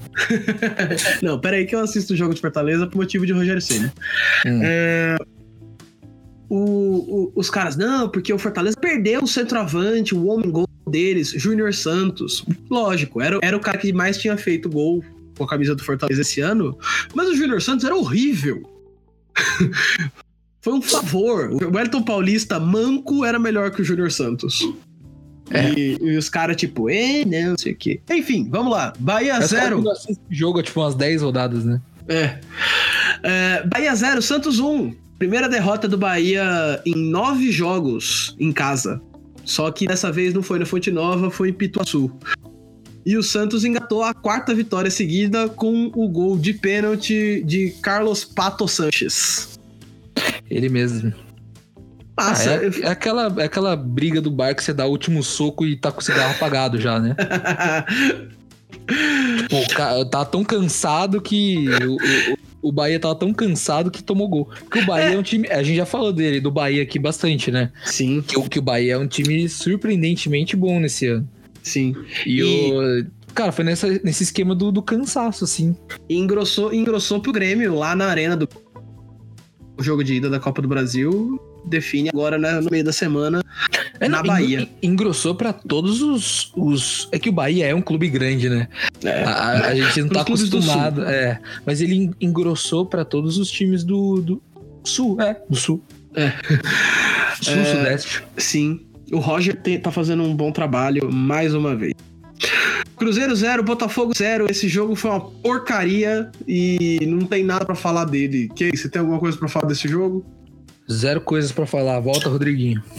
não, 1.22 1.38
pera 1.38 1.58
aí 1.58 1.66
que 1.66 1.74
eu 1.74 1.80
assisto 1.80 2.14
o 2.14 2.16
jogo 2.16 2.32
de 2.32 2.40
Fortaleza 2.40 2.86
por 2.86 2.96
motivo 2.96 3.26
de 3.26 3.32
Rogério 3.34 3.60
Senna. 3.60 3.92
Hum. 4.46 4.60
É... 4.62 5.16
O, 6.48 6.56
o, 6.56 7.32
os 7.34 7.50
caras, 7.50 7.76
não, 7.76 8.08
porque 8.08 8.32
o 8.32 8.38
Fortaleza 8.38 8.74
perdeu 8.80 9.22
o 9.22 9.26
centroavante, 9.26 10.14
o 10.14 10.28
homem 10.28 10.50
gol 10.50 10.66
deles, 10.88 11.28
Júnior 11.28 11.74
Santos. 11.74 12.42
Lógico, 12.70 13.20
era, 13.20 13.38
era 13.42 13.54
o 13.54 13.60
cara 13.60 13.76
que 13.76 13.92
mais 13.92 14.16
tinha 14.16 14.34
feito 14.38 14.70
gol 14.70 15.04
com 15.36 15.44
a 15.44 15.46
camisa 15.46 15.74
do 15.74 15.84
Fortaleza 15.84 16.22
esse 16.22 16.40
ano, 16.40 16.78
mas 17.14 17.28
o 17.28 17.36
Júnior 17.36 17.60
Santos 17.60 17.84
era 17.84 17.94
horrível. 17.94 18.77
Foi 20.60 20.72
um 20.72 20.82
favor. 20.82 21.50
O 21.50 21.74
Wellington 21.74 22.02
Paulista 22.02 22.58
manco 22.58 23.24
era 23.24 23.38
melhor 23.38 23.70
que 23.70 23.80
o 23.80 23.84
Júnior 23.84 24.10
Santos. 24.10 24.60
É. 25.50 25.70
E, 25.70 25.98
e, 26.00 26.16
os 26.16 26.28
caras, 26.28 26.56
tipo, 26.56 26.90
é, 26.90 27.24
não, 27.24 27.56
sei 27.56 27.72
o 27.72 27.76
quê. 27.76 28.00
Enfim, 28.10 28.48
vamos 28.50 28.72
lá. 28.72 28.92
Bahia 28.98 29.40
0. 29.40 29.82
Jogo, 30.28 30.62
tipo, 30.62 30.80
umas 30.80 30.94
10 30.94 31.22
rodadas, 31.22 31.64
né? 31.64 31.80
É. 32.06 32.38
é 33.22 33.62
Bahia 33.66 33.94
0, 33.94 34.20
Santos 34.20 34.58
1. 34.58 34.66
Um. 34.66 34.94
Primeira 35.18 35.48
derrota 35.48 35.88
do 35.88 35.98
Bahia 35.98 36.80
em 36.86 36.94
nove 36.94 37.50
jogos 37.50 38.36
em 38.38 38.52
casa. 38.52 39.00
Só 39.44 39.70
que 39.70 39.86
dessa 39.86 40.12
vez 40.12 40.34
não 40.34 40.42
foi 40.42 40.58
na 40.58 40.66
Fonte 40.66 40.90
Nova, 40.90 41.30
foi 41.30 41.48
em 41.48 41.52
Pituaçu. 41.52 42.12
E 43.08 43.16
o 43.16 43.22
Santos 43.22 43.64
engatou 43.64 44.02
a 44.02 44.12
quarta 44.12 44.54
vitória 44.54 44.90
seguida 44.90 45.48
com 45.48 45.90
o 45.94 46.06
gol 46.10 46.36
de 46.38 46.52
pênalti 46.52 47.42
de 47.42 47.70
Carlos 47.80 48.22
Pato 48.22 48.68
Sanches. 48.68 49.58
Ele 50.50 50.68
mesmo. 50.68 51.10
Ah, 52.14 52.28
Passa. 52.30 52.50
é, 52.50 52.66
é 52.82 52.86
aquela, 52.86 53.34
é 53.38 53.44
aquela 53.44 53.74
briga 53.74 54.20
do 54.20 54.30
bar 54.30 54.54
que 54.54 54.62
você 54.62 54.74
dá 54.74 54.84
o 54.84 54.90
último 54.90 55.22
soco 55.22 55.64
e 55.64 55.74
tá 55.74 55.90
com 55.90 56.00
o 56.00 56.04
cigarro 56.04 56.32
apagado 56.34 56.78
já, 56.78 57.00
né? 57.00 57.16
Pô, 59.48 59.56
o 59.58 59.68
cara 59.68 60.04
tá 60.04 60.22
tão 60.26 60.44
cansado 60.44 61.18
que. 61.22 61.66
O, 61.86 61.94
o, 61.94 62.68
o 62.68 62.72
Bahia 62.72 63.00
tava 63.00 63.14
tão 63.14 63.32
cansado 63.32 63.90
que 63.90 64.02
tomou 64.02 64.28
gol. 64.28 64.50
Porque 64.60 64.80
o 64.80 64.86
Bahia 64.86 65.14
é. 65.14 65.18
um 65.18 65.22
time. 65.22 65.48
A 65.48 65.62
gente 65.62 65.76
já 65.76 65.86
falou 65.86 66.12
dele, 66.12 66.40
do 66.40 66.50
Bahia 66.50 66.82
aqui 66.82 66.98
bastante, 66.98 67.50
né? 67.50 67.70
sim, 67.86 68.20
Que, 68.20 68.38
o- 68.38 68.48
que 68.48 68.58
o 68.58 68.62
Bahia 68.62 68.94
é 68.94 68.98
um 68.98 69.06
time 69.06 69.48
surpreendentemente 69.48 70.54
bom 70.56 70.78
nesse 70.78 71.06
ano. 71.06 71.26
Sim. 71.68 71.94
E, 72.26 72.40
E- 72.40 72.72
o. 73.04 73.18
Cara, 73.34 73.52
foi 73.52 73.64
nessa, 73.64 73.88
nesse 74.02 74.24
esquema 74.24 74.52
do, 74.54 74.72
do 74.72 74.82
cansaço, 74.82 75.44
assim. 75.44 75.76
E 76.08 76.16
engrossou, 76.16 76.72
engrossou 76.74 77.20
pro 77.20 77.30
Grêmio 77.32 77.74
lá 77.74 77.94
na 77.94 78.06
arena 78.06 78.36
do 78.36 78.48
o 79.76 79.82
jogo 79.82 80.02
de 80.02 80.14
ida 80.14 80.28
da 80.28 80.40
Copa 80.40 80.60
do 80.60 80.66
Brasil. 80.66 81.40
Define 81.64 82.08
agora 82.08 82.36
né, 82.38 82.60
no 82.60 82.68
meio 82.70 82.82
da 82.82 82.92
semana. 82.92 83.44
É, 84.00 84.08
Na 84.08 84.18
não, 84.18 84.24
Bahia. 84.24 84.62
en- 84.62 84.68
engrossou 84.90 85.34
pra 85.36 85.52
todos 85.52 86.02
os, 86.02 86.50
os. 86.56 87.08
É 87.12 87.18
que 87.18 87.28
o 87.28 87.32
Bahia 87.32 87.66
é 87.66 87.74
um 87.74 87.82
clube 87.82 88.08
grande, 88.08 88.48
né? 88.48 88.66
É. 89.04 89.22
A, 89.22 89.50
a- 89.68 89.74
gente 89.74 90.00
não 90.02 90.08
tá 90.08 90.22
acostumado. 90.22 91.04
É. 91.04 91.38
Mas 91.64 91.80
ele 91.80 91.94
en- 91.94 92.10
engrossou 92.20 92.86
pra 92.86 93.04
todos 93.04 93.38
os 93.38 93.48
times 93.50 93.84
do, 93.84 94.20
do 94.20 94.42
sul, 94.82 95.20
é, 95.20 95.40
do 95.48 95.56
sul. 95.56 95.80
É. 96.14 96.32
Sul, 97.40 97.54
É. 97.54 97.64
sudeste. 97.76 98.22
Sim, 98.36 98.80
o 99.12 99.18
Roger 99.18 99.60
te- 99.60 99.78
tá 99.78 99.90
fazendo 99.90 100.22
um 100.22 100.34
bom 100.34 100.50
trabalho 100.52 101.12
mais 101.12 101.54
uma 101.54 101.74
vez. 101.76 101.92
Cruzeiro 102.96 103.34
0, 103.34 103.62
Botafogo 103.62 104.12
0. 104.16 104.50
Esse 104.50 104.68
jogo 104.68 104.94
foi 104.96 105.10
uma 105.10 105.20
porcaria 105.20 106.30
e 106.46 106.98
não 107.06 107.20
tem 107.20 107.44
nada 107.44 107.64
pra 107.64 107.74
falar 107.76 108.04
dele. 108.04 108.48
Que 108.56 108.76
você 108.76 108.88
tem 108.88 109.00
alguma 109.00 109.18
coisa 109.20 109.38
pra 109.38 109.48
falar 109.48 109.66
desse 109.68 109.86
jogo? 109.88 110.24
Zero 110.90 111.20
coisas 111.20 111.52
pra 111.52 111.66
falar. 111.66 112.00
Volta, 112.00 112.28
Rodriguinho. 112.28 112.82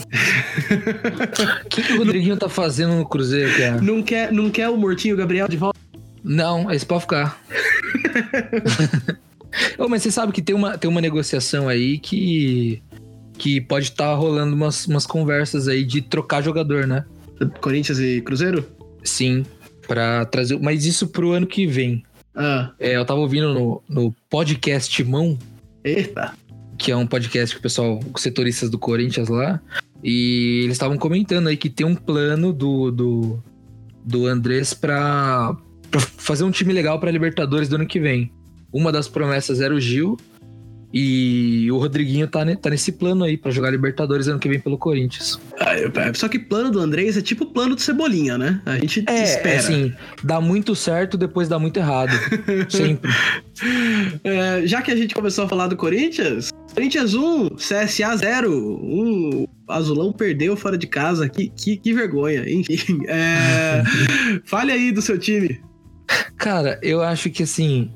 O 1.66 1.70
que, 1.70 1.82
que 1.82 1.94
o 1.94 1.98
Rodriguinho 1.98 2.38
tá 2.38 2.48
fazendo 2.50 2.96
no 2.96 3.06
Cruzeiro, 3.08 3.58
cara? 3.58 3.82
Não 3.82 4.02
quer, 4.04 4.32
não 4.32 4.50
quer 4.50 4.70
o 4.70 4.78
Mortinho 4.78 5.16
Gabriel 5.18 5.48
de 5.48 5.58
volta? 5.58 5.80
Não, 6.24 6.70
esse 6.72 6.86
pode 6.86 7.02
ficar. 7.02 7.40
Ô, 9.78 9.88
mas 9.88 10.04
você 10.04 10.12
sabe 10.12 10.32
que 10.32 10.42
tem 10.42 10.56
uma, 10.56 10.78
tem 10.78 10.90
uma 10.90 11.02
negociação 11.02 11.68
aí 11.68 11.98
que. 11.98 12.82
Que 13.40 13.60
pode 13.62 13.86
estar 13.86 14.14
rolando 14.14 14.56
umas, 14.56 14.86
umas 14.86 15.08
conversas 15.08 15.68
aí 15.68 15.84
de 15.84 16.02
trocar 16.02 16.44
jogador, 16.44 16.86
né? 16.86 17.06
Corinthians 17.62 17.98
e 18.00 18.22
Cruzeiro? 18.22 18.66
Sim. 19.04 19.46
Pra 19.88 20.26
trazer. 20.26 20.60
Mas 20.60 20.86
isso 20.86 21.08
pro 21.08 21.32
ano 21.32 21.48
que 21.48 21.66
vem. 21.66 22.04
Ah, 22.36 22.72
É, 22.80 22.96
eu 22.98 23.06
tava 23.06 23.20
ouvindo 23.22 23.54
no, 23.54 23.82
no 23.90 24.16
podcast 24.30 25.04
Mão, 25.04 25.38
eita. 25.84 26.34
que 26.78 26.92
é 26.92 26.96
um 26.96 27.08
podcast 27.08 27.56
que 27.56 27.60
o 27.60 27.64
pessoal, 27.64 28.00
os 28.14 28.22
setoristas 28.22 28.70
do 28.70 28.78
Corinthians 28.78 29.28
lá, 29.30 29.60
e 30.04 30.62
eles 30.64 30.74
estavam 30.74 30.98
comentando 30.98 31.48
aí 31.48 31.58
que 31.58 31.70
tem 31.70 31.86
um 31.86 31.96
plano 31.96 32.54
do, 32.54 32.92
do, 32.92 33.44
do 34.06 34.26
Andrés 34.28 34.74
pra, 34.74 35.56
pra 35.90 36.00
fazer 36.00 36.44
um 36.44 36.52
time 36.52 36.72
legal 36.72 37.00
pra 37.00 37.10
Libertadores 37.12 37.68
do 37.68 37.76
ano 37.76 37.88
que 37.88 38.00
vem. 38.00 38.32
Uma 38.72 38.92
das 38.92 39.08
promessas 39.08 39.60
era 39.60 39.74
o 39.74 39.80
Gil, 39.80 40.16
e 40.94 41.70
o 41.72 41.78
Rodriguinho 41.78 42.28
tá, 42.28 42.44
ne- 42.44 42.56
tá 42.56 42.70
nesse 42.70 42.92
plano 42.92 43.24
aí 43.24 43.38
pra 43.38 43.52
jogar 43.52 43.70
Libertadores 43.72 44.28
ano 44.28 44.40
que 44.40 44.50
vem 44.50 44.60
pelo 44.60 44.78
Corinthians. 44.78 45.40
Ah, 45.60 45.78
eu- 45.78 45.92
Só 46.16 46.28
que 46.28 46.40
plano 46.40 46.72
do 46.72 46.80
Andrés 46.80 47.16
é 47.18 47.22
tipo 47.22 47.44
o 47.44 47.48
plano 47.48 47.76
do 47.76 47.82
Cebolinha, 47.82 48.38
né? 48.38 48.62
A 48.66 48.78
gente 48.78 49.04
É, 49.08 49.24
espera. 49.24 49.50
é 49.50 49.58
assim, 49.58 49.94
dá 50.24 50.42
muito 50.42 50.76
certo, 50.76 51.18
depois 51.18 51.48
dá 51.48 51.60
muito 51.60 51.78
errado. 51.78 52.12
Sempre. 52.70 53.12
É, 54.24 54.66
já 54.66 54.82
que 54.82 54.90
a 54.92 54.96
gente 54.96 55.14
começou 55.14 55.46
a 55.46 55.50
falar 55.50 55.68
do 55.68 55.76
Corinthians, 55.76 56.50
Corinthians 56.74 57.14
1, 57.14 57.50
CSA 57.56 58.16
0. 58.18 58.52
Um, 58.52 59.44
o 59.68 59.72
Azulão 59.72 60.12
perdeu 60.14 60.56
fora 60.56 60.78
de 60.78 60.88
casa. 60.88 61.28
Que, 61.30 61.50
que, 61.50 61.78
que 61.78 61.94
vergonha, 61.94 62.50
enfim. 62.50 63.00
É, 63.08 63.84
fale 64.46 64.72
aí 64.72 64.92
do 64.92 65.02
seu 65.02 65.18
time. 65.18 65.60
Cara, 66.38 66.80
eu 66.82 67.02
acho 67.04 67.30
que 67.30 67.44
assim, 67.44 67.92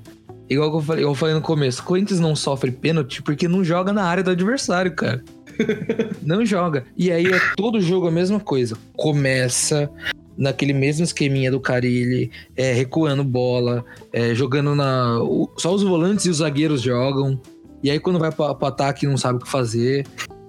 igual 0.54 0.72
que 0.72 0.78
eu 0.78 0.82
falei, 0.82 1.04
eu 1.04 1.16
falei 1.16 1.36
no 1.36 1.42
começo, 1.42 1.84
Corinthians 1.84 2.20
não 2.20 2.36
sofre 2.36 2.72
pênalti 2.72 3.22
porque 3.22 3.48
não 3.48 3.64
joga 3.64 3.92
na 3.94 4.04
área 4.04 4.24
do 4.24 4.32
adversário, 4.32 4.94
cara. 4.96 5.24
não 6.24 6.46
joga. 6.46 6.86
E 6.98 7.12
aí 7.12 7.26
é 7.28 7.40
todo 7.56 7.80
jogo 7.82 8.08
a 8.08 8.12
mesma 8.12 8.40
coisa. 8.40 8.76
Começa 8.96 9.90
naquele 10.38 10.74
mesmo 10.74 11.04
esqueminha 11.04 11.52
do 11.52 11.60
Carilli, 11.60 12.32
é, 12.56 12.74
recuando 12.74 13.24
bola, 13.24 13.86
é, 14.12 14.34
jogando 14.34 14.74
na. 14.76 15.20
o- 15.22 15.50
só 15.58 15.74
os 15.74 15.84
volantes 15.84 16.26
e 16.26 16.30
os 16.30 16.38
zagueiros 16.38 16.82
jogam. 16.82 17.40
E 17.84 17.92
aí 17.92 18.00
quando 18.00 18.18
vai 18.18 18.32
pra, 18.32 18.56
pro 18.56 18.68
ataque 18.68 19.06
não 19.06 19.18
sabe 19.18 19.38
o 19.38 19.42
que 19.42 19.50
fazer. 19.50 20.06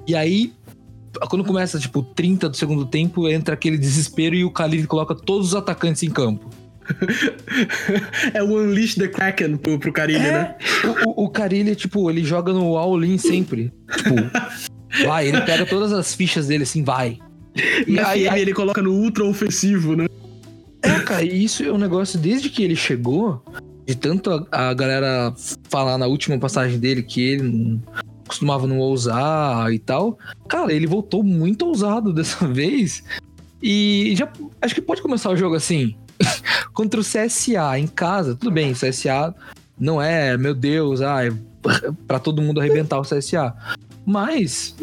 E 0.06 0.14
aí. 0.14 0.52
Quando 1.30 1.44
começa, 1.44 1.78
tipo, 1.78 2.02
30 2.02 2.48
do 2.48 2.56
segundo 2.56 2.84
tempo, 2.84 3.28
entra 3.28 3.54
aquele 3.54 3.78
desespero 3.78 4.34
e 4.34 4.44
o 4.44 4.50
Carilli 4.50 4.84
coloca 4.84 5.14
todos 5.14 5.46
os 5.48 5.54
atacantes 5.54 6.02
em 6.02 6.10
campo. 6.10 6.50
É 8.32 8.42
o 8.42 8.46
Unleash 8.46 8.94
the 8.94 9.08
Kraken 9.08 9.56
pro, 9.56 9.78
pro 9.78 9.92
Carilli, 9.92 10.20
né? 10.22 10.54
O, 11.06 11.24
o, 11.24 11.28
Carilli, 11.28 11.74
tipo, 11.74 12.10
ele 12.10 12.22
joga 12.22 12.52
no 12.52 12.76
all-in 12.76 13.18
sempre. 13.18 13.72
Tipo, 13.96 15.06
vai, 15.06 15.28
ele 15.28 15.40
pega 15.42 15.64
todas 15.66 15.92
as 15.92 16.14
fichas 16.14 16.48
dele 16.48 16.64
assim, 16.64 16.82
vai. 16.82 17.18
E 17.86 17.98
aí, 17.98 18.28
aí, 18.28 18.42
ele 18.42 18.52
coloca 18.52 18.82
no 18.82 18.92
ultra 18.92 19.24
ofensivo, 19.24 19.96
né? 19.96 20.06
é, 20.82 21.00
cara, 21.00 21.24
e 21.24 21.44
isso 21.44 21.62
é 21.62 21.72
um 21.72 21.78
negócio, 21.78 22.18
desde 22.18 22.50
que 22.50 22.62
ele 22.62 22.76
chegou, 22.76 23.42
de 23.86 23.94
tanto 23.94 24.30
a, 24.30 24.70
a 24.70 24.74
galera 24.74 25.32
falar 25.68 25.96
na 25.96 26.06
última 26.06 26.38
passagem 26.38 26.78
dele 26.78 27.02
que 27.02 27.22
ele 27.22 27.42
não 27.42 27.80
costumava 28.26 28.66
não 28.66 28.78
ousar 28.78 29.72
e 29.72 29.78
tal, 29.78 30.18
cara, 30.48 30.72
ele 30.72 30.86
voltou 30.86 31.22
muito 31.22 31.66
ousado 31.66 32.12
dessa 32.14 32.46
vez. 32.46 33.02
E 33.62 34.14
já 34.16 34.30
acho 34.60 34.74
que 34.74 34.82
pode 34.82 35.00
começar 35.00 35.30
o 35.30 35.36
jogo 35.36 35.54
assim. 35.54 35.96
Contra 36.74 37.00
o 37.00 37.04
CSA 37.04 37.78
em 37.78 37.86
casa, 37.86 38.34
tudo 38.34 38.50
bem, 38.50 38.72
o 38.72 38.74
CSA 38.74 39.34
não 39.78 40.02
é, 40.02 40.36
meu 40.36 40.54
Deus, 40.54 41.00
é 41.00 41.32
pra 42.06 42.18
todo 42.18 42.42
mundo 42.42 42.60
arrebentar 42.60 42.98
o 42.98 43.02
CSA. 43.02 43.54
Mas 44.04 44.74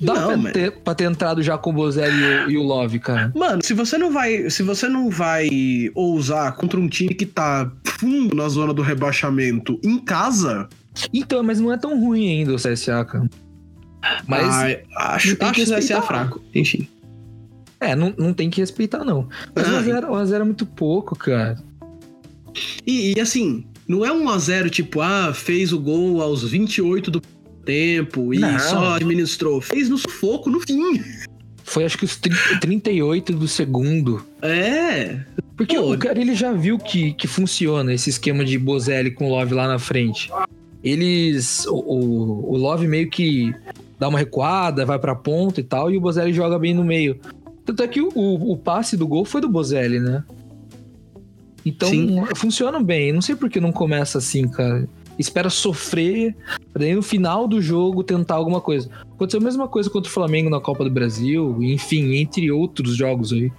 dá 0.00 0.14
Não, 0.14 0.42
pra, 0.42 0.52
ter, 0.52 0.72
pra 0.72 0.94
ter 0.94 1.04
entrado 1.04 1.42
já 1.42 1.56
com 1.56 1.70
o 1.70 1.72
Bozelli 1.72 2.50
e 2.52 2.56
o, 2.56 2.62
o 2.62 2.64
Love, 2.64 2.98
cara. 2.98 3.32
Mano, 3.34 3.62
se 3.62 3.74
você 3.74 3.96
não 3.96 4.10
vai, 4.12 4.50
se 4.50 4.62
você 4.62 4.88
não 4.88 5.10
vai 5.10 5.48
ousar 5.94 6.54
contra 6.56 6.80
um 6.80 6.88
time 6.88 7.14
que 7.14 7.26
tá 7.26 7.70
fundo 7.84 8.34
na 8.34 8.48
zona 8.48 8.74
do 8.74 8.82
rebaixamento 8.82 9.78
em 9.84 9.98
casa, 9.98 10.68
Então, 11.12 11.42
mas 11.42 11.60
não 11.60 11.72
é 11.72 11.76
tão 11.76 12.00
ruim 12.00 12.28
ainda 12.28 12.54
o 12.54 12.56
CSA, 12.56 13.04
cara. 13.04 13.28
Mas 14.26 14.54
ai, 14.54 14.82
acho, 14.96 15.36
acho 15.40 15.52
que 15.52 15.64
vai 15.64 15.82
ser 15.82 15.94
respeitar. 15.94 16.02
fraco. 16.02 16.40
Enfim. 16.54 16.88
É, 17.80 17.94
não, 17.94 18.12
não 18.16 18.32
tem 18.32 18.48
que 18.50 18.60
respeitar, 18.60 19.04
não. 19.04 19.28
Mas 19.54 19.68
Ah, 19.68 19.72
o 19.78 19.82
1x0 19.82 20.04
o 20.08 20.12
1 20.12 20.14
a 20.14 20.24
0 20.24 20.42
é 20.42 20.44
muito 20.44 20.66
pouco, 20.66 21.16
cara. 21.16 21.58
E, 22.86 23.14
e, 23.16 23.20
assim, 23.20 23.64
não 23.86 24.04
é 24.04 24.12
um 24.12 24.24
1x0 24.24 24.70
tipo, 24.70 25.00
ah, 25.00 25.32
fez 25.34 25.72
o 25.72 25.78
gol 25.80 26.22
aos 26.22 26.42
28 26.42 27.10
do 27.10 27.20
tempo 27.64 28.32
e 28.32 28.38
Não. 28.38 28.58
só 28.58 28.94
administrou. 28.94 29.60
Fez 29.60 29.88
no 29.88 29.98
sufoco 29.98 30.48
no 30.48 30.60
fim. 30.60 31.02
Foi 31.64 31.84
acho 31.84 31.98
que 31.98 32.04
os 32.04 32.16
30, 32.16 32.60
38 32.60 33.32
do 33.32 33.48
segundo. 33.48 34.24
É. 34.40 35.18
Porque 35.56 35.76
Pô. 35.76 35.92
o 35.94 35.98
cara 35.98 36.20
ele 36.20 36.34
já 36.34 36.52
viu 36.52 36.78
que, 36.78 37.12
que 37.14 37.26
funciona 37.26 37.92
esse 37.92 38.08
esquema 38.08 38.44
de 38.44 38.56
Bozelli 38.56 39.10
com 39.10 39.28
Love 39.28 39.52
lá 39.52 39.66
na 39.66 39.78
frente. 39.78 40.30
Eles. 40.82 41.66
O, 41.66 41.74
o, 41.74 42.52
o 42.52 42.56
Love 42.56 42.86
meio 42.86 43.10
que 43.10 43.52
dá 43.98 44.08
uma 44.08 44.18
recuada, 44.18 44.86
vai 44.86 44.98
pra 44.98 45.14
ponta 45.16 45.60
e 45.60 45.64
tal, 45.64 45.90
e 45.90 45.96
o 45.96 46.00
Bozelli 46.00 46.32
joga 46.32 46.58
bem 46.58 46.72
no 46.72 46.84
meio. 46.84 47.18
Tanto 47.66 47.82
é 47.82 47.88
que 47.88 48.00
o, 48.00 48.08
o, 48.14 48.52
o 48.52 48.56
passe 48.56 48.96
do 48.96 49.06
gol 49.06 49.24
foi 49.26 49.40
do 49.42 49.48
Bozelli, 49.48 50.00
né? 50.00 50.24
Então 51.64 51.88
Sim. 51.90 52.24
funciona 52.36 52.80
bem. 52.80 53.12
Não 53.12 53.20
sei 53.20 53.34
por 53.34 53.50
que 53.50 53.60
não 53.60 53.72
começa 53.72 54.18
assim, 54.18 54.48
cara. 54.48 54.88
Espera 55.18 55.48
sofrer, 55.50 56.36
pra 56.72 56.80
daí 56.80 56.94
no 56.94 57.02
final 57.02 57.48
do 57.48 57.60
jogo 57.60 58.04
tentar 58.04 58.34
alguma 58.34 58.60
coisa. 58.60 58.88
Aconteceu 59.14 59.40
a 59.40 59.44
mesma 59.44 59.66
coisa 59.66 59.90
contra 59.90 60.08
o 60.08 60.12
Flamengo 60.12 60.48
na 60.50 60.60
Copa 60.60 60.84
do 60.84 60.90
Brasil, 60.90 61.56
enfim, 61.62 62.14
entre 62.16 62.50
outros 62.52 62.94
jogos 62.94 63.32
aí. 63.32 63.50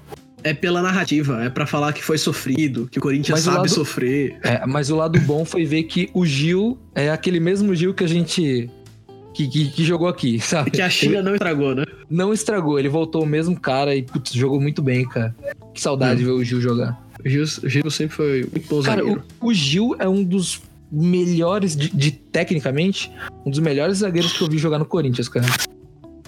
É 0.43 0.53
pela 0.53 0.83
narrativa, 0.83 1.43
é 1.43 1.49
pra 1.49 1.65
falar 1.65 1.91
que 1.93 2.03
foi 2.03 2.17
sofrido, 2.19 2.87
que 2.89 2.99
o 2.99 3.01
Corinthians 3.01 3.39
Mas 3.39 3.41
o 3.41 3.45
sabe 3.45 3.57
lado- 3.57 3.69
sofrer. 3.69 4.37
É, 4.43 4.65
mas 4.67 4.91
o 4.91 4.95
lado 4.95 5.19
bom 5.21 5.43
foi 5.43 5.65
ver 5.65 5.83
que 5.83 6.09
o 6.13 6.23
Gil 6.25 6.77
é 6.93 7.09
aquele 7.09 7.39
mesmo 7.39 7.73
Gil 7.75 7.93
que 7.93 8.03
a 8.03 8.07
gente. 8.07 8.69
Que, 9.37 9.47
que, 9.47 9.69
que 9.71 9.83
jogou 9.83 10.07
aqui, 10.07 10.39
sabe? 10.41 10.71
Que 10.71 10.81
a 10.81 10.89
China 10.89 11.21
não 11.21 11.33
estragou, 11.33 11.75
né? 11.75 11.83
Não 12.09 12.33
estragou, 12.33 12.79
ele 12.79 12.89
voltou 12.89 13.23
o 13.23 13.25
mesmo 13.25 13.59
cara 13.59 13.95
e 13.95 14.01
putz, 14.01 14.33
jogou 14.33 14.59
muito 14.59 14.81
bem, 14.81 15.07
cara. 15.07 15.35
Que 15.73 15.81
saudade 15.81 16.19
de 16.19 16.25
ver 16.25 16.31
o 16.31 16.43
Gil 16.43 16.59
jogar. 16.59 16.99
O 17.23 17.29
Gil, 17.29 17.43
o 17.43 17.69
Gil 17.69 17.91
sempre 17.91 18.15
foi 18.15 18.47
muito 18.51 18.67
bom 18.69 18.81
Cara, 18.81 19.05
o, 19.05 19.21
o 19.41 19.53
Gil 19.53 19.95
é 19.99 20.07
um 20.07 20.23
dos 20.23 20.61
melhores, 20.91 21.75
de, 21.75 21.89
de- 21.89 22.11
tecnicamente, 22.11 23.11
um 23.45 23.49
dos 23.51 23.59
melhores 23.59 23.97
zagueiros 23.97 24.33
que 24.33 24.41
eu 24.41 24.47
vi 24.49 24.57
jogar 24.57 24.79
no 24.79 24.85
Corinthians, 24.85 25.27
cara. 25.27 25.45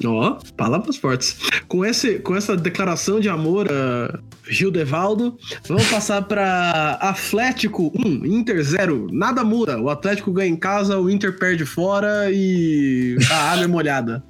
Ó, 0.05 0.37
palavras 0.55 0.97
fortes. 0.97 1.37
Com, 1.67 1.85
esse, 1.85 2.19
com 2.19 2.35
essa 2.35 2.55
declaração 2.55 3.19
de 3.19 3.29
amor 3.29 3.67
a 3.71 4.19
Gil 4.49 4.71
Devaldo, 4.71 5.37
vamos 5.67 5.87
passar 5.87 6.21
pra 6.23 6.97
Atlético 7.01 7.91
1, 7.95 8.25
Inter 8.25 8.63
0. 8.63 9.07
Nada 9.11 9.43
muda. 9.43 9.79
O 9.79 9.89
Atlético 9.89 10.31
ganha 10.31 10.49
em 10.49 10.55
casa, 10.55 10.97
o 10.97 11.09
Inter 11.09 11.37
perde 11.37 11.65
fora 11.65 12.31
e 12.31 13.17
a 13.29 13.51
água 13.51 13.65
é 13.65 13.67
molhada. 13.67 14.23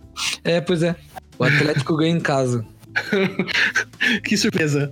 É, 0.43 0.59
pois 0.59 0.83
é. 0.83 0.95
O 1.37 1.43
Atlético 1.43 1.95
ganha 1.95 2.15
em 2.15 2.19
casa. 2.19 2.65
que 4.23 4.35
surpresa. 4.35 4.91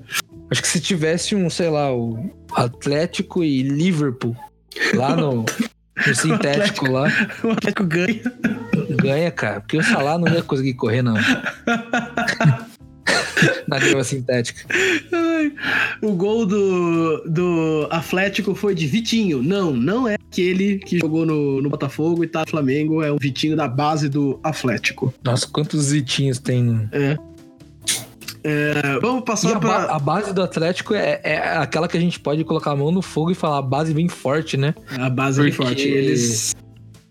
Acho 0.49 0.61
que 0.61 0.67
se 0.67 0.80
tivesse 0.80 1.36
um, 1.36 1.49
sei 1.49 1.69
lá, 1.69 1.93
o 1.93 2.32
Atlético 2.53 3.43
e 3.43 3.63
Liverpool 3.63 4.36
lá 4.93 5.15
no, 5.15 5.45
no 6.05 6.15
sintético 6.15 6.89
lá, 6.89 7.07
O 7.43 7.51
Atlético 7.51 7.84
ganha. 7.84 8.21
Ganha, 8.97 9.31
cara. 9.31 9.61
Porque 9.61 9.77
o 9.77 9.83
Salah 9.83 10.17
não 10.17 10.27
ia 10.27 10.43
conseguir 10.43 10.73
correr, 10.73 11.01
não. 11.01 11.15
Na 13.67 13.77
grama 13.79 14.03
sintética. 14.03 14.65
O 16.01 16.13
gol 16.13 16.45
do, 16.45 17.23
do 17.27 17.87
Atlético 17.91 18.55
foi 18.55 18.73
de 18.73 18.87
Vitinho. 18.87 19.41
Não, 19.43 19.71
não 19.73 20.07
é 20.07 20.15
aquele 20.15 20.79
que 20.79 20.97
jogou 20.99 21.25
no, 21.25 21.61
no 21.61 21.69
Botafogo 21.69 22.23
e 22.23 22.27
tá 22.27 22.41
no 22.41 22.47
Flamengo. 22.49 23.03
É 23.03 23.11
o 23.11 23.17
Vitinho 23.17 23.55
da 23.55 23.67
base 23.67 24.09
do 24.09 24.39
Atlético. 24.43 25.13
Nossa, 25.23 25.47
quantos 25.47 25.83
zitinhos 25.85 26.39
tem. 26.39 26.89
É, 28.43 28.99
vamos 29.01 29.21
E 29.21 29.25
passar 29.25 29.55
a, 29.57 29.59
ba- 29.59 29.85
a 29.85 29.99
base 29.99 30.33
do 30.33 30.41
Atlético 30.41 30.93
é, 30.93 31.19
é 31.23 31.37
aquela 31.57 31.87
que 31.87 31.97
a 31.97 31.99
gente 32.01 32.19
pode 32.19 32.43
colocar 32.43 32.71
a 32.71 32.75
mão 32.75 32.91
no 32.91 33.01
fogo 33.01 33.31
e 33.31 33.35
falar 33.35 33.57
a 33.59 33.61
base 33.61 33.93
vem 33.93 34.07
forte, 34.09 34.55
né? 34.57 34.73
A 34.97 35.09
base 35.09 35.41
bem 35.41 35.51
Porque- 35.51 35.65
forte. 35.67 35.87
Eles, 35.87 36.55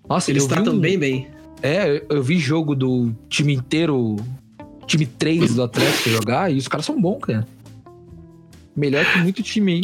Nossa, 0.09 0.31
eles 0.31 0.47
tratam 0.47 0.75
um- 0.75 0.79
bem 0.81 0.99
bem. 0.99 1.29
É, 1.63 2.03
eu- 2.09 2.23
vi 2.23 2.39
jogo 2.39 2.75
do 2.75 3.13
time 3.29 3.55
inteiro, 3.55 4.17
time 4.87 5.07
3 5.07 5.55
do 5.55 5.63
Atlético 5.63 6.11
jogar 6.11 6.53
e 6.53 6.57
os 6.59 6.69
caras 6.69 6.87
são 6.87 7.01
bons, 7.01 7.19
cara. 7.21 7.47
Melhor 8.77 9.05
que 9.11 9.19
muito 9.21 9.43
time. 9.43 9.81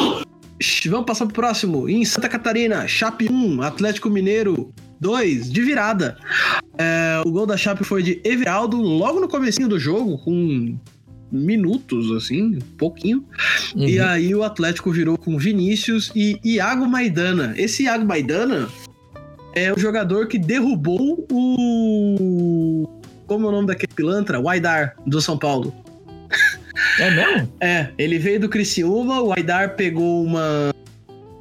Sh- 0.61 0.87
Vamos 0.89 1.07
passar 1.07 1.25
pro 1.27 1.35
próximo. 1.35 1.89
Em 1.89 2.05
Santa 2.05 2.29
Catarina, 2.29 2.87
Chape 2.87 3.29
1, 3.31 3.62
Atlético 3.62 4.11
Mineiro 4.11 4.73
2, 5.01 5.51
de 5.51 5.62
virada. 5.62 6.16
É, 6.79 7.20
o 7.25 7.31
gol 7.31 7.47
da 7.47 7.57
Chape 7.57 7.85
foi 7.85 8.03
de 8.03 8.20
Everaldo 8.23 8.77
logo 8.81 9.18
no 9.18 9.29
comecinho 9.29 9.68
do 9.68 9.79
jogo, 9.79 10.18
com 10.18 10.77
minutos, 11.33 12.12
assim, 12.12 12.59
pouquinho. 12.77 13.25
E 13.75 13.99
Uhum. 13.99 14.07
aí 14.07 14.35
o 14.35 14.45
Atlético 14.45 14.93
virou 14.93 15.16
com 15.16 15.39
Vinícius 15.39 16.12
e 16.14 16.39
Iago 16.45 16.87
Maidana. 16.87 17.55
Esse 17.57 17.85
Iago 17.85 18.05
Maidana 18.07 18.68
é 19.55 19.72
o 19.72 19.78
jogador 19.78 20.26
que 20.26 20.38
derrubou 20.38 21.26
o... 21.30 22.88
Como 23.26 23.46
é 23.46 23.48
o 23.48 23.53
nome 23.53 23.66
daquele 23.68 23.92
pilantra? 23.94 24.40
O 24.40 24.48
Aidar, 24.48 24.94
do 25.07 25.20
São 25.20 25.38
Paulo. 25.38 25.74
É 26.98 27.11
mesmo? 27.11 27.53
É, 27.61 27.88
ele 27.96 28.18
veio 28.18 28.40
do 28.40 28.48
Criciúma, 28.48 29.20
o 29.22 29.32
Aidar 29.32 29.76
pegou 29.76 30.24
uma 30.24 30.72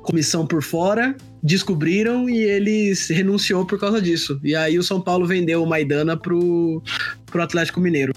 comissão 0.03 0.45
por 0.45 0.61
fora, 0.61 1.15
descobriram 1.41 2.29
e 2.29 2.37
ele 2.37 2.93
renunciou 3.09 3.65
por 3.65 3.79
causa 3.79 4.01
disso. 4.01 4.39
E 4.43 4.55
aí 4.55 4.77
o 4.77 4.83
São 4.83 5.01
Paulo 5.01 5.25
vendeu 5.25 5.63
o 5.63 5.67
Maidana 5.67 6.15
pro, 6.17 6.81
pro 7.25 7.41
Atlético 7.41 7.79
Mineiro. 7.79 8.13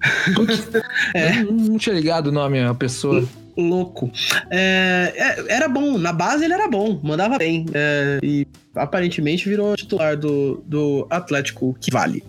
É. 1.14 1.42
Não, 1.42 1.52
não 1.52 1.78
tinha 1.78 1.94
ligado 1.94 2.26
o 2.26 2.32
nome 2.32 2.60
a 2.60 2.74
pessoa. 2.74 3.26
Louco. 3.56 4.10
É, 4.50 5.12
é, 5.16 5.44
era 5.48 5.68
bom, 5.68 5.96
na 5.96 6.12
base 6.12 6.44
ele 6.44 6.52
era 6.52 6.68
bom, 6.68 7.00
mandava 7.02 7.38
bem. 7.38 7.64
é, 7.72 8.18
e 8.22 8.46
aparentemente 8.76 9.48
virou 9.48 9.76
titular 9.76 10.16
do, 10.16 10.62
do 10.66 11.06
Atlético 11.10 11.76
que 11.80 11.90
vale. 11.90 12.22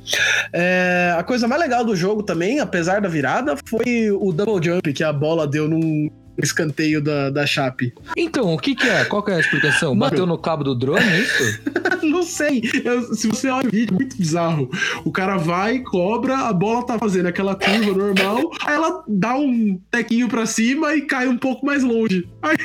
É, 0.54 1.16
a 1.18 1.24
coisa 1.24 1.48
mais 1.48 1.62
legal 1.62 1.84
do 1.84 1.96
jogo 1.96 2.24
também, 2.24 2.60
apesar 2.60 3.02
da 3.02 3.10
virada, 3.10 3.56
foi 3.68 4.12
o 4.12 4.32
double 4.32 4.64
jump 4.64 4.94
que 4.94 5.04
a 5.04 5.12
bola 5.14 5.48
deu 5.48 5.68
num 5.68 6.10
escanteio 6.38 7.02
da, 7.02 7.30
da 7.30 7.46
Chape. 7.46 7.94
Então, 8.18 8.54
o 8.54 8.58
que 8.60 8.76
que 8.76 8.86
é? 8.90 9.06
Qual 9.06 9.24
que 9.24 9.32
é 9.32 9.36
a 9.36 9.40
explicação? 9.40 9.96
Mano- 9.96 10.12
Bateu 10.12 10.26
no 10.26 10.38
cabo 10.38 10.66
do 10.66 10.76
drone, 10.76 11.00
é 11.02 11.20
isso? 11.22 11.62
Não 12.04 12.24
sei. 12.24 12.62
Eu- 12.84 13.14
se 13.16 13.26
você 13.28 13.48
olha 13.50 13.68
o 13.68 13.72
vídeo, 13.72 13.94
muito 13.96 14.18
bizarro. 14.18 14.70
O 15.06 15.12
cara 15.14 15.38
vai, 15.38 15.80
cobra, 15.80 16.36
a 16.40 16.52
bola 16.52 16.86
tá 16.86 17.00
fazendo 17.00 17.28
aquela 17.28 17.56
curva 17.56 17.94
normal, 17.94 18.52
aí 18.66 18.76
ela 18.76 19.02
dá 19.08 19.34
um 19.38 19.80
tequinho 19.90 20.28
pra 20.28 20.46
cima 20.46 20.94
e 20.94 21.04
cai 21.04 21.26
um 21.28 21.38
pouco 21.38 21.66
mais 21.66 21.84
longe. 21.84 22.28
Aí, 22.42 22.58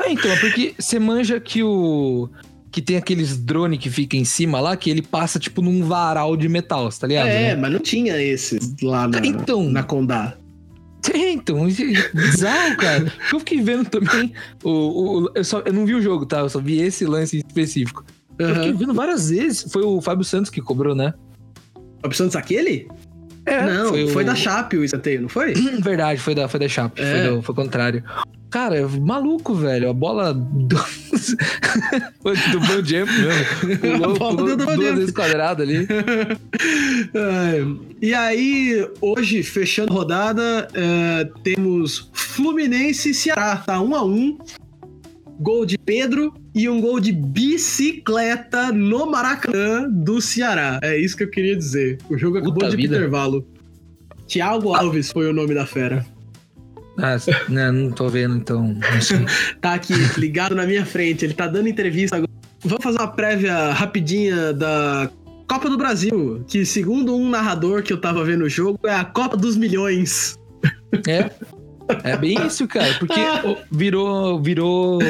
É, 0.00 0.10
então, 0.10 0.30
é 0.30 0.36
porque 0.40 0.74
você 0.78 0.98
manja 0.98 1.38
que 1.38 1.62
o... 1.62 2.28
Que 2.74 2.82
tem 2.82 2.96
aqueles 2.96 3.36
drone 3.38 3.78
que 3.78 3.88
fica 3.88 4.16
em 4.16 4.24
cima 4.24 4.58
lá, 4.58 4.76
que 4.76 4.90
ele 4.90 5.00
passa, 5.00 5.38
tipo, 5.38 5.62
num 5.62 5.84
varal 5.84 6.36
de 6.36 6.48
metal, 6.48 6.90
tá 6.90 7.06
ligado? 7.06 7.28
é, 7.28 7.54
né? 7.54 7.56
mas 7.56 7.70
não 7.72 7.78
tinha 7.78 8.20
esses 8.20 8.74
lá 8.82 9.06
na, 9.06 9.24
Então. 9.24 9.62
na 9.70 9.84
Condá. 9.84 10.36
É, 11.14 11.30
então, 11.30 11.58
é 11.66 11.70
bizarro, 12.14 12.76
cara. 12.78 13.12
Eu 13.30 13.38
fiquei 13.38 13.60
vendo 13.60 13.88
também. 13.88 14.32
O, 14.64 14.70
o- 15.26 15.30
eu, 15.34 15.44
só, 15.44 15.60
eu 15.60 15.72
não 15.72 15.84
vi 15.86 15.94
o 15.94 16.00
jogo, 16.02 16.24
tá? 16.24 16.38
Eu 16.40 16.48
só 16.48 16.58
vi 16.58 16.80
esse 16.80 17.04
lance 17.04 17.44
específico. 17.46 18.02
Eu 18.38 18.54
fiquei 18.54 18.72
vendo 18.72 18.94
várias 18.94 19.28
vezes. 19.28 19.70
Foi 19.70 19.82
o 19.84 20.00
Fábio 20.00 20.24
Santos 20.24 20.50
que 20.50 20.62
cobrou, 20.62 20.94
né? 20.94 21.12
Fábio 22.00 22.16
Santos 22.16 22.34
aquele? 22.34 22.88
É, 23.46 23.62
não, 23.66 23.90
foi, 24.08 24.22
o- 24.22 24.26
da 24.26 24.34
Chape 24.34 24.76
o 24.76 24.84
escanteio, 24.84 25.22
não 25.22 25.28
foi? 25.28 25.52
Verdade, 25.54 26.20
foi 26.20 26.34
da, 26.34 26.48
foi 26.48 26.60
da 26.60 26.68
Chape. 26.68 27.00
É. 27.02 27.12
Foi, 27.24 27.30
do- 27.36 27.42
foi 27.42 27.52
o 27.52 27.56
contrário. 27.56 28.02
Cara, 28.50 28.86
maluco, 28.88 29.52
velho. 29.54 29.90
A 29.90 29.92
bola 29.92 30.32
do. 30.32 30.76
foi 32.22 32.36
do 32.52 32.60
Ball 32.60 32.84
Jump 32.84 33.10
mesmo. 33.12 33.78
Pulou, 33.78 34.04
A 34.14 34.18
bola 34.18 34.36
pulou 34.36 34.56
do 34.56 34.64
duas 34.64 34.94
vezes 34.96 35.10
quadrado 35.10 35.62
ali. 35.62 35.86
É, 37.14 37.64
e 38.00 38.14
aí, 38.14 38.88
hoje, 39.00 39.42
fechando 39.42 39.92
a 39.92 39.96
rodada, 39.96 40.68
é, 40.74 41.28
temos 41.42 42.08
Fluminense 42.12 43.10
e 43.10 43.14
Ceará, 43.14 43.56
tá 43.56 43.80
1 43.80 43.94
a 43.94 44.04
1 44.04 44.38
Gol 45.40 45.66
de 45.66 45.76
Pedro 45.76 46.32
e 46.54 46.68
um 46.68 46.80
gol 46.80 47.00
de 47.00 47.10
bicicleta 47.12 48.70
no 48.70 49.10
Maracanã 49.10 49.88
do 49.90 50.20
Ceará. 50.20 50.78
É 50.82 50.96
isso 50.96 51.16
que 51.16 51.24
eu 51.24 51.30
queria 51.30 51.56
dizer. 51.56 51.98
O 52.08 52.16
jogo 52.16 52.38
acabou 52.38 52.54
Puta 52.54 52.70
de 52.70 52.76
vida. 52.76 52.96
intervalo. 52.96 53.46
Thiago 54.28 54.74
Alves 54.74 55.10
foi 55.10 55.28
o 55.28 55.32
nome 55.32 55.54
da 55.54 55.66
fera. 55.66 56.06
Ah, 56.96 57.16
né, 57.48 57.72
não 57.72 57.90
tô 57.90 58.08
vendo, 58.08 58.36
então. 58.36 58.62
Não. 58.62 58.80
Tá 59.60 59.74
aqui, 59.74 59.92
ligado 60.16 60.54
na 60.54 60.64
minha 60.64 60.86
frente. 60.86 61.24
Ele 61.24 61.34
tá 61.34 61.48
dando 61.48 61.68
entrevista 61.68 62.16
agora. 62.16 62.30
Vamos 62.60 62.84
fazer 62.84 62.98
uma 62.98 63.08
prévia 63.08 63.72
rapidinha 63.72 64.52
da 64.52 65.10
Copa 65.48 65.68
do 65.68 65.76
Brasil, 65.76 66.44
que 66.48 66.64
segundo 66.64 67.14
um 67.16 67.28
narrador 67.28 67.82
que 67.82 67.92
eu 67.92 68.00
tava 68.00 68.24
vendo 68.24 68.44
o 68.44 68.48
jogo, 68.48 68.78
é 68.86 68.94
a 68.94 69.04
Copa 69.04 69.36
dos 69.36 69.56
Milhões. 69.56 70.38
É. 71.06 71.30
É 72.02 72.16
bem 72.16 72.46
isso, 72.46 72.66
cara. 72.66 72.94
Porque 72.98 73.20
virou. 73.70 74.40
Virou. 74.40 75.00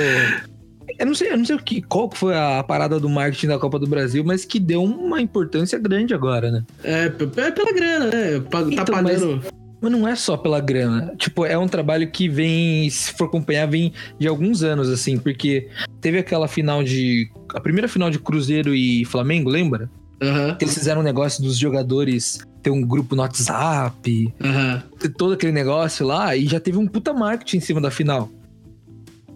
Eu 0.98 1.06
não 1.06 1.14
sei, 1.14 1.32
eu 1.32 1.38
não 1.38 1.44
sei 1.44 1.56
o 1.56 1.58
que, 1.62 1.82
qual 1.82 2.08
que 2.08 2.16
foi 2.18 2.34
a 2.36 2.62
parada 2.62 3.00
do 3.00 3.08
marketing 3.08 3.48
da 3.48 3.58
Copa 3.58 3.78
do 3.78 3.86
Brasil, 3.86 4.22
mas 4.24 4.44
que 4.44 4.60
deu 4.60 4.82
uma 4.84 5.20
importância 5.20 5.78
grande 5.78 6.14
agora, 6.14 6.50
né? 6.50 6.64
É, 6.82 7.04
é 7.04 7.50
pela 7.50 7.72
grana, 7.72 8.06
né? 8.06 8.40
Tá 8.50 8.62
Então, 8.62 8.84
pagando. 8.84 9.42
Mas 9.80 9.92
não 9.92 10.08
é 10.08 10.16
só 10.16 10.36
pela 10.36 10.60
grana. 10.60 11.12
Tipo, 11.18 11.44
é 11.44 11.58
um 11.58 11.68
trabalho 11.68 12.10
que 12.10 12.26
vem, 12.28 12.88
se 12.88 13.12
for 13.12 13.24
acompanhar, 13.24 13.66
vem 13.66 13.92
de 14.18 14.26
alguns 14.26 14.62
anos, 14.62 14.88
assim, 14.88 15.18
porque 15.18 15.68
teve 16.00 16.18
aquela 16.18 16.48
final 16.48 16.82
de. 16.82 17.28
A 17.52 17.60
primeira 17.60 17.86
final 17.86 18.08
de 18.08 18.18
Cruzeiro 18.18 18.74
e 18.74 19.04
Flamengo, 19.04 19.50
lembra? 19.50 19.90
Aham, 20.22 20.54
Que 20.54 20.64
eles 20.64 20.74
fizeram 20.74 21.00
um 21.00 21.04
negócio 21.04 21.42
dos 21.42 21.58
jogadores 21.58 22.38
ter 22.62 22.70
um 22.70 22.80
grupo 22.80 23.14
no 23.14 23.20
WhatsApp, 23.20 24.32
ter 24.98 25.08
todo 25.10 25.34
aquele 25.34 25.52
negócio 25.52 26.06
lá, 26.06 26.34
e 26.34 26.46
já 26.46 26.58
teve 26.58 26.78
um 26.78 26.86
puta 26.86 27.12
marketing 27.12 27.58
em 27.58 27.60
cima 27.60 27.80
da 27.80 27.90
final. 27.90 28.30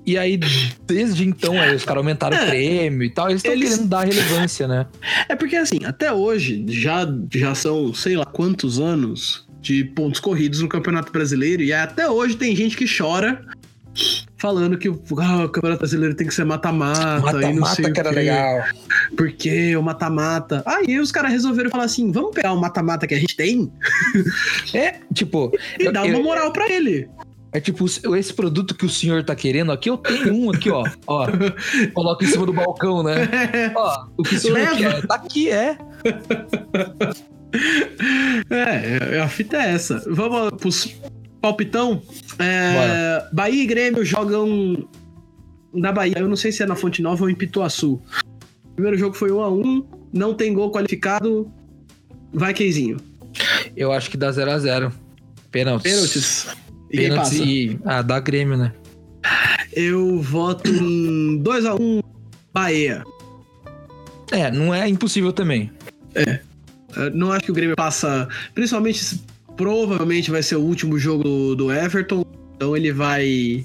E 0.09 0.17
aí, 0.17 0.41
desde 0.87 1.29
então, 1.29 1.53
aí 1.61 1.75
os 1.75 1.85
caras 1.85 1.99
aumentaram 2.01 2.35
É, 2.35 2.45
o 2.45 2.49
prêmio 2.49 3.03
e 3.03 3.11
tal, 3.11 3.29
eles 3.29 3.41
estão 3.41 3.53
eles- 3.53 3.69
querendo 3.73 3.89
dar 3.89 4.07
relevância, 4.07 4.67
né? 4.67 4.87
É 5.29 5.37
porque 5.37 5.55
assim, 5.55 5.81
até 5.85 6.11
hoje, 6.11 6.65
já, 6.69 7.07
já 7.35 7.55
são 7.55 7.93
sei 7.93 8.17
lá 8.17 8.25
quantos 8.25 8.81
anos 8.81 9.47
de 9.61 9.85
pontos 9.85 10.19
corridos 10.19 10.63
no 10.63 10.69
Campeonato 10.69 11.13
Brasileiro, 11.13 11.63
e 11.63 11.75
até 11.75 12.09
hoje 12.09 12.37
tem 12.37 12.57
gente 12.57 12.75
que 12.75 12.87
chora 12.89 13.45
falando 14.39 14.79
que 14.79 14.89
ah, 14.89 15.45
o 15.45 15.49
Campeonato 15.51 15.81
Brasileiro 15.81 16.15
tem 16.15 16.27
que 16.27 16.33
ser 16.33 16.45
mata-mata 16.47 17.19
e 17.43 17.53
não 17.53 17.67
sei 17.67 17.85
Mata-mata 17.85 17.89
o 17.89 17.93
que 17.93 18.01
era 18.01 18.11
legal. 18.11 18.65
Porque 19.15 19.77
o 19.77 19.83
mata-mata. 19.83 20.63
Aí 20.65 20.99
os 20.99 21.13
caras 21.13 21.33
resolveram 21.33 21.69
falar 21.69 21.85
assim: 21.85 22.11
vamos 22.13 22.31
pegar 22.35 22.53
o 22.55 22.61
mata-mata 22.61 23.07
que 23.07 23.15
a 23.15 23.19
gente 23.19 23.37
tem 23.37 23.71
É, 24.73 24.95
tipo, 25.13 25.53
e 25.79 25.85
Eu- 25.85 25.93
dar 25.93 26.05
uma 26.05 26.17
eu- 26.17 26.23
moral 26.23 26.51
pra 26.53 26.71
ele. 26.71 27.09
É 27.51 27.61
tipo, 27.61 27.87
esse 27.87 28.35
produto 28.35 28.75
que 28.75 28.85
o 28.85 28.91
senhor 28.91 29.25
tá 29.25 29.35
querendo 29.35 29.73
aqui, 29.73 29.89
eu 29.89 29.97
tenho 29.97 30.35
um 30.35 30.51
aqui, 30.51 30.71
ó. 30.71 30.85
Ó, 31.07 31.27
coloca 31.95 32.25
em 32.25 32.29
cima 32.29 32.45
do 32.45 32.53
balcão, 32.53 33.03
né? 33.03 33.29
Ó, 33.75 34.07
o 34.19 34.23
que 34.23 34.35
o 34.35 34.39
senhor 34.39 34.55
Leva. 34.55 34.77
quer? 34.77 35.07
Tá 35.07 35.15
aqui, 35.15 35.49
é. 35.51 35.79
É, 38.51 39.17
é, 39.17 39.21
a 39.21 39.29
fita 39.29 39.57
é 39.57 39.73
essa. 39.73 40.03
Vamos 40.11 40.51
pros 40.61 40.95
palpitão. 41.41 42.03
É, 42.39 43.27
Bahia 43.33 43.63
e 43.63 43.67
Grêmio 43.67 44.05
jogam 44.05 44.89
na 45.73 45.91
Bahia. 45.91 46.19
Eu 46.19 46.29
não 46.29 46.37
sei 46.37 46.53
se 46.53 46.63
é 46.63 46.67
na 46.67 46.77
Fonte 46.77 47.01
Nova 47.01 47.25
ou 47.25 47.31
em 47.31 47.35
Pituaçu. 47.35 47.95
O 48.65 48.75
primeiro 48.75 48.99
jogo 48.99 49.17
foi 49.17 49.33
1 49.33 49.41
a 49.41 49.51
1 49.51 49.85
não 50.13 50.35
tem 50.35 50.53
gol 50.53 50.71
qualificado. 50.71 51.51
Vai, 52.33 52.53
Keizinho. 52.53 52.99
Eu 53.77 53.93
acho 53.93 54.11
que 54.11 54.17
dá 54.17 54.31
0 54.31 54.51
a 54.51 54.59
0 54.59 54.93
Pênaltis. 55.51 55.93
Pênaltis. 55.93 56.47
E 56.91 56.97
Pênaltis 56.97 57.39
passa? 57.39 57.45
e. 57.45 57.79
Ah, 57.85 58.03
dá 58.03 58.19
Grêmio, 58.21 58.57
né? 58.57 58.73
Eu 59.73 60.21
voto 60.21 60.69
em 60.71 61.39
2 61.39 61.65
a 61.67 61.75
1 61.75 62.01
Bahia. 62.53 63.05
É, 64.33 64.51
não 64.51 64.75
é 64.75 64.89
impossível 64.89 65.33
também. 65.33 65.71
É, 66.15 66.41
Eu 66.97 67.11
não 67.15 67.33
acho 67.33 67.45
que 67.45 67.51
o 67.51 67.55
Grêmio 67.55 67.77
passa. 67.77 68.29
Principalmente, 68.55 69.21
provavelmente 69.57 70.31
vai 70.31 70.43
ser 70.43 70.57
o 70.57 70.61
último 70.61 70.99
jogo 70.99 71.23
do, 71.25 71.57
do 71.57 71.73
Everton. 71.73 72.25
Então 72.57 72.77
ele 72.77 72.93
vai. 72.93 73.65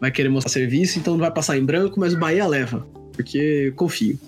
Vai 0.00 0.10
querer 0.10 0.28
mostrar 0.28 0.50
serviço, 0.50 0.98
então 0.98 1.14
não 1.14 1.20
vai 1.20 1.30
passar 1.30 1.56
em 1.56 1.64
branco, 1.64 1.98
mas 1.98 2.12
o 2.12 2.18
Bahia 2.18 2.46
leva. 2.46 2.86
Porque 3.12 3.38
eu 3.68 3.72
confio. 3.74 4.18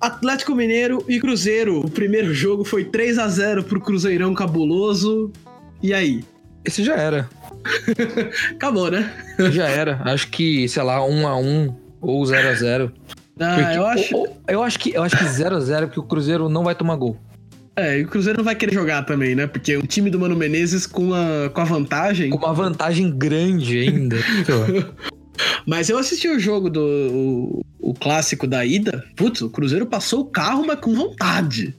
Atlético 0.00 0.54
Mineiro 0.54 1.04
e 1.08 1.20
Cruzeiro. 1.20 1.78
O 1.80 1.90
primeiro 1.90 2.34
jogo 2.34 2.64
foi 2.64 2.84
3 2.84 3.18
a 3.18 3.28
0 3.28 3.62
pro 3.62 3.80
Cruzeirão 3.80 4.34
cabuloso. 4.34 5.30
E 5.82 5.92
aí? 5.94 6.24
Esse 6.64 6.84
já 6.84 6.94
era. 6.96 7.28
Acabou, 8.52 8.90
né? 8.90 9.12
Já 9.50 9.68
era. 9.68 10.00
Acho 10.04 10.28
que, 10.28 10.68
sei 10.68 10.82
lá, 10.82 11.04
1 11.04 11.26
a 11.28 11.36
1 11.38 11.76
ou 12.00 12.24
0 12.24 12.48
a 12.48 12.54
0 12.54 12.92
Ah, 13.40 13.54
Porque- 13.56 13.78
eu 13.78 13.86
acho. 13.86 14.16
ou- 14.16 14.20
ou- 14.28 14.36
eu 14.48 14.62
acho 14.62 14.78
que 14.78 14.90
eu 14.94 15.02
acho 15.02 15.16
que 15.16 15.24
0 15.24 15.56
a 15.56 15.60
0 15.60 15.86
porque 15.88 16.00
o 16.00 16.04
Cruzeiro 16.04 16.48
não 16.48 16.62
vai 16.64 16.74
tomar 16.74 16.96
gol. 16.96 17.16
É, 17.74 17.98
e 17.98 18.04
o 18.04 18.08
Cruzeiro 18.08 18.38
não 18.38 18.44
vai 18.44 18.54
querer 18.54 18.74
jogar 18.74 19.02
também, 19.04 19.34
né? 19.34 19.46
Porque 19.46 19.76
o 19.76 19.86
time 19.86 20.10
do 20.10 20.20
Mano 20.20 20.36
Menezes 20.36 20.86
com 20.86 21.12
a, 21.14 21.48
com 21.48 21.60
a 21.60 21.64
vantagem. 21.64 22.28
Com 22.30 22.36
uma 22.38 22.52
vantagem 22.52 23.10
grande 23.10 23.78
ainda. 23.80 24.16
Mas 25.66 25.88
eu 25.88 25.96
assisti 25.98 26.28
o 26.28 26.38
jogo 26.38 26.68
do. 26.68 26.80
O, 27.80 27.90
o 27.90 27.94
clássico 27.94 28.46
da 28.46 28.64
ida. 28.64 29.02
Putz, 29.16 29.40
o 29.40 29.48
Cruzeiro 29.48 29.86
passou 29.86 30.20
o 30.20 30.24
carro, 30.26 30.64
mas 30.66 30.78
com 30.80 30.94
vontade. 30.94 31.74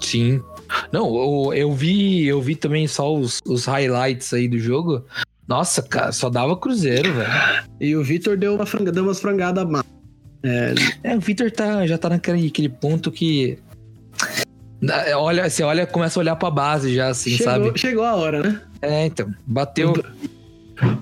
Sim. 0.00 0.40
Não, 0.92 1.16
eu, 1.16 1.54
eu 1.54 1.72
vi, 1.72 2.26
eu 2.26 2.40
vi 2.40 2.54
também 2.54 2.86
só 2.86 3.14
os, 3.14 3.40
os 3.46 3.64
highlights 3.64 4.32
aí 4.34 4.46
do 4.46 4.58
jogo. 4.58 5.04
Nossa, 5.48 5.82
cara, 5.82 6.12
só 6.12 6.28
dava 6.28 6.56
Cruzeiro, 6.56 7.12
velho. 7.14 7.30
E 7.80 7.96
o 7.96 8.04
Vitor 8.04 8.36
deu, 8.36 8.54
uma 8.54 8.66
franga, 8.66 8.92
deu 8.92 9.02
umas 9.02 9.20
frangadas 9.20 9.68
má. 9.68 9.84
É, 10.42 10.74
É, 11.02 11.16
o 11.16 11.20
Victor 11.20 11.50
tá, 11.50 11.86
já 11.86 11.96
tá 11.96 12.10
naquele 12.10 12.46
aquele 12.46 12.68
ponto 12.68 13.10
que. 13.10 13.58
Olha, 15.16 15.48
você 15.48 15.62
olha, 15.62 15.86
começa 15.86 16.18
a 16.18 16.20
olhar 16.20 16.36
pra 16.36 16.50
base 16.50 16.94
já, 16.94 17.08
assim, 17.08 17.30
chegou, 17.30 17.52
sabe? 17.52 17.78
chegou 17.78 18.04
a 18.04 18.16
hora, 18.16 18.42
né? 18.42 18.60
É, 18.82 19.06
então. 19.06 19.32
Bateu. 19.46 19.94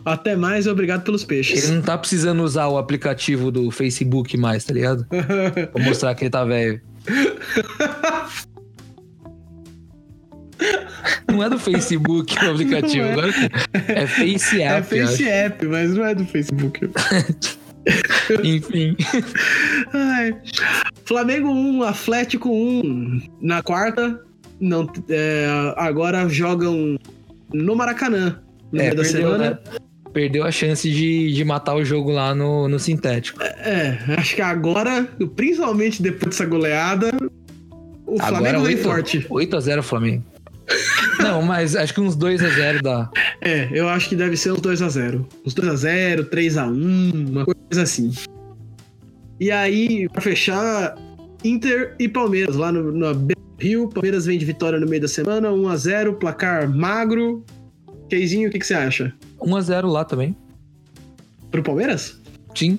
Até 0.05 0.37
mais 0.37 0.67
obrigado 0.67 1.03
pelos 1.03 1.25
peixes. 1.25 1.65
Ele 1.65 1.77
não 1.77 1.83
tá 1.83 1.97
precisando 1.97 2.43
usar 2.43 2.69
o 2.69 2.77
aplicativo 2.77 3.51
do 3.51 3.71
Facebook 3.71 4.37
mais, 4.37 4.65
tá 4.65 4.75
ligado? 4.75 5.07
Pra 5.73 5.83
mostrar 5.83 6.15
que 6.15 6.25
ele 6.25 6.31
tá 6.31 6.45
velho. 6.45 6.81
Não 11.31 11.43
é 11.43 11.49
do 11.51 11.59
Facebook 11.59 12.35
o 12.45 12.51
aplicativo, 12.51 13.03
Não 13.05 13.09
é. 13.11 13.13
agora 13.13 13.33
é 13.89 14.07
Face 14.07 14.61
É 14.61 14.67
App. 14.67 14.89
Face 14.89 15.03
acho. 15.23 15.29
App, 15.29 15.67
mas 15.67 15.95
não 15.95 16.05
é 16.05 16.15
do 16.15 16.25
Facebook. 16.27 16.91
Enfim. 18.45 18.97
Ai. 19.93 20.37
Flamengo 21.05 21.49
1, 21.51 21.83
Atlético 21.83 22.51
1 22.51 23.23
na 23.41 23.63
quarta. 23.63 24.21
Não, 24.61 24.91
é, 25.09 25.47
agora 25.77 26.29
jogam 26.29 26.99
no 27.53 27.75
Maracanã. 27.75 28.41
No 28.71 28.81
É, 28.81 28.91
da 28.91 29.03
perdeu, 29.03 29.05
semana. 29.05 29.51
né? 29.51 29.59
Perdeu 30.13 30.45
a 30.45 30.51
chance 30.51 30.91
de, 30.91 31.33
de 31.33 31.45
matar 31.45 31.75
o 31.77 31.85
jogo 31.85 32.11
lá 32.11 32.35
no, 32.35 32.69
no 32.69 32.79
sintético. 32.79 33.41
É, 33.43 33.97
acho 34.19 34.35
que 34.35 34.43
agora, 34.43 35.09
principalmente 35.35 36.03
depois 36.03 36.31
dessa 36.37 36.45
goleada, 36.45 37.11
o 38.07 38.19
Flamengo 38.19 38.61
vem 38.65 38.75
8, 38.77 38.83
forte. 38.83 39.19
8x0 39.31 39.83
Flamengo. 39.83 40.25
Não, 41.19 41.43
mas 41.43 41.77
acho 41.77 41.93
que 41.95 42.01
uns 42.01 42.17
2x0 42.17 42.83
dá. 42.83 43.11
É, 43.41 43.69
eu 43.73 43.89
acho 43.89 44.09
que 44.09 44.17
deve 44.17 44.37
ser 44.37 44.53
uns 44.53 44.61
2x0. 44.61 45.25
Uns 45.45 45.55
2x0, 45.55 46.29
3x1, 46.29 47.29
uma 47.29 47.45
coisa 47.45 47.83
assim. 47.83 48.13
E 49.39 49.51
aí, 49.51 50.09
pra 50.09 50.21
fechar, 50.21 50.97
Inter 51.45 51.95
e 51.99 52.09
Palmeiras 52.09 52.57
lá 52.57 52.71
no, 52.71 52.93
no 52.93 53.29
Rio. 53.59 53.89
Palmeiras 53.89 54.27
vem 54.27 54.39
de 54.39 54.45
vitória 54.45 54.79
no 54.79 54.87
meio 54.87 55.03
da 55.03 55.09
semana, 55.09 55.49
1x0, 55.51 56.15
placar 56.15 56.69
magro. 56.69 57.45
Keizinho, 58.09 58.49
o 58.49 58.53
que, 58.53 58.59
que 58.59 58.67
você 58.67 58.75
acha? 58.75 59.15
1x0 59.41 59.91
lá 59.91 60.05
também. 60.05 60.37
Pro 61.51 61.63
Palmeiras? 61.63 62.21
Sim. 62.55 62.79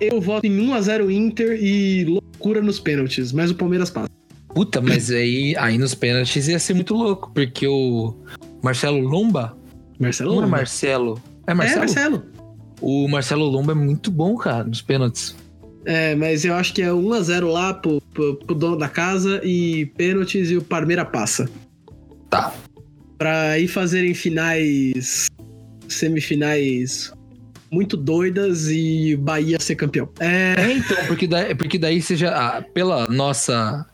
Eu 0.00 0.20
voto 0.20 0.46
em 0.46 0.56
1x0 0.58 1.10
Inter 1.10 1.58
e 1.60 2.04
loucura 2.04 2.60
nos 2.60 2.78
pênaltis, 2.78 3.32
mas 3.32 3.50
o 3.50 3.54
Palmeiras 3.54 3.90
passa. 3.90 4.15
Puta, 4.56 4.80
mas 4.80 5.10
aí, 5.10 5.54
aí 5.58 5.76
nos 5.76 5.94
pênaltis 5.94 6.48
ia 6.48 6.58
ser 6.58 6.72
muito 6.72 6.94
louco, 6.94 7.30
porque 7.34 7.68
o 7.68 8.16
Marcelo 8.62 8.98
Lomba. 8.98 9.54
Marcelo? 10.00 10.30
Não 10.30 10.38
é 10.38 10.44
Lomba. 10.44 10.56
Marcelo. 10.56 11.22
É 11.46 11.50
É, 11.50 11.54
Marcelo? 11.54 11.80
Marcelo. 11.80 12.22
O 12.80 13.06
Marcelo 13.06 13.44
Lomba 13.44 13.72
é 13.72 13.74
muito 13.74 14.10
bom, 14.10 14.34
cara, 14.34 14.64
nos 14.64 14.80
pênaltis. 14.80 15.36
É, 15.84 16.14
mas 16.14 16.46
eu 16.46 16.54
acho 16.54 16.72
que 16.72 16.80
é 16.80 16.88
1x0 16.88 17.52
lá 17.52 17.74
pro, 17.74 18.00
pro, 18.14 18.36
pro 18.36 18.54
dono 18.54 18.78
da 18.78 18.88
casa 18.88 19.42
e 19.44 19.84
pênaltis 19.94 20.50
e 20.50 20.56
o 20.56 20.62
Palmeiras 20.62 21.06
passa. 21.12 21.50
Tá. 22.30 22.50
Pra 23.18 23.58
ir 23.58 23.68
fazerem 23.68 24.14
finais. 24.14 25.26
semifinais 25.86 27.12
muito 27.70 27.94
doidas 27.94 28.70
e 28.70 29.16
Bahia 29.16 29.60
ser 29.60 29.74
campeão. 29.76 30.08
É. 30.18 30.54
É, 30.56 30.72
então, 30.72 30.96
porque 31.08 31.26
daí, 31.26 31.54
porque 31.54 31.78
daí 31.78 32.00
seja. 32.00 32.30
ah, 32.30 32.62
pela 32.62 33.06
nossa. 33.08 33.84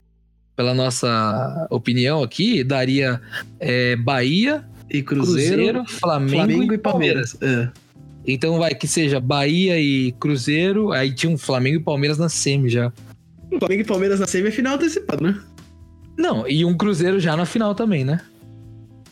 Pela 0.55 0.75
nossa 0.75 1.67
opinião 1.71 2.23
aqui, 2.23 2.63
daria 2.63 3.21
é, 3.59 3.97
Bahia, 3.97 4.65
E 4.91 5.03
Cruzeiro, 5.03 5.57
Cruzeiro, 5.57 5.85
Flamengo, 5.89 6.37
Flamengo 6.37 6.75
e 6.75 6.79
Palmeiras. 6.79 7.37
É. 7.41 7.69
Então 8.27 8.59
vai 8.59 8.75
que 8.75 8.87
seja 8.87 9.19
Bahia 9.19 9.81
e 9.81 10.13
Cruzeiro, 10.13 10.93
aí 10.93 11.13
tinha 11.13 11.33
um 11.33 11.39
Flamengo 11.39 11.77
e 11.77 11.83
Palmeiras 11.83 12.19
na 12.19 12.29
semi 12.29 12.69
já. 12.69 12.93
Flamengo 13.59 13.83
e 13.83 13.85
Palmeiras 13.85 14.21
na 14.21 14.27
semifinal 14.27 14.75
antecipado, 14.75 15.25
né? 15.25 15.41
Não, 16.17 16.47
e 16.47 16.65
um 16.65 16.77
Cruzeiro 16.77 17.19
já 17.19 17.37
na 17.37 17.47
final 17.47 17.75
também, 17.75 18.05
né? 18.05 18.21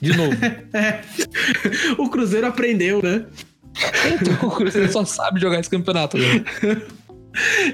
De 0.00 0.16
novo. 0.16 0.36
É. 0.72 1.00
O 1.98 2.08
Cruzeiro 2.08 2.46
aprendeu, 2.46 3.02
né? 3.02 3.24
então 4.20 4.48
o 4.48 4.50
Cruzeiro 4.50 4.90
só 4.90 5.04
sabe 5.04 5.40
jogar 5.40 5.60
esse 5.60 5.70
campeonato. 5.70 6.16
Né? 6.18 6.44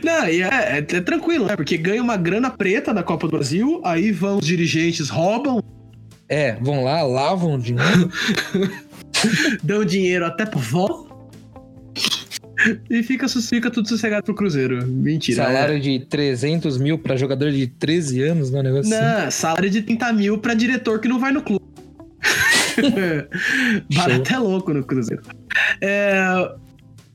Não, 0.02 0.28
e 0.28 0.42
é, 0.42 0.46
é- 0.46 0.78
é 0.78 1.00
tranquilo, 1.00 1.46
né? 1.46 1.56
Porque 1.56 1.76
ganha 1.76 2.02
uma 2.02 2.16
grana 2.16 2.50
preta 2.50 2.92
da 2.92 3.02
Copa 3.02 3.26
do 3.26 3.30
Brasil, 3.32 3.80
aí 3.84 4.12
vão 4.12 4.38
os 4.38 4.46
dirigentes, 4.46 5.08
roubam, 5.08 5.62
É, 6.28 6.56
vão 6.60 6.82
lá, 6.84 7.02
lavam 7.02 7.58
de 7.58 7.72
novo. 7.72 8.10
dão 9.62 9.84
dinheiro 9.84 10.26
até 10.26 10.44
pro 10.44 10.58
vó. 10.58 11.06
E 12.90 13.02
fica, 13.02 13.28
fica 13.28 13.70
tudo 13.70 13.88
sossegado 13.88 14.24
pro 14.24 14.34
Cruzeiro. 14.34 14.84
Mentira. 14.86 15.44
Salário 15.44 15.78
de 15.78 16.00
300 16.00 16.78
mil 16.78 16.98
pra 16.98 17.16
jogador 17.16 17.52
de 17.52 17.66
13 17.66 18.22
anos, 18.22 18.50
né? 18.50 18.58
Um 18.60 18.62
negócio 18.62 18.92
assim. 18.92 19.04
Não, 19.24 19.30
salário 19.30 19.70
de 19.70 19.82
30 19.82 20.12
mil 20.12 20.38
pra 20.38 20.52
diretor 20.54 20.98
que 20.98 21.06
não 21.06 21.18
vai 21.20 21.30
no 21.32 21.42
clube. 21.42 21.64
Barato 23.94 24.32
é 24.34 24.38
louco 24.38 24.72
no 24.74 24.82
Cruzeiro. 24.84 25.22
É, 25.80 26.50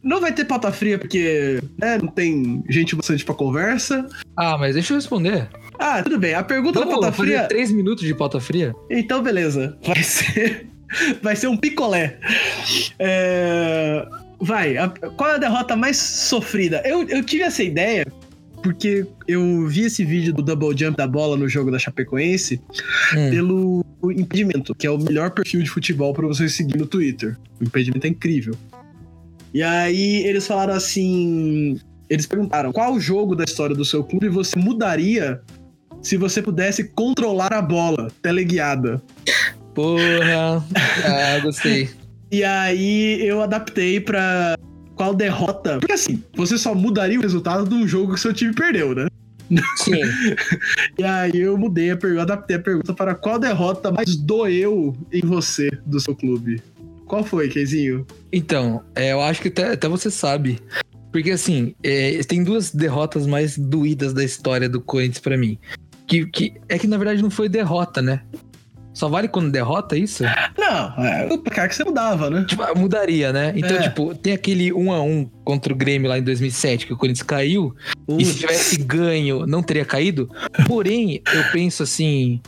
não 0.03 0.19
vai 0.21 0.33
ter 0.33 0.45
pauta 0.45 0.71
fria 0.71 0.97
porque 0.97 1.61
né, 1.77 1.97
não 1.97 2.07
tem 2.07 2.63
gente 2.69 2.95
bastante 2.95 3.23
pra 3.23 3.35
conversa. 3.35 4.07
Ah, 4.35 4.57
mas 4.57 4.73
deixa 4.73 4.93
eu 4.93 4.97
responder. 4.97 5.47
Ah, 5.77 6.01
tudo 6.03 6.17
bem. 6.19 6.33
A 6.33 6.43
pergunta 6.43 6.79
da 6.79 6.85
Vamos 6.85 6.99
pauta 7.01 7.11
fazer 7.15 7.29
fria. 7.35 7.47
3 7.47 7.71
minutos 7.71 8.03
de 8.03 8.13
pauta 8.13 8.39
fria? 8.39 8.73
Então, 8.89 9.21
beleza. 9.21 9.77
Vai 9.85 10.01
ser. 10.03 10.67
Vai 11.23 11.35
ser 11.37 11.47
um 11.47 11.55
picolé. 11.55 12.19
É, 12.99 14.05
Vai. 14.39 14.77
a- 14.77 14.89
Qual 14.89 15.29
é 15.31 15.35
a 15.35 15.37
derrota 15.37 15.75
mais 15.75 15.97
sofrida? 15.97 16.81
Eu, 16.85 17.07
eu 17.07 17.23
tive 17.23 17.43
essa 17.43 17.63
ideia 17.63 18.05
porque 18.63 19.05
eu 19.27 19.65
vi 19.67 19.85
esse 19.85 20.05
vídeo 20.05 20.33
do 20.33 20.43
double 20.43 20.77
jump 20.77 20.95
da 20.95 21.07
bola 21.07 21.35
no 21.35 21.49
jogo 21.49 21.71
da 21.71 21.79
Chapecoense 21.79 22.61
Hum. 23.15 23.29
pelo 23.31 23.85
Impedimento, 24.15 24.75
que 24.75 24.85
é 24.85 24.91
o 24.91 24.97
melhor 24.99 25.31
perfil 25.31 25.63
de 25.63 25.69
futebol 25.69 26.13
pra 26.13 26.27
você 26.27 26.47
seguir 26.49 26.77
no 26.77 26.85
Twitter. 26.85 27.37
O 27.59 27.63
Impedimento 27.63 28.05
é 28.05 28.09
incrível. 28.09 28.53
E 29.53 29.61
aí 29.61 30.23
eles 30.25 30.47
falaram 30.47 30.73
assim. 30.73 31.79
Eles 32.09 32.25
perguntaram 32.25 32.73
qual 32.73 32.99
jogo 32.99 33.35
da 33.35 33.43
história 33.43 33.75
do 33.75 33.85
seu 33.85 34.03
clube 34.03 34.27
você 34.27 34.59
mudaria 34.59 35.41
se 36.01 36.17
você 36.17 36.41
pudesse 36.41 36.83
controlar 36.89 37.53
a 37.53 37.61
bola 37.61 38.09
teleguiada. 38.21 39.01
Porra. 39.73 40.63
Ah, 41.05 41.39
gostei. 41.41 41.89
E 42.31 42.43
aí 42.43 43.25
eu 43.25 43.41
adaptei 43.41 43.99
pra 43.99 44.57
qual 44.95 45.13
derrota. 45.13 45.79
Porque 45.79 45.93
assim, 45.93 46.23
você 46.35 46.57
só 46.57 46.73
mudaria 46.75 47.19
o 47.19 47.21
resultado 47.21 47.67
de 47.67 47.75
um 47.75 47.87
jogo 47.87 48.13
que 48.13 48.19
seu 48.19 48.33
time 48.33 48.53
perdeu, 48.53 48.95
né? 48.95 49.07
Sim. 49.77 49.93
E 50.97 51.03
aí 51.03 51.39
eu 51.39 51.57
mudei 51.57 51.91
a 51.91 51.97
pergunta, 51.97 52.21
adaptei 52.21 52.55
a 52.57 52.59
pergunta 52.59 52.93
para 52.93 53.15
qual 53.15 53.39
derrota 53.39 53.91
mais 53.91 54.15
doeu 54.15 54.95
em 55.11 55.21
você 55.21 55.71
do 55.85 55.99
seu 55.99 56.15
clube. 56.15 56.61
Qual 57.11 57.25
foi, 57.25 57.49
Keizinho? 57.49 58.07
Então, 58.31 58.81
é, 58.95 59.11
eu 59.11 59.19
acho 59.19 59.41
que 59.41 59.49
até, 59.49 59.73
até 59.73 59.85
você 59.89 60.09
sabe. 60.09 60.61
Porque 61.11 61.31
assim, 61.31 61.75
é, 61.83 62.21
tem 62.23 62.41
duas 62.41 62.71
derrotas 62.71 63.27
mais 63.27 63.57
doídas 63.57 64.13
da 64.13 64.23
história 64.23 64.69
do 64.69 64.79
Corinthians 64.79 65.19
pra 65.19 65.37
mim. 65.37 65.57
Que, 66.07 66.25
que 66.25 66.53
é 66.69 66.79
que 66.79 66.87
na 66.87 66.97
verdade 66.97 67.21
não 67.21 67.29
foi 67.29 67.49
derrota, 67.49 68.01
né? 68.01 68.21
Só 68.93 69.09
vale 69.09 69.27
quando 69.27 69.51
derrota 69.51 69.97
isso? 69.97 70.23
Não, 70.57 71.03
é 71.05 71.27
o 71.29 71.37
placar 71.37 71.67
que 71.67 71.75
você 71.75 71.83
mudava, 71.83 72.29
né? 72.29 72.45
Tipo, 72.47 72.63
ah, 72.63 72.73
mudaria, 72.73 73.33
né? 73.33 73.51
Então, 73.57 73.75
É. 73.75 73.81
tipo, 73.81 74.15
tem 74.15 74.31
aquele 74.31 74.71
1 74.71 74.93
a 74.93 75.01
1 75.01 75.29
contra 75.43 75.73
o 75.73 75.75
Grêmio 75.75 76.07
lá 76.07 76.17
em 76.17 76.23
2007, 76.23 76.87
que 76.87 76.93
o 76.93 76.97
Corinthians 76.97 77.27
caiu. 77.27 77.75
E 78.17 78.23
se 78.23 78.39
tivesse 78.39 78.77
ganho, 78.77 79.45
não 79.45 79.61
teria 79.61 79.83
caído. 79.83 80.29
Porém, 80.65 81.21
eu 81.33 81.43
penso 81.51 81.83
assim: 81.83 82.39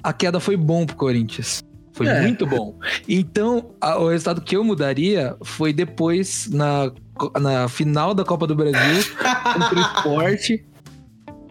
a 0.00 0.12
queda 0.12 0.38
foi 0.38 0.56
bom 0.56 0.86
pro 0.86 0.94
Corinthians. 0.94 1.60
Foi 1.92 2.06
É. 2.06 2.20
muito 2.22 2.46
bom. 2.46 2.78
Então, 3.08 3.74
a- 3.80 3.98
o 3.98 4.08
resultado 4.08 4.40
que 4.40 4.56
eu 4.56 4.64
mudaria 4.64 5.36
foi 5.44 5.72
depois, 5.72 6.48
na, 6.50 6.90
na 7.40 7.68
final 7.68 8.14
da 8.14 8.24
Copa 8.24 8.46
do 8.46 8.54
Brasil, 8.54 9.04
contra 9.52 9.78
o 9.78 9.80
esporte. 9.80 10.64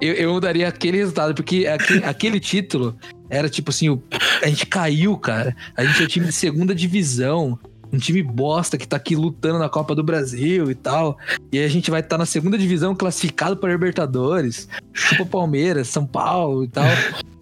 Eu, 0.02 0.14
eu 0.16 0.34
mudaria 0.34 0.68
aquele 0.68 0.98
resultado, 0.98 1.36
porque 1.36 1.68
aque- 1.68 2.04
aquele 2.04 2.40
título 2.40 2.96
era 3.30 3.48
tipo 3.48 3.70
assim: 3.70 3.90
o- 3.90 4.02
a 4.42 4.48
gente 4.48 4.66
caiu, 4.66 5.16
cara. 5.18 5.56
A 5.78 5.84
gente 5.86 6.02
é 6.02 6.06
um 6.06 6.08
time 6.08 6.26
de 6.26 6.32
segunda 6.34 6.74
divisão. 6.74 7.60
Um 7.92 7.98
time 7.98 8.24
bosta 8.24 8.78
que 8.78 8.88
tá 8.88 8.98
aqui 8.98 9.16
lutando 9.16 9.60
na 9.60 9.70
Copa 9.70 9.94
do 9.94 10.04
Brasil 10.04 10.72
e 10.72 10.76
tal. 10.76 11.18
E 11.52 11.60
aí 11.60 11.66
a 11.66 11.70
gente 11.70 11.92
vai 11.92 12.00
estar 12.00 12.18
na 12.18 12.26
segunda 12.26 12.58
divisão 12.58 12.96
classificado 12.96 13.58
para 13.58 13.72
Libertadores. 13.72 14.68
Chupa 14.94 15.26
Palmeiras, 15.26 15.88
São 15.88 16.06
Paulo 16.06 16.64
e 16.64 16.68
tal. 16.68 16.86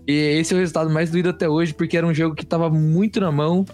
E 0.07 0.11
esse 0.11 0.53
é 0.53 0.57
o 0.57 0.59
resultado 0.59 0.89
mais 0.89 1.11
doído 1.11 1.29
até 1.29 1.47
hoje, 1.47 1.73
porque 1.73 1.95
era 1.95 2.07
um 2.07 2.13
jogo 2.13 2.35
que 2.35 2.45
tava 2.45 2.69
muito 2.69 3.19
na 3.19 3.31
mão. 3.31 3.65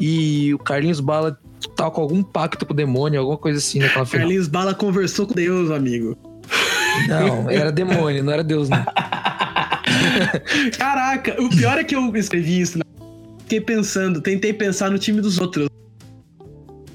E 0.00 0.54
o 0.54 0.58
Carlinhos 0.58 1.00
Bala 1.00 1.36
tava 1.76 1.90
com 1.90 2.00
algum 2.00 2.22
pacto 2.22 2.64
com 2.64 2.72
o 2.72 2.76
demônio, 2.76 3.18
alguma 3.18 3.36
coisa 3.36 3.58
assim 3.58 3.80
naquela 3.80 4.06
final. 4.06 4.22
Carlinhos 4.22 4.46
Bala 4.46 4.74
conversou 4.74 5.26
com 5.26 5.34
Deus, 5.34 5.70
amigo. 5.70 6.16
Não, 7.08 7.50
era 7.50 7.70
demônio, 7.72 8.22
não 8.22 8.32
era 8.32 8.44
Deus, 8.44 8.68
não. 8.68 8.84
Caraca, 10.78 11.40
o 11.42 11.48
pior 11.50 11.78
é 11.78 11.84
que 11.84 11.94
eu 11.94 12.14
escrevi 12.16 12.60
isso. 12.60 12.78
Né? 12.78 12.84
Fiquei 13.40 13.60
pensando, 13.60 14.20
tentei 14.20 14.52
pensar 14.52 14.90
no 14.90 14.98
time 14.98 15.20
dos 15.20 15.38
outros. 15.38 15.68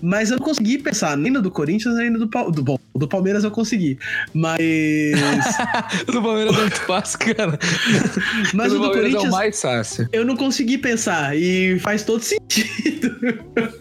Mas 0.05 0.29
eu 0.29 0.37
não 0.37 0.45
consegui 0.45 0.77
pensar 0.77 1.17
nem 1.17 1.31
no 1.31 1.41
do 1.41 1.49
Corinthians, 1.49 1.95
nem 1.95 2.11
no 2.11 2.19
do, 2.19 2.51
do 2.51 2.61
Bom, 2.63 2.77
do 2.95 3.07
Palmeiras 3.07 3.43
eu 3.43 3.49
consegui. 3.49 3.97
Mas. 4.35 4.59
O 6.07 6.11
do 6.13 6.21
Palmeiras 6.21 6.55
é 6.55 6.61
muito 6.61 6.81
fácil, 6.81 7.17
cara. 7.19 7.57
Mas 8.53 8.71
o 8.71 8.75
do 8.75 8.81
Palmeiras 8.81 8.85
é 8.85 8.87
o 8.87 8.91
Corinthians 8.91 9.31
mais 9.31 9.59
fácil. 9.59 10.07
eu 10.13 10.23
não 10.23 10.37
consegui 10.37 10.77
pensar. 10.77 11.35
E 11.35 11.79
faz 11.79 12.03
todo 12.03 12.21
sentido. 12.21 13.15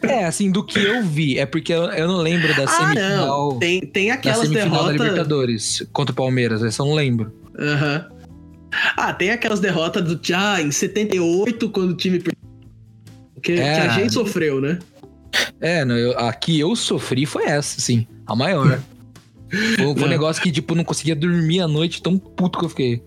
É, 0.03 0.25
assim, 0.25 0.51
do 0.51 0.65
que 0.65 0.79
eu 0.79 1.03
vi. 1.03 1.39
É 1.39 1.45
porque 1.45 1.75
eu, 1.75 1.83
eu 1.91 2.09
não 2.09 2.17
lembro 2.17 2.55
da 2.57 2.65
Ah, 2.65 2.69
semifinal. 2.69 3.51
não. 3.53 3.59
Tem, 3.59 3.81
tem 3.83 4.09
da 4.09 4.15
aquelas 4.15 4.39
semifinal 4.49 4.71
da 4.71 4.77
derrotas. 4.79 5.01
Libertadores 5.03 5.87
contra 5.93 6.13
o 6.13 6.17
Palmeiras, 6.17 6.63
essa 6.63 6.83
eu 6.83 6.87
não 6.87 6.95
lembro. 6.95 7.31
Aham. 7.59 8.07
Ah, 8.97 9.13
tem 9.13 9.31
aquelas 9.31 9.61
derrotas 9.61 10.03
do 10.03 10.19
ah, 10.35 10.61
em 10.63 10.71
78, 10.71 11.69
quando 11.69 11.91
o 11.91 11.95
time. 11.95 12.23
Que, 13.43 13.53
É. 13.53 13.75
que 13.75 13.81
a 13.81 13.89
gente 13.91 14.15
sofreu, 14.15 14.59
né? 14.61 14.79
É, 15.61 15.85
não, 15.85 15.97
eu- 15.97 16.19
a 16.19 16.33
que 16.33 16.59
eu 16.61 16.75
sofri 16.77 17.27
foi 17.27 17.45
essa, 17.45 17.81
sim. 17.81 18.07
A 18.27 18.35
maior. 18.37 18.81
Foi, 19.77 19.77
foi 19.95 20.05
um 20.05 20.09
negócio 20.09 20.43
que, 20.43 20.51
tipo, 20.51 20.75
não 20.75 20.83
conseguia 20.83 21.15
dormir 21.15 21.61
à 21.61 21.69
noite, 21.69 22.03
tão 22.03 22.19
puto 22.19 22.59
que 22.59 22.65
eu 22.65 22.69
fiquei. 22.69 23.03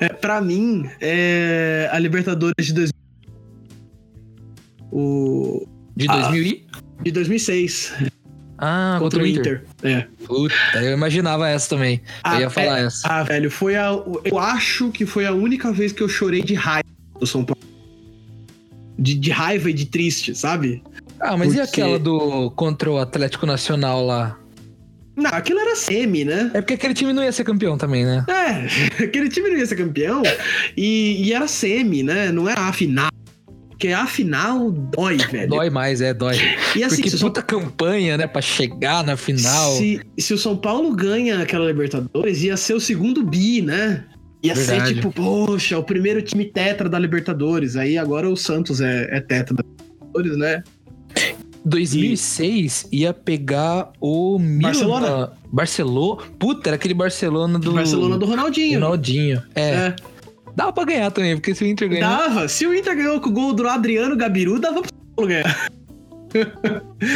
É, 0.00 0.08
pra 0.10 0.38
mim, 0.38 0.86
é 1.00 1.88
a 1.90 1.98
Libertadores 1.98 2.66
de, 2.66 2.72
dois... 2.74 2.90
o... 4.90 5.66
De 5.96 6.06
Ah. 6.10 6.28
2000 6.28 6.42
e... 6.44 6.66
de 7.04 7.10
2006, 7.10 7.92
Ah, 8.58 8.96
contra 8.98 9.22
o 9.22 9.26
Inter. 9.26 9.64
É. 9.82 10.06
Puta, 10.26 10.54
eu 10.82 10.92
imaginava 10.92 11.48
essa 11.48 11.70
também. 11.70 12.00
Ah, 12.22 12.36
eu 12.36 12.40
ia 12.42 12.50
falar 12.50 12.80
é- 12.80 12.84
essa. 12.84 13.08
Ah, 13.08 13.22
velho, 13.22 13.50
foi 13.50 13.74
a. 13.76 13.88
Eu 14.24 14.38
acho 14.38 14.90
que 14.90 15.04
foi 15.06 15.24
a 15.26 15.32
única 15.32 15.72
vez 15.72 15.90
que 15.92 16.02
eu 16.02 16.08
chorei 16.08 16.42
de 16.42 16.54
raiva 16.54 16.86
do 17.18 17.26
São 17.26 17.44
Paulo. 17.44 17.60
De, 18.98 19.14
de 19.14 19.30
raiva 19.30 19.70
e 19.70 19.72
de 19.72 19.86
triste, 19.86 20.34
sabe? 20.34 20.82
Ah, 21.22 21.36
mas 21.36 21.54
e 21.54 21.56
porque- 21.58 21.80
aquela 21.80 21.98
do 21.98 22.50
contra 22.52 22.90
o 22.90 22.98
Atlético 22.98 23.46
Nacional 23.46 24.04
lá? 24.04 24.38
Não, 25.14 25.30
aquilo 25.30 25.60
era 25.60 25.76
semi, 25.76 26.24
né? 26.24 26.50
É 26.54 26.60
porque 26.60 26.74
aquele 26.74 26.94
time 26.94 27.12
não 27.12 27.22
ia 27.22 27.30
ser 27.32 27.44
campeão 27.44 27.76
também, 27.76 28.04
né? 28.04 28.24
É, 28.28 29.04
aquele 29.04 29.28
time 29.28 29.50
não 29.50 29.56
ia 29.58 29.66
ser 29.66 29.76
campeão 29.76 30.22
e, 30.76 31.22
e 31.28 31.32
era 31.32 31.46
semi, 31.46 32.02
né? 32.02 32.32
Não 32.32 32.48
era 32.48 32.62
a 32.62 32.72
final. 32.72 33.08
Porque 33.68 33.88
a 33.88 34.06
final 34.06 34.70
dói, 34.70 35.18
velho. 35.18 35.48
Dói 35.50 35.68
mais, 35.68 36.00
é, 36.00 36.14
dói. 36.14 36.36
E 36.76 36.82
assim, 36.84 36.96
porque 36.96 37.10
se, 37.10 37.16
o 37.16 37.18
São- 37.18 37.28
puta 37.28 37.42
campanha, 37.42 38.16
né, 38.16 38.26
pra 38.26 38.40
chegar 38.40 39.04
na 39.04 39.16
final. 39.16 39.72
se, 39.76 40.00
se 40.18 40.32
o 40.32 40.38
São 40.38 40.56
Paulo 40.56 40.94
ganha 40.94 41.40
aquela 41.42 41.66
Libertadores, 41.66 42.42
ia 42.42 42.56
ser 42.56 42.74
o 42.74 42.80
segundo 42.80 43.22
bi, 43.24 43.60
né? 43.60 44.04
Ia 44.42 44.54
Verdade. 44.54 44.88
ser 44.88 44.94
tipo, 44.94 45.12
poxa, 45.12 45.78
o 45.78 45.84
primeiro 45.84 46.22
time 46.22 46.44
tetra 46.46 46.88
da 46.88 46.98
Libertadores. 46.98 47.76
Aí 47.76 47.98
agora 47.98 48.28
o 48.30 48.36
Santos 48.36 48.80
é, 48.80 49.08
é 49.16 49.20
tetra 49.20 49.54
da 49.56 49.62
Libertadores, 49.64 50.38
né? 50.38 50.62
2006 51.64 52.88
ia 52.92 53.12
pegar 53.12 53.92
o 54.00 54.38
Milan. 54.38 54.62
Barcelona. 54.62 55.32
Barcelona. 55.52 56.22
Puta, 56.38 56.68
era 56.70 56.76
aquele 56.76 56.94
Barcelona 56.94 57.58
do. 57.58 57.72
Barcelona 57.72 58.18
do 58.18 58.26
Ronaldinho. 58.26 58.80
Ronaldinho. 58.80 59.42
É. 59.54 59.62
É. 59.70 59.96
Dava 60.54 60.72
pra 60.72 60.84
ganhar 60.84 61.10
também, 61.10 61.34
porque 61.36 61.54
se 61.54 61.64
o 61.64 61.66
Inter 61.66 61.88
ganhar. 61.88 62.08
Dava. 62.28 62.48
Se 62.48 62.66
o 62.66 62.74
Inter 62.74 62.94
ganhou 62.96 63.20
com 63.20 63.30
o 63.30 63.32
gol 63.32 63.52
do 63.54 63.66
Adriano 63.66 64.16
Gabiru, 64.16 64.58
dava 64.60 64.82
Paulo 65.16 65.28
ganhar. 65.30 65.68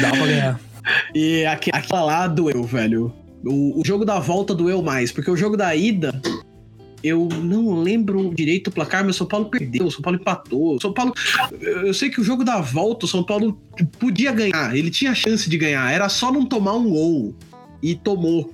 Dava 0.00 0.16
pra 0.16 0.26
ganhar. 0.26 0.60
E 1.14 1.44
aque- 1.46 1.70
aquela 1.72 2.02
lá 2.04 2.26
doeu, 2.28 2.62
velho. 2.64 3.12
O, 3.44 3.80
o 3.80 3.84
jogo 3.84 4.04
da 4.04 4.18
volta 4.18 4.54
doeu 4.54 4.82
mais, 4.82 5.12
porque 5.12 5.30
o 5.30 5.36
jogo 5.36 5.56
da 5.56 5.74
ida. 5.76 6.20
Eu 7.02 7.28
não 7.28 7.80
lembro 7.82 8.32
direito 8.34 8.68
o 8.68 8.72
placar, 8.72 9.04
mas 9.04 9.14
o 9.16 9.18
São 9.18 9.26
Paulo 9.26 9.46
perdeu, 9.50 9.86
o 9.86 9.90
São 9.90 10.00
Paulo 10.02 10.18
empatou. 10.18 10.76
O 10.76 10.80
São 10.80 10.92
Paulo. 10.92 11.12
Eu 11.60 11.92
sei 11.94 12.10
que 12.10 12.20
o 12.20 12.24
jogo 12.24 12.42
da 12.44 12.60
volta, 12.60 13.04
o 13.04 13.08
São 13.08 13.22
Paulo 13.22 13.60
podia 13.98 14.32
ganhar, 14.32 14.74
ele 14.76 14.90
tinha 14.90 15.14
chance 15.14 15.48
de 15.48 15.56
ganhar, 15.58 15.92
era 15.92 16.08
só 16.08 16.32
não 16.32 16.44
tomar 16.46 16.74
um 16.74 16.88
gol. 16.88 17.34
E 17.82 17.94
tomou. 17.94 18.52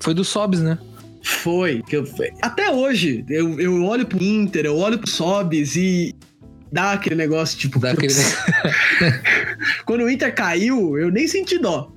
Foi 0.00 0.12
do 0.12 0.24
Sobs, 0.24 0.60
né? 0.60 0.78
Foi. 1.22 1.82
que 1.82 1.96
eu- 1.96 2.04
até 2.42 2.70
hoje, 2.70 3.24
eu, 3.28 3.58
eu 3.60 3.82
olho 3.84 4.04
pro 4.06 4.22
Inter, 4.22 4.66
eu 4.66 4.76
olho 4.76 4.98
pro 4.98 5.08
Sobis 5.08 5.74
e 5.76 6.14
dá 6.70 6.92
aquele 6.92 7.14
negócio, 7.14 7.56
tipo. 7.56 7.78
Dá 7.78 7.92
aquele... 7.92 8.12
Quando 9.86 10.02
o 10.02 10.10
Inter 10.10 10.34
caiu, 10.34 10.98
eu 10.98 11.10
nem 11.10 11.26
senti 11.26 11.58
dó. 11.58 11.90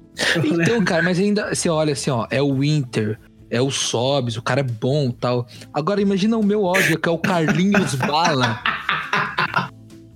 Então, 0.44 0.84
cara, 0.84 1.04
mas 1.04 1.20
ainda, 1.20 1.54
você 1.54 1.70
olha 1.70 1.94
assim, 1.94 2.10
ó, 2.10 2.26
é 2.32 2.42
o 2.42 2.64
Inter, 2.64 3.20
é 3.50 3.62
o 3.62 3.72
Sobs, 3.72 4.38
o 4.38 4.42
cara 4.42 4.62
é 4.62 4.64
bom 4.64 5.10
e 5.10 5.14
tal. 5.14 5.48
Agora 5.74 6.02
imagina 6.02 6.38
o 6.38 6.44
meu 6.44 6.64
ódio, 6.64 7.00
que 7.00 7.08
é 7.08 7.12
o 7.12 7.18
Carlinhos 7.18 7.96
Bala. 7.96 8.62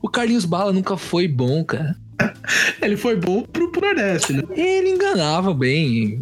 O 0.02 0.10
Carlinhos 0.10 0.46
Bala 0.46 0.74
nunca 0.74 0.98
foi 0.98 1.28
bom, 1.28 1.64
cara. 1.64 1.96
Ele 2.82 2.98
foi 2.98 3.16
bom 3.16 3.44
pro, 3.44 3.72
pro 3.72 3.82
Nordeste, 3.82 4.34
né? 4.34 4.44
Ele 4.52 4.90
enganava 4.90 5.54
bem, 5.54 6.22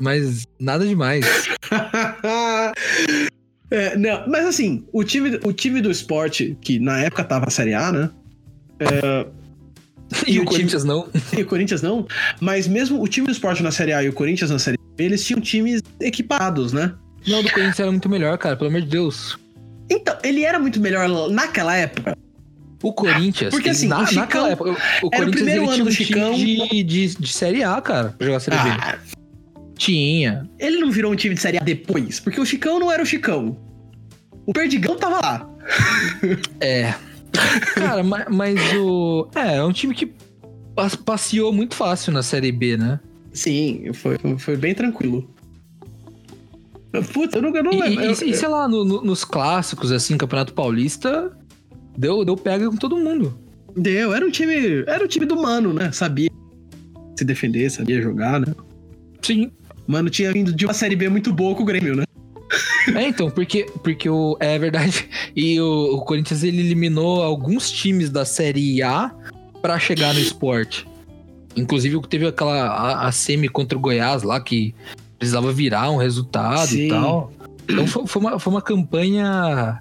mas 0.00 0.44
nada 0.58 0.86
demais. 0.86 1.24
É, 3.70 3.96
não, 3.96 4.26
mas 4.26 4.46
assim, 4.46 4.84
o 4.92 5.04
time, 5.04 5.38
o 5.44 5.52
time 5.52 5.80
do 5.80 5.92
esporte, 5.92 6.58
que 6.60 6.80
na 6.80 6.98
época 7.02 7.22
tava 7.22 7.44
na 7.44 7.50
Série 7.52 7.72
A, 7.72 7.92
né? 7.92 8.10
E, 10.26 10.32
E 10.32 10.40
o 10.40 10.42
o 10.42 10.44
Corinthians 10.44 10.82
não. 10.82 11.08
E 11.38 11.42
o 11.42 11.46
Corinthians 11.46 11.82
não. 11.82 12.04
Mas 12.40 12.66
mesmo 12.66 13.00
o 13.00 13.06
time 13.06 13.28
do 13.28 13.32
esporte 13.32 13.62
na 13.62 13.70
Série 13.70 13.92
A 13.92 14.02
e 14.02 14.08
o 14.08 14.12
Corinthians 14.12 14.50
na 14.50 14.58
Série 14.58 14.76
eles 15.04 15.24
tinham 15.24 15.40
times 15.40 15.82
equipados, 16.00 16.72
né? 16.72 16.94
Não, 17.26 17.40
o 17.40 17.42
do 17.42 17.50
Corinthians 17.50 17.80
era 17.80 17.90
muito 17.90 18.08
melhor, 18.08 18.36
cara, 18.38 18.56
pelo 18.56 18.70
amor 18.70 18.80
de 18.82 18.88
Deus. 18.88 19.38
Então, 19.90 20.16
ele 20.22 20.44
era 20.44 20.58
muito 20.58 20.80
melhor 20.80 21.08
naquela 21.30 21.76
época. 21.76 22.16
O 22.82 22.92
Corinthians, 22.94 23.50
Porque, 23.50 23.68
assim, 23.70 23.88
na, 23.88 24.06
Chicão- 24.06 24.22
naquela 24.22 24.50
época, 24.50 24.70
o, 24.70 24.72
o 24.72 24.76
era 24.76 25.06
o 25.06 25.10
Corinthians 25.10 25.34
primeiro 25.34 25.62
ano 25.64 25.72
tinha 25.72 25.82
um 25.84 25.86
do 25.88 25.92
Chicão. 25.92 26.34
time 26.34 26.68
de, 26.68 26.82
de, 26.82 27.16
de 27.16 27.28
Série 27.32 27.62
A, 27.62 27.78
cara, 27.80 28.14
pra 28.16 28.26
jogar 28.26 28.40
Série 28.40 28.56
B. 28.56 28.70
Ah, 28.70 28.98
Tinha. 29.76 30.48
ele 30.58 30.78
não 30.78 30.90
virou 30.90 31.12
um 31.12 31.16
time 31.16 31.34
de 31.34 31.40
Série 31.40 31.58
A 31.58 31.60
depois, 31.60 32.20
porque 32.20 32.40
o 32.40 32.46
Chicão 32.46 32.78
não 32.78 32.90
era 32.90 33.02
o 33.02 33.06
Chicão. 33.06 33.58
O 34.46 34.52
Perdigão 34.52 34.96
tava 34.96 35.20
lá. 35.20 35.50
É. 36.60 36.94
Cara, 37.74 38.02
ma- 38.02 38.26
mas, 38.30 38.58
o. 38.74 39.28
É, 39.34 39.56
é 39.56 39.64
um 39.64 39.72
time 39.72 39.94
que 39.94 40.12
pas- 40.74 40.96
passeou 40.96 41.52
muito 41.52 41.74
fácil 41.76 42.12
na 42.12 42.22
Série 42.22 42.50
B, 42.50 42.76
né? 42.76 42.98
Sim, 43.32 43.92
foi, 43.92 44.16
foi 44.38 44.56
bem 44.56 44.74
tranquilo. 44.74 45.28
Putz, 47.12 47.34
eu 47.34 47.42
não, 47.42 47.54
eu 47.54 47.62
não 47.62 47.72
E, 47.72 47.80
lembro. 47.80 48.04
e- 48.04 48.30
e, 48.30 48.34
sei 48.34 48.48
lá, 48.48 48.66
no- 48.66 48.84
no- 48.84 49.02
nos 49.02 49.24
clássicos, 49.24 49.92
assim, 49.92 50.16
Campeonato 50.18 50.52
Paulista, 50.52 51.30
deu, 51.96 52.24
deu 52.24 52.36
pega 52.36 52.68
com 52.68 52.76
todo 52.76 52.96
mundo. 52.96 53.38
Deu, 53.76 54.12
era 54.12 54.26
um 54.26 54.30
time. 54.30 54.82
Era 54.88 55.04
o 55.04 55.08
time 55.08 55.24
do 55.24 55.36
Mano, 55.36 55.72
né? 55.72 55.92
Sabia 55.92 56.28
se 57.16 57.24
defender, 57.24 57.70
sabia 57.70 58.02
jogar, 58.02 58.40
né? 58.40 58.52
Sim. 59.22 59.52
Mano 59.86 60.10
tinha 60.10 60.32
vindo 60.32 60.52
de 60.52 60.64
uma 60.66 60.74
série 60.74 60.96
B 60.96 61.08
muito 61.08 61.32
boa 61.32 61.54
com 61.54 61.62
o 61.62 61.66
Grêmio, 61.66 61.94
né? 61.94 62.02
É, 62.96 63.06
então, 63.06 63.30
porque, 63.30 63.66
porque 63.84 64.08
o. 64.10 64.36
É 64.40 64.58
verdade. 64.58 65.08
E 65.36 65.60
o, 65.60 65.94
o 65.96 66.00
Corinthians 66.04 66.42
ele 66.42 66.58
eliminou 66.60 67.22
alguns 67.22 67.70
times 67.70 68.10
da 68.10 68.24
Série 68.24 68.82
A 68.82 69.14
pra 69.62 69.78
chegar 69.78 70.12
no 70.14 70.18
esporte. 70.20 70.88
Inclusive, 71.56 72.00
teve 72.08 72.26
aquela. 72.26 72.66
A, 72.66 73.08
a 73.08 73.12
semi 73.12 73.48
contra 73.48 73.76
o 73.76 73.80
Goiás 73.80 74.22
lá 74.22 74.40
que 74.40 74.74
precisava 75.18 75.52
virar 75.52 75.90
um 75.90 75.96
resultado 75.96 76.68
Sim. 76.68 76.86
e 76.86 76.88
tal. 76.88 77.32
Então 77.68 77.86
foi, 77.86 78.06
foi 78.06 78.22
uma, 78.22 78.38
foi 78.38 78.52
uma 78.52 78.62
campanha. 78.62 79.80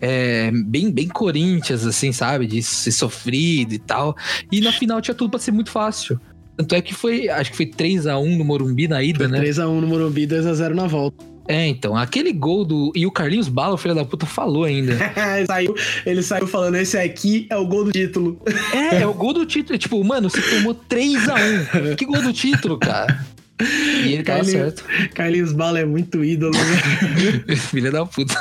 é, 0.00 0.50
bem, 0.50 0.90
bem 0.90 1.08
Corinthians, 1.08 1.86
assim, 1.86 2.12
sabe? 2.12 2.46
De 2.46 2.62
ser 2.62 2.92
sofrido 2.92 3.72
e 3.74 3.78
tal. 3.78 4.16
E 4.50 4.60
na 4.60 4.72
final 4.72 5.00
tinha 5.00 5.14
tudo 5.14 5.30
pra 5.30 5.38
ser 5.38 5.52
muito 5.52 5.70
fácil. 5.70 6.20
Tanto 6.56 6.74
é 6.74 6.82
que 6.82 6.92
foi, 6.92 7.28
acho 7.28 7.50
que 7.52 7.56
foi 7.56 7.66
3 7.66 8.06
a 8.06 8.18
1 8.18 8.36
no 8.36 8.44
Morumbi 8.44 8.86
na 8.86 9.02
ida, 9.02 9.20
Foi 9.20 9.28
né? 9.28 9.40
3x1 9.40 9.80
no 9.80 9.86
Morumbi, 9.86 10.26
2x0 10.26 10.74
na 10.74 10.86
volta. 10.86 11.24
É, 11.50 11.66
então, 11.66 11.96
aquele 11.96 12.32
gol 12.32 12.64
do. 12.64 12.92
E 12.94 13.04
o 13.04 13.10
Carlinhos 13.10 13.48
Bala, 13.48 13.74
o 13.74 13.76
filho 13.76 13.92
da 13.92 14.04
puta, 14.04 14.24
falou 14.24 14.62
ainda. 14.62 14.92
ele, 15.36 15.46
saiu, 15.46 15.74
ele 16.06 16.22
saiu 16.22 16.46
falando: 16.46 16.76
esse 16.76 16.96
aqui 16.96 17.48
é 17.50 17.56
o 17.56 17.66
gol 17.66 17.86
do 17.86 17.90
título. 17.90 18.40
É, 18.72 19.02
é 19.02 19.06
o 19.06 19.12
gol 19.12 19.32
do 19.32 19.44
título. 19.44 19.76
Tipo, 19.76 20.02
mano, 20.04 20.30
você 20.30 20.40
tomou 20.42 20.74
3x1. 20.74 21.96
Que 21.96 22.04
gol 22.04 22.22
do 22.22 22.32
título, 22.32 22.78
cara? 22.78 23.26
E 23.60 24.14
ele 24.14 24.22
tava 24.22 24.44
certo. 24.44 24.84
Carlinhos 25.12 25.52
Bala 25.52 25.80
é 25.80 25.84
muito 25.84 26.24
ídolo, 26.24 26.52
né? 26.52 27.56
Filha 27.56 27.90
da 27.90 28.06
puta. 28.06 28.34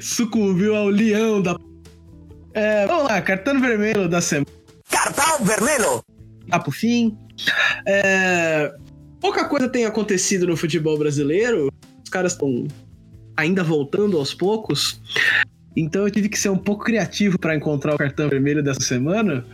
Sucumbiu 0.00 0.74
ao 0.74 0.88
leão 0.88 1.42
da. 1.42 1.58
É, 2.54 2.86
vamos 2.86 3.04
lá, 3.04 3.20
cartão 3.20 3.60
vermelho 3.60 4.08
da 4.08 4.22
semana. 4.22 4.46
Cartão 4.90 5.44
vermelho! 5.44 6.02
Tá 6.48 6.58
pro 6.58 6.72
fim. 6.72 7.16
É, 7.86 8.72
pouca 9.20 9.44
coisa 9.44 9.68
tem 9.68 9.84
acontecido 9.84 10.46
no 10.46 10.56
futebol 10.56 10.98
brasileiro. 10.98 11.68
Os 12.04 12.10
caras 12.10 12.32
estão 12.32 12.66
ainda 13.36 13.62
voltando 13.62 14.16
aos 14.18 14.34
poucos. 14.34 15.00
Então 15.76 16.02
eu 16.04 16.10
tive 16.10 16.28
que 16.28 16.38
ser 16.38 16.48
um 16.48 16.56
pouco 16.58 16.84
criativo 16.84 17.38
para 17.38 17.54
encontrar 17.54 17.94
o 17.94 17.98
cartão 17.98 18.28
vermelho 18.28 18.62
dessa 18.62 18.80
semana. 18.80 19.44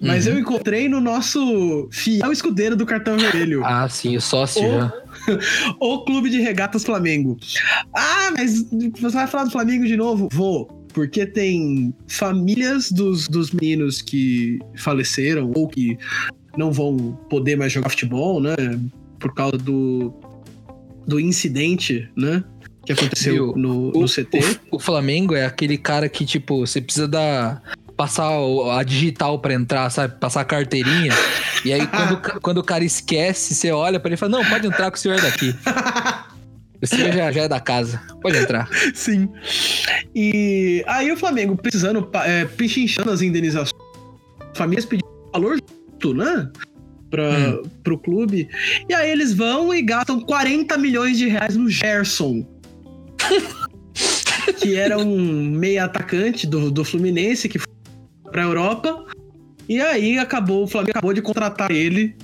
Mas 0.00 0.26
Uhum. 0.26 0.32
eu 0.32 0.38
encontrei 0.40 0.88
no 0.88 1.00
nosso 1.00 1.88
fiel 1.92 2.32
escudeiro 2.32 2.74
do 2.74 2.84
cartão 2.84 3.16
vermelho. 3.16 3.62
Ah, 3.64 3.88
sim, 3.88 4.16
o 4.16 4.20
sócio 4.20 4.60
O- 4.60 4.72
já. 4.80 4.92
o 5.80 6.04
Clube 6.04 6.28
de 6.28 6.40
Regatas 6.40 6.82
Flamengo. 6.84 7.38
Ah, 7.94 8.30
mas 8.36 8.64
você 9.00 9.14
vai 9.16 9.26
falar 9.28 9.44
do 9.44 9.52
Flamengo 9.52 9.86
de 9.86 9.96
novo? 9.96 10.28
Vou. 10.32 10.66
Porque 10.92 11.24
tem 11.24 11.94
famílias 12.08 12.90
dos, 12.90 13.28
dos 13.28 13.50
meninos 13.52 14.02
que 14.02 14.58
faleceram 14.76 15.50
ou 15.54 15.68
que 15.68 15.96
não 16.56 16.70
vão 16.72 17.16
poder 17.30 17.56
mais 17.56 17.72
jogar 17.72 17.88
futebol, 17.88 18.40
né? 18.40 18.54
Por 19.22 19.32
causa 19.34 19.56
do, 19.56 20.12
do 21.06 21.18
incidente, 21.18 22.10
né? 22.16 22.44
Que 22.84 22.92
aconteceu 22.92 23.32
Viu? 23.34 23.54
no, 23.56 23.92
no 23.92 24.06
CT. 24.06 24.60
O, 24.70 24.76
o 24.76 24.78
Flamengo 24.80 25.34
é 25.36 25.46
aquele 25.46 25.78
cara 25.78 26.08
que, 26.08 26.26
tipo, 26.26 26.66
você 26.66 26.80
precisa 26.80 27.08
dar. 27.08 27.62
Passar 27.96 28.40
o- 28.40 28.70
a 28.70 28.82
digital 28.82 29.38
pra 29.38 29.52
entrar, 29.54 29.88
sabe? 29.90 30.18
Passar 30.18 30.40
a 30.40 30.44
carteirinha. 30.44 31.12
E 31.64 31.72
aí, 31.72 31.86
quando, 31.86 32.12
o 32.14 32.40
quando 32.40 32.58
o 32.58 32.64
cara 32.64 32.82
esquece, 32.82 33.54
você 33.54 33.70
olha 33.70 34.00
pra 34.00 34.08
ele 34.08 34.14
e 34.14 34.18
fala: 34.18 34.32
Não, 34.32 34.44
pode 34.44 34.66
entrar 34.66 34.90
que 34.90 34.96
o 34.98 35.00
senhor 35.00 35.18
é 35.18 35.20
daqui. 35.20 35.54
O 36.82 36.86
senhor 36.86 37.12
já, 37.12 37.30
já 37.30 37.42
é 37.42 37.48
da 37.48 37.60
casa. 37.60 38.00
Pode 38.20 38.36
entrar. 38.38 38.68
Sim. 38.94 39.28
E 40.14 40.82
aí 40.88 41.12
o 41.12 41.16
Flamengo 41.16 41.54
precisando, 41.54 42.08
é, 42.14 42.44
pichinchando 42.46 43.10
as 43.10 43.22
indenizações, 43.22 43.70
famílias 44.54 44.84
pedindo 44.86 45.06
valor 45.32 45.58
justo, 45.58 46.14
né? 46.14 46.50
Pra, 47.12 47.30
Hum. 47.30 47.62
Pro 47.84 47.98
clube. 47.98 48.48
E 48.88 48.94
aí 48.94 49.10
eles 49.10 49.34
vão 49.34 49.72
e 49.74 49.82
gastam 49.82 50.18
40 50.18 50.78
milhões 50.78 51.18
de 51.18 51.28
reais 51.28 51.54
no 51.54 51.68
Gerson. 51.68 52.42
que 54.58 54.74
era 54.74 54.96
um 54.96 55.44
meia 55.50 55.84
atacante 55.84 56.46
do, 56.46 56.70
do 56.70 56.82
Fluminense 56.84 57.50
que 57.50 57.58
foi 57.58 57.68
pra 58.30 58.44
Europa. 58.44 59.04
E 59.68 59.78
aí 59.78 60.18
acabou, 60.18 60.64
o 60.64 60.66
Flamengo 60.66 60.92
acabou 60.92 61.12
de 61.12 61.20
contratar 61.20 61.70
ele. 61.70 62.16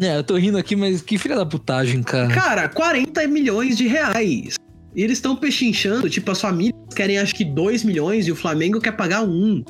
É, 0.00 0.16
eu 0.16 0.24
tô 0.24 0.36
rindo 0.36 0.56
aqui, 0.56 0.74
mas 0.74 1.02
que 1.02 1.18
filha 1.18 1.36
da 1.36 1.44
putagem, 1.44 2.02
cara. 2.02 2.28
Cara, 2.28 2.68
40 2.68 3.26
milhões 3.28 3.76
de 3.76 3.86
reais. 3.86 4.56
E 4.94 5.02
eles 5.02 5.18
estão 5.18 5.36
pechinchando, 5.36 6.08
tipo, 6.08 6.30
as 6.30 6.40
famílias 6.40 6.74
querem 6.94 7.18
acho 7.18 7.34
que 7.34 7.44
2 7.44 7.84
milhões 7.84 8.26
e 8.26 8.32
o 8.32 8.36
Flamengo 8.36 8.80
quer 8.80 8.92
pagar 8.92 9.22
um. 9.22 9.62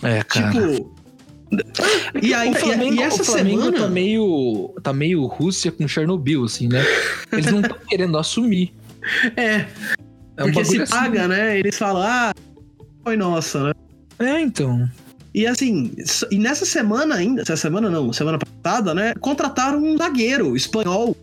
É, 0.00 0.22
cara. 0.22 0.52
Tipo. 0.52 0.93
E 2.20 2.32
aí, 2.34 2.50
o 2.50 2.54
Flamengo, 2.54 2.94
e, 2.94 3.02
essa 3.02 3.22
o 3.22 3.24
Flamengo 3.24 3.62
semana. 3.64 3.80
tá 3.80 3.88
meio. 3.88 4.74
tá 4.82 4.92
meio 4.92 5.26
Rússia 5.26 5.70
com 5.70 5.86
Chernobyl, 5.86 6.44
assim, 6.44 6.68
né? 6.68 6.82
Eles 7.32 7.46
não 7.46 7.60
estão 7.60 7.76
querendo 7.88 8.16
assumir. 8.18 8.72
É, 9.36 9.66
É 10.38 10.44
um 10.44 10.46
porque 10.46 10.64
se 10.64 10.80
assim. 10.80 10.90
paga, 10.90 11.28
né? 11.28 11.58
Eles 11.58 11.76
falam, 11.76 12.02
ah, 12.02 12.32
foi 13.04 13.18
nossa, 13.18 13.64
né? 13.64 13.72
É, 14.18 14.40
então. 14.40 14.88
E 15.34 15.46
assim, 15.46 15.92
e 16.30 16.38
nessa 16.38 16.64
semana 16.64 17.16
ainda, 17.16 17.42
essa 17.42 17.54
semana 17.54 17.90
não, 17.90 18.14
semana 18.14 18.38
passada, 18.38 18.94
né? 18.94 19.12
Contrataram 19.20 19.82
um 19.82 19.98
zagueiro 19.98 20.56
espanhol 20.56 21.14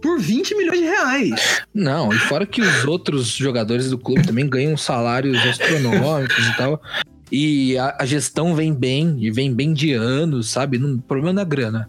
por 0.00 0.18
20 0.18 0.54
milhões 0.56 0.78
de 0.78 0.86
reais. 0.86 1.62
Não, 1.74 2.10
e 2.12 2.18
fora 2.18 2.46
que 2.46 2.62
os 2.62 2.84
outros 2.84 3.26
jogadores 3.28 3.90
do 3.90 3.98
clube 3.98 4.26
também 4.26 4.48
ganham 4.48 4.76
salários 4.76 5.36
astronômicos 5.44 6.46
e 6.46 6.56
tal. 6.56 6.80
E 7.30 7.76
a, 7.78 7.96
a 8.00 8.06
gestão 8.06 8.54
vem 8.54 8.72
bem, 8.72 9.16
e 9.20 9.30
vem 9.30 9.52
bem 9.52 9.72
de 9.72 9.92
anos, 9.92 10.50
sabe? 10.50 10.78
Não, 10.78 10.94
o 10.94 11.02
problema 11.02 11.32
não 11.34 11.42
é 11.42 11.44
grana. 11.44 11.88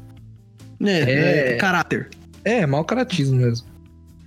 né? 0.80 1.00
É. 1.02 1.54
É, 1.54 1.58
caráter. 1.58 2.10
É, 2.44 2.66
mau 2.66 2.84
caratismo 2.84 3.38
mesmo. 3.38 3.68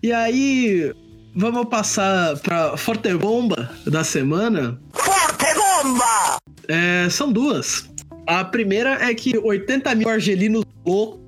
E 0.02 0.12
aí, 0.12 0.92
vamos 1.34 1.66
passar 1.68 2.36
pra 2.38 2.76
Forte 2.76 3.14
Bomba 3.14 3.70
da 3.86 4.02
semana. 4.04 4.78
Forte 4.92 5.44
bomba! 5.54 6.38
É, 6.68 7.08
são 7.10 7.32
duas. 7.32 7.88
A 8.26 8.44
primeira 8.44 8.94
é 9.04 9.14
que 9.14 9.36
80 9.36 9.94
mil 9.94 10.08
argelinos 10.08 10.64
loucos 10.86 11.20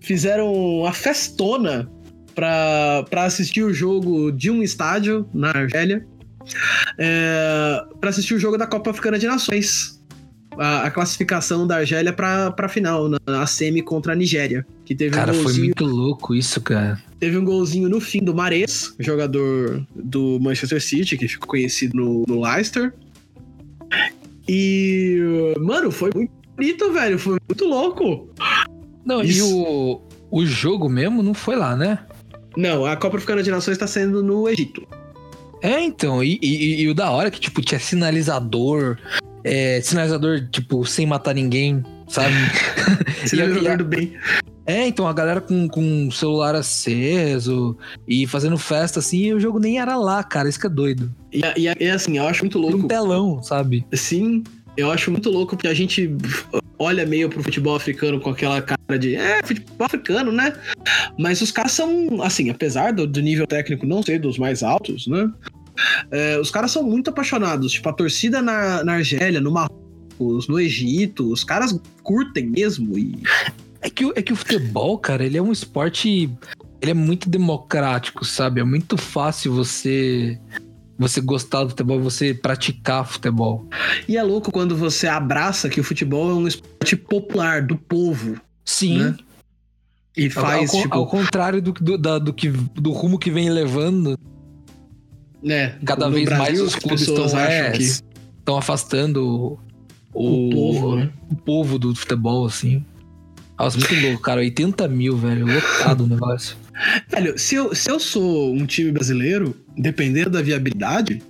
fizeram 0.00 0.84
a 0.86 0.92
festona 0.92 1.90
pra 2.34 3.04
assistir 3.24 3.62
o 3.62 3.72
jogo 3.72 4.30
de 4.32 4.50
um 4.50 4.62
estádio 4.62 5.28
na 5.34 5.50
Argélia. 5.50 6.06
É, 6.98 7.84
pra 8.00 8.10
assistir 8.10 8.34
o 8.34 8.38
jogo 8.38 8.56
da 8.56 8.66
Copa 8.66 8.90
Africana 8.90 9.18
de 9.18 9.26
Nações. 9.26 9.98
A, 10.58 10.86
a 10.86 10.90
classificação 10.90 11.64
da 11.66 11.76
Argélia 11.76 12.12
pra, 12.12 12.50
pra 12.50 12.68
final, 12.68 13.08
na, 13.08 13.18
a 13.40 13.46
semi 13.46 13.82
contra 13.82 14.12
a 14.12 14.16
Nigéria. 14.16 14.66
Que 14.84 14.94
teve 14.94 15.14
Cara, 15.14 15.30
um 15.30 15.34
foi 15.34 15.44
golzinho 15.44 15.64
muito 15.66 15.84
louco 15.84 16.34
isso, 16.34 16.60
cara. 16.60 17.00
Teve 17.20 17.38
um 17.38 17.44
golzinho 17.44 17.88
no 17.88 18.00
fim 18.00 18.22
do 18.22 18.34
Mares, 18.34 18.94
jogador 18.98 19.86
do 19.94 20.38
Manchester 20.40 20.82
City, 20.82 21.16
que 21.16 21.28
ficou 21.28 21.48
conhecido 21.48 21.96
no, 21.96 22.24
no 22.26 22.42
Leicester. 22.42 22.92
E, 24.48 25.54
mano, 25.60 25.92
foi 25.92 26.10
muito 26.12 26.32
bonito, 26.56 26.92
velho. 26.92 27.18
Foi 27.18 27.38
muito 27.48 27.64
louco. 27.64 28.28
Não, 29.04 29.22
e 29.22 29.28
Isso. 29.28 29.56
o, 29.56 30.02
o 30.30 30.44
jogo 30.44 30.88
mesmo 30.88 31.22
não 31.22 31.34
foi 31.34 31.56
lá, 31.56 31.76
né? 31.76 32.00
Não, 32.56 32.84
a 32.84 32.96
Copa 32.96 33.16
Africana 33.16 33.42
de 33.42 33.50
Nações 33.50 33.78
tá 33.78 33.86
sendo 33.86 34.22
no 34.22 34.48
Egito. 34.48 34.86
É, 35.62 35.80
então, 35.82 36.22
e, 36.24 36.38
e- 36.42 36.82
e 36.82 36.88
o 36.88 36.94
da 36.94 37.10
hora 37.10 37.28
é 37.28 37.30
que, 37.30 37.40
tipo, 37.40 37.60
tinha 37.60 37.78
sinalizador, 37.78 38.96
é, 39.44 39.80
sinalizador, 39.82 40.48
tipo, 40.50 40.84
sem 40.86 41.06
matar 41.06 41.34
ninguém, 41.34 41.84
sabe? 42.08 42.34
E 43.34 43.68
a- 43.68 43.76
do 43.76 43.84
bem. 43.84 44.14
É, 44.66 44.86
então, 44.86 45.06
a 45.08 45.12
galera 45.12 45.40
com, 45.40 45.68
com 45.68 46.06
o 46.08 46.12
celular 46.12 46.54
aceso 46.54 47.76
e 48.06 48.26
fazendo 48.26 48.56
festa 48.56 49.00
assim, 49.00 49.18
e 49.18 49.34
o 49.34 49.40
jogo 49.40 49.58
nem 49.58 49.78
era 49.80 49.96
lá, 49.96 50.22
cara, 50.22 50.48
isso 50.48 50.60
que 50.60 50.66
é 50.66 50.70
doido. 50.70 51.12
E, 51.32 51.40
e, 51.56 51.84
e 51.84 51.90
assim, 51.90 52.18
eu 52.18 52.26
acho 52.26 52.44
muito 52.44 52.58
Um 52.58 52.62
louco. 52.62 52.86
telão, 52.88 53.42
sabe? 53.42 53.84
Sim, 53.92 54.44
eu 54.76 54.90
acho 54.90 55.10
muito 55.10 55.30
louco 55.30 55.56
porque 55.56 55.68
a 55.68 55.74
gente 55.74 56.10
olha 56.78 57.04
meio 57.04 57.28
pro 57.28 57.42
futebol 57.42 57.76
africano 57.76 58.20
com 58.20 58.30
aquela 58.30 58.62
cara 58.62 58.98
de 58.98 59.14
é, 59.14 59.42
futebol 59.44 59.86
africano, 59.86 60.32
né? 60.32 60.52
Mas 61.18 61.40
os 61.42 61.50
caras 61.50 61.72
são, 61.72 62.22
assim, 62.22 62.50
apesar 62.50 62.92
do, 62.92 63.06
do 63.06 63.20
nível 63.20 63.46
técnico 63.46 63.86
não 63.86 64.02
ser 64.02 64.18
dos 64.18 64.38
mais 64.38 64.62
altos, 64.62 65.06
né? 65.06 65.30
É, 66.10 66.38
os 66.38 66.50
caras 66.50 66.70
são 66.70 66.82
muito 66.82 67.10
apaixonados. 67.10 67.72
Tipo, 67.72 67.88
a 67.88 67.92
torcida 67.92 68.40
na, 68.40 68.82
na 68.84 68.94
Argélia, 68.94 69.40
no 69.40 69.50
Marrocos, 69.50 70.48
no 70.48 70.58
Egito, 70.58 71.30
os 71.30 71.44
caras 71.44 71.78
curtem 72.02 72.46
mesmo. 72.46 72.98
E 72.98 73.22
É 73.82 73.88
que, 73.88 74.04
é 74.14 74.22
que 74.22 74.32
o 74.32 74.36
futebol, 74.36 74.98
cara, 74.98 75.24
ele 75.24 75.38
é 75.38 75.42
um 75.42 75.52
esporte. 75.52 76.30
Ele 76.82 76.90
é 76.90 76.94
muito 76.94 77.28
democrático, 77.28 78.24
sabe? 78.24 78.60
É 78.60 78.64
muito 78.64 78.96
fácil 78.96 79.52
você. 79.52 80.38
Você 81.00 81.18
gostar 81.22 81.64
do 81.64 81.70
futebol, 81.70 81.98
você 81.98 82.34
praticar 82.34 83.06
futebol. 83.06 83.66
E 84.06 84.18
é 84.18 84.22
louco 84.22 84.52
quando 84.52 84.76
você 84.76 85.06
abraça 85.08 85.70
que 85.70 85.80
o 85.80 85.84
futebol 85.84 86.30
é 86.30 86.34
um 86.34 86.46
esporte 86.46 86.94
popular, 86.94 87.62
do 87.62 87.74
povo. 87.74 88.38
Sim. 88.62 88.98
Né? 88.98 89.16
E 90.14 90.28
faz, 90.28 90.74
ao, 90.74 90.82
tipo, 90.82 90.94
ao 90.94 91.06
contrário 91.06 91.62
do, 91.62 91.72
do, 91.72 91.96
da- 91.96 92.18
do 92.18 92.34
que, 92.34 92.50
do 92.50 92.92
rumo 92.92 93.18
que 93.18 93.30
vem 93.30 93.48
levando, 93.48 94.18
né? 95.42 95.78
cada 95.86 96.10
vez 96.10 96.28
mais 96.28 96.38
Brasil, 96.38 96.64
os 96.64 96.74
as 96.74 96.80
clubes 96.82 97.00
estão 97.00 97.38
é, 97.40 97.70
que 97.70 97.82
estão 97.82 98.58
afastando 98.58 99.58
o, 100.12 100.48
o 100.48 100.50
povo, 100.50 100.96
né? 100.96 101.10
o 101.30 101.36
povo 101.36 101.78
do 101.78 101.94
futebol, 101.94 102.44
assim. 102.44 102.84
Nossa, 103.58 103.78
muito 103.78 103.94
louco, 104.06 104.20
cara. 104.20 104.40
80 104.40 104.86
mil, 104.88 105.16
velho. 105.16 105.46
Lotado 105.46 106.04
o 106.04 106.06
negócio. 106.06 106.56
Velho, 107.08 107.38
se 107.38 107.54
eu, 107.54 107.74
se 107.74 107.90
eu 107.90 108.00
sou 108.00 108.54
um 108.54 108.64
time 108.64 108.90
brasileiro, 108.90 109.54
dependendo 109.80 110.30
da 110.30 110.42
viabilidade, 110.42 111.22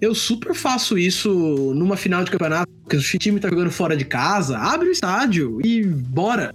eu 0.00 0.14
super 0.14 0.54
faço 0.54 0.98
isso 0.98 1.72
numa 1.74 1.96
final 1.96 2.24
de 2.24 2.30
campeonato, 2.30 2.70
porque 2.82 2.96
o 2.96 3.00
time 3.00 3.40
tá 3.40 3.48
jogando 3.48 3.70
fora 3.70 3.96
de 3.96 4.04
casa, 4.04 4.58
abre 4.58 4.88
o 4.88 4.92
estádio 4.92 5.60
e 5.64 5.84
bora. 5.84 6.54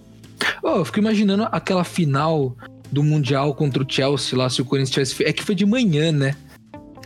Ô, 0.61 0.77
eu 0.77 0.85
fico 0.85 0.99
imaginando 0.99 1.47
aquela 1.51 1.83
final 1.83 2.55
do 2.91 3.03
Mundial 3.03 3.55
contra 3.55 3.81
o 3.81 3.85
Chelsea 3.87 4.37
lá, 4.37 4.49
se 4.49 4.61
o 4.61 4.65
Corinthians 4.65 5.09
tivesse. 5.11 5.23
É 5.23 5.33
que 5.33 5.43
foi 5.43 5.55
de 5.55 5.65
manhã, 5.65 6.11
né? 6.11 6.35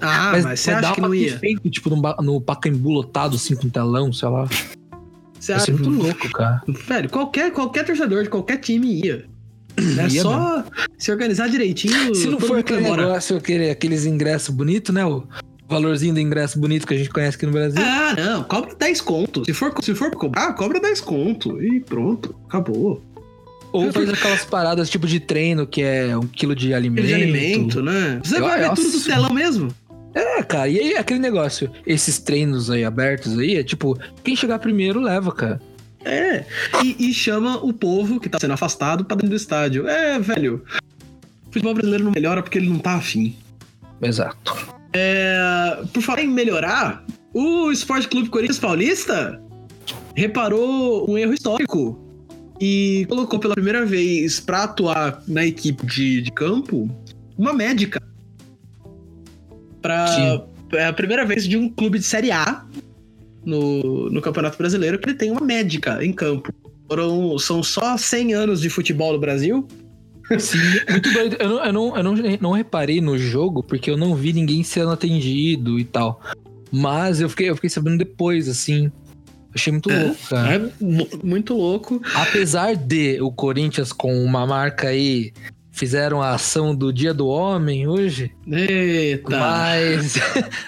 Ah, 0.01 0.31
mas, 0.31 0.59
você 0.59 0.71
acha 0.71 0.93
que 0.93 1.01
não 1.01 1.15
ia? 1.15 1.39
feito, 1.39 1.69
tipo, 1.69 1.89
no, 1.89 2.01
no 2.21 2.41
Pacaembu 2.41 2.89
lotado, 2.89 3.35
assim, 3.35 3.55
com 3.55 3.69
telão, 3.69 4.11
sei 4.11 4.27
lá. 4.27 4.47
Você 5.39 5.53
acha 5.53 5.71
muito 5.71 5.89
louco, 5.89 6.29
cara. 6.31 6.61
Velho, 6.67 7.09
qualquer, 7.09 7.51
qualquer 7.51 7.85
torcedor 7.85 8.23
de 8.23 8.29
qualquer 8.29 8.57
time 8.57 9.01
ia. 9.01 9.25
É 9.77 10.13
Ia 10.13 10.21
só 10.21 10.65
se 10.97 11.11
organizar 11.11 11.49
direitinho. 11.49 12.13
Se 12.15 12.27
não 12.27 12.39
for 12.39 12.59
aquele 12.59 12.81
negócio, 12.81 13.37
aquele, 13.37 13.69
aqueles 13.69 14.05
ingressos 14.05 14.49
bonitos, 14.53 14.93
né? 14.93 15.05
O 15.05 15.23
valorzinho 15.67 16.13
do 16.13 16.19
ingresso 16.19 16.59
bonito 16.59 16.87
que 16.87 16.93
a 16.93 16.97
gente 16.97 17.09
conhece 17.09 17.37
aqui 17.37 17.45
no 17.45 17.51
Brasil. 17.51 17.81
Ah, 17.83 18.15
não, 18.17 18.43
cobra 18.43 18.75
10 18.75 19.01
conto. 19.01 19.43
Se 19.45 19.53
for, 19.53 19.73
se 19.81 19.95
for 19.95 20.11
cobrar, 20.11 20.53
cobra 20.53 20.79
10 20.79 21.01
conto. 21.01 21.61
E 21.61 21.79
pronto, 21.79 22.35
acabou. 22.47 23.01
Ou 23.71 23.91
faz 23.91 24.09
aquelas 24.09 24.45
paradas 24.45 24.89
tipo 24.89 25.05
de 25.05 25.19
treino, 25.19 25.67
que 25.67 25.81
é 25.81 26.17
um 26.17 26.25
quilo 26.27 26.55
de 26.55 26.73
alimento. 26.73 27.07
De 27.07 27.13
alimento, 27.13 27.81
né? 27.81 28.21
Você 28.23 28.39
vai 28.39 28.59
ver 28.59 28.73
tudo 28.73 28.91
do 28.91 29.03
telão 29.03 29.33
mesmo. 29.33 29.69
É, 30.13 30.41
cara, 30.43 30.69
e 30.69 30.79
aí 30.79 30.95
aquele 30.95 31.19
negócio, 31.19 31.69
esses 31.85 32.17
treinos 32.19 32.71
aí 32.71 32.85
abertos 32.85 33.37
aí, 33.37 33.57
é 33.57 33.63
tipo, 33.63 33.99
quem 34.23 34.33
chegar 34.33 34.59
primeiro 34.59 35.01
leva, 35.01 35.29
cara. 35.33 35.59
É. 36.05 36.45
E, 36.83 37.09
e 37.09 37.13
chama 37.13 37.57
o 37.57 37.73
povo 37.73 38.19
que 38.19 38.29
tá 38.29 38.39
sendo 38.39 38.53
afastado 38.53 39.03
pra 39.03 39.15
dentro 39.15 39.31
do 39.31 39.35
estádio. 39.35 39.87
É, 39.87 40.19
velho. 40.19 40.63
O 41.47 41.51
futebol 41.51 41.73
brasileiro 41.73 42.03
não 42.05 42.11
melhora 42.11 42.43
porque 42.43 42.59
ele 42.59 42.69
não 42.69 42.77
tá 42.77 42.93
afim. 42.93 43.35
Exato. 44.01 44.75
É, 44.93 45.83
por 45.91 46.01
falar 46.03 46.21
em 46.21 46.27
melhorar, 46.27 47.03
o 47.33 47.71
Esporte 47.71 48.07
Clube 48.07 48.29
Corinthians 48.29 48.59
Paulista 48.59 49.41
reparou 50.15 51.09
um 51.09 51.17
erro 51.17 51.33
histórico 51.33 51.99
e 52.61 53.05
colocou 53.09 53.39
pela 53.39 53.55
primeira 53.55 53.85
vez 53.85 54.39
pra 54.39 54.63
atuar 54.63 55.21
na 55.27 55.45
equipe 55.45 55.85
de, 55.85 56.21
de 56.21 56.31
campo 56.31 56.89
uma 57.37 57.51
médica. 57.51 58.01
Pra, 59.81 60.07
Sim. 60.07 60.41
é 60.73 60.85
a 60.85 60.93
primeira 60.93 61.25
vez 61.25 61.47
de 61.47 61.57
um 61.57 61.67
clube 61.67 61.99
de 61.99 62.05
Série 62.05 62.31
A 62.31 62.65
no, 63.45 64.09
no 64.09 64.21
Campeonato 64.21 64.57
Brasileiro 64.57 64.97
que 64.99 65.07
ele 65.09 65.17
tem 65.17 65.31
uma 65.31 65.41
médica 65.41 66.03
em 66.03 66.11
campo. 66.11 66.51
Foram, 66.87 67.37
são 67.39 67.63
só 67.63 67.97
100 67.97 68.33
anos 68.33 68.61
de 68.61 68.69
futebol 68.69 69.13
no 69.13 69.19
Brasil. 69.19 69.67
Sim, 70.39 70.57
muito 70.89 71.11
doido. 71.13 71.35
Eu, 71.39 71.49
não, 71.49 71.65
eu, 71.65 71.73
não, 71.73 71.97
eu 71.97 72.03
não, 72.03 72.15
não 72.41 72.51
reparei 72.51 72.99
no 72.99 73.17
jogo 73.17 73.61
porque 73.63 73.89
eu 73.91 73.97
não 73.97 74.15
vi 74.15 74.33
ninguém 74.33 74.63
sendo 74.63 74.91
atendido 74.91 75.79
e 75.79 75.83
tal. 75.83 76.19
Mas 76.71 77.21
eu 77.21 77.29
fiquei, 77.29 77.49
eu 77.49 77.55
fiquei 77.55 77.69
sabendo 77.69 77.97
depois, 77.99 78.49
assim. 78.49 78.91
Achei 79.53 79.71
muito 79.71 79.89
É. 79.89 80.03
louco, 80.03 80.19
cara. 80.29 80.55
É 80.55 80.83
mu- 80.83 81.07
muito 81.23 81.53
louco. 81.53 82.01
Apesar 82.13 82.75
de 82.75 83.21
o 83.21 83.31
Corinthians 83.31 83.93
com 83.93 84.23
uma 84.23 84.45
marca 84.45 84.87
aí 84.89 85.31
fizeram 85.75 86.21
a 86.21 86.31
ação 86.31 86.73
do 86.73 86.91
Dia 86.91 87.13
do 87.13 87.27
Homem 87.27 87.85
hoje, 87.87 88.31
Eita. 88.47 89.37
mas, 89.37 90.15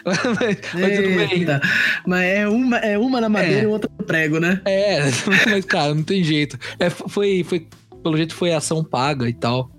mas, 0.05 0.20
mas 0.74 0.95
tudo 0.97 1.16
bem. 1.16 1.32
Eita. 1.32 1.62
Mas 2.05 2.24
é 2.26 2.47
uma, 2.47 2.78
é 2.78 2.97
uma 2.97 3.22
na 3.22 3.30
madeira 3.30 3.62
É. 3.62 3.64
e 3.64 3.68
outra 3.68 3.89
no 3.97 4.05
prego, 4.05 4.39
né? 4.39 4.62
É, 4.66 4.99
mas 5.49 5.66
cara, 5.66 5.95
não 5.95 6.03
tem 6.03 6.24
jeito. 6.24 6.58
É, 6.78 6.89
foi, 6.89 7.43
foi, 7.43 7.66
pelo 8.03 8.18
jeito 8.18 8.36
foi 8.36 8.53
ação 8.53 8.84
paga 8.84 9.28
e 9.30 9.34
tal. 9.34 9.72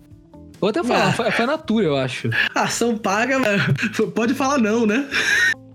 Vou 0.60 0.70
até 0.70 0.82
falar, 0.82 1.08
Ah. 1.08 1.12
foi, 1.12 1.30
foi 1.30 1.44
a 1.44 1.48
Natura, 1.48 1.86
eu 1.86 1.96
acho. 1.96 2.30
Ação 2.54 2.98
paga, 2.98 3.38
pode 4.14 4.34
falar 4.34 4.58
não, 4.58 4.86
né? 4.86 5.06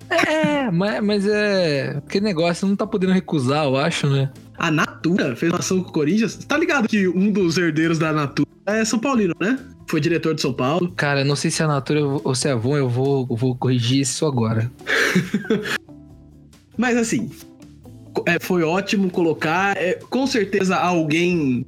É, 0.09 0.69
mas, 0.69 1.01
mas 1.01 1.27
é. 1.27 1.95
Aquele 2.05 2.25
negócio 2.25 2.67
não 2.67 2.75
tá 2.75 2.85
podendo 2.85 3.13
recusar, 3.13 3.63
eu 3.65 3.77
acho, 3.77 4.07
né? 4.07 4.29
A 4.57 4.69
Natura 4.69 5.35
fez 5.35 5.51
uma 5.51 5.59
ação 5.59 5.81
com 5.81 5.89
o 5.89 5.93
Corinthians. 5.93 6.35
Tá 6.35 6.57
ligado 6.57 6.87
que 6.87 7.07
um 7.07 7.31
dos 7.31 7.57
herdeiros 7.57 7.97
da 7.97 8.11
Natura 8.11 8.47
é 8.65 8.85
São 8.85 8.99
Paulino, 8.99 9.33
né? 9.39 9.59
Foi 9.87 9.99
diretor 9.99 10.33
de 10.33 10.41
São 10.41 10.53
Paulo. 10.53 10.91
Cara, 10.95 11.23
não 11.23 11.35
sei 11.35 11.51
se 11.51 11.61
é 11.61 11.65
a 11.65 11.67
Natura 11.67 12.01
ou 12.05 12.33
se 12.35 12.47
é 12.47 12.51
a 12.51 12.53
Avon, 12.55 12.77
eu 12.77 12.89
vou, 12.89 13.27
eu 13.29 13.35
vou 13.35 13.55
corrigir 13.55 14.01
isso 14.01 14.25
agora. 14.25 14.71
Mas 16.77 16.97
assim, 16.97 17.29
é, 18.25 18.39
foi 18.39 18.63
ótimo 18.63 19.09
colocar. 19.09 19.77
é, 19.77 19.93
com 20.09 20.25
certeza 20.25 20.75
alguém 20.75 21.65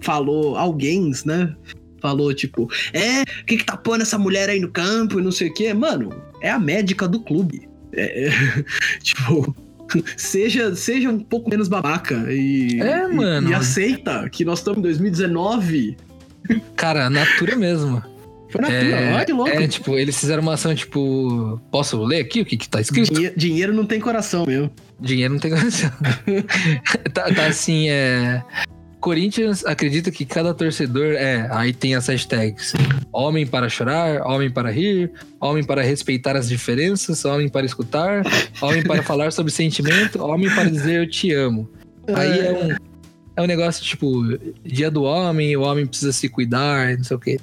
falou, 0.00 0.56
alguém, 0.56 1.10
né? 1.24 1.54
Falou 2.00 2.32
tipo, 2.34 2.70
é, 2.92 3.22
o 3.22 3.46
que, 3.46 3.56
que 3.56 3.64
tá 3.64 3.76
pondo 3.76 4.02
essa 4.02 4.18
mulher 4.18 4.48
aí 4.50 4.60
no 4.60 4.70
campo 4.70 5.18
e 5.18 5.22
não 5.22 5.32
sei 5.32 5.48
o 5.48 5.54
quê? 5.54 5.72
Mano, 5.72 6.14
é 6.42 6.50
a 6.50 6.58
médica 6.58 7.08
do 7.08 7.20
clube. 7.20 7.68
É, 7.92 8.26
é, 8.28 8.30
tipo, 9.02 9.56
seja, 10.16 10.74
seja 10.76 11.10
um 11.10 11.18
pouco 11.18 11.48
menos 11.50 11.66
babaca 11.68 12.26
e, 12.30 12.80
É, 12.80 13.08
e- 13.10 13.48
e 13.48 13.54
aceita 13.54 14.28
que 14.30 14.44
nós 14.44 14.58
estamos 14.58 14.78
em 14.78 14.82
2019. 14.82 15.96
Cara, 16.76 17.06
a 17.06 17.10
Natura 17.10 17.56
mesmo. 17.56 18.02
Foi 18.50 18.60
Natura, 18.60 18.78
É, 18.78 19.14
olha 19.14 19.24
que 19.24 19.32
louco. 19.32 19.50
É, 19.50 19.66
tipo, 19.66 19.98
eles 19.98 20.18
fizeram 20.18 20.42
uma 20.42 20.54
ação, 20.54 20.74
tipo. 20.74 21.60
Posso 21.70 22.02
ler 22.02 22.20
aqui 22.20 22.40
o 22.40 22.44
que, 22.44 22.56
que 22.56 22.68
tá 22.68 22.80
escrito? 22.80 23.12
Dinhe- 23.12 23.32
dinheiro 23.36 23.72
não 23.72 23.84
tem 23.84 24.00
coração, 24.00 24.44
meu. 24.46 24.70
Dinheiro 25.00 25.34
não 25.34 25.40
tem 25.40 25.50
condição. 25.50 25.90
tá, 27.12 27.32
tá 27.34 27.46
assim, 27.46 27.88
é. 27.88 28.42
Corinthians 29.00 29.66
acredita 29.66 30.10
que 30.10 30.24
cada 30.24 30.54
torcedor 30.54 31.12
é. 31.12 31.46
Aí 31.50 31.72
tem 31.74 31.94
as 31.94 32.06
hashtags: 32.06 32.72
homem 33.12 33.46
para 33.46 33.68
chorar, 33.68 34.22
homem 34.22 34.50
para 34.50 34.70
rir, 34.70 35.10
homem 35.40 35.62
para 35.62 35.82
respeitar 35.82 36.36
as 36.36 36.48
diferenças, 36.48 37.24
homem 37.24 37.48
para 37.48 37.66
escutar, 37.66 38.22
homem 38.62 38.82
para 38.82 39.02
falar 39.02 39.30
sobre 39.30 39.52
sentimento, 39.52 40.22
homem 40.24 40.48
para 40.54 40.70
dizer 40.70 41.00
eu 41.00 41.10
te 41.10 41.32
amo. 41.34 41.68
Aí 42.14 42.38
é 42.46 42.52
um, 42.52 42.93
é 43.36 43.42
um 43.42 43.46
negócio 43.46 43.84
tipo: 43.84 44.22
dia 44.64 44.90
do 44.90 45.02
homem, 45.02 45.56
o 45.56 45.62
homem 45.62 45.86
precisa 45.86 46.12
se 46.12 46.28
cuidar, 46.28 46.96
não 46.96 47.04
sei 47.04 47.16
o 47.16 47.20
quê. 47.20 47.38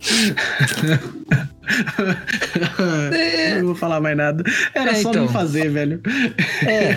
não 3.58 3.66
vou 3.66 3.74
falar 3.74 4.00
mais 4.00 4.16
nada. 4.16 4.42
Era 4.74 4.92
É, 4.92 4.94
só 4.96 5.10
então. 5.10 5.24
não 5.24 5.32
fazer, 5.32 5.70
velho. 5.70 6.00
É. 6.66 6.96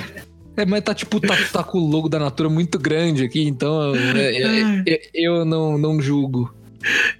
É, 0.57 0.65
mas 0.65 0.83
tá 0.83 0.93
tipo, 0.93 1.19
tá, 1.19 1.35
tá 1.51 1.63
com 1.63 1.79
o 1.79 1.87
logo 1.89 2.09
da 2.09 2.19
Natura 2.19 2.49
muito 2.49 2.77
grande 2.77 3.23
aqui, 3.23 3.41
então 3.41 3.95
é, 3.95 4.37
é, 4.37 4.83
é, 4.93 5.01
eu 5.13 5.45
não, 5.45 5.77
não 5.77 6.01
julgo. 6.01 6.53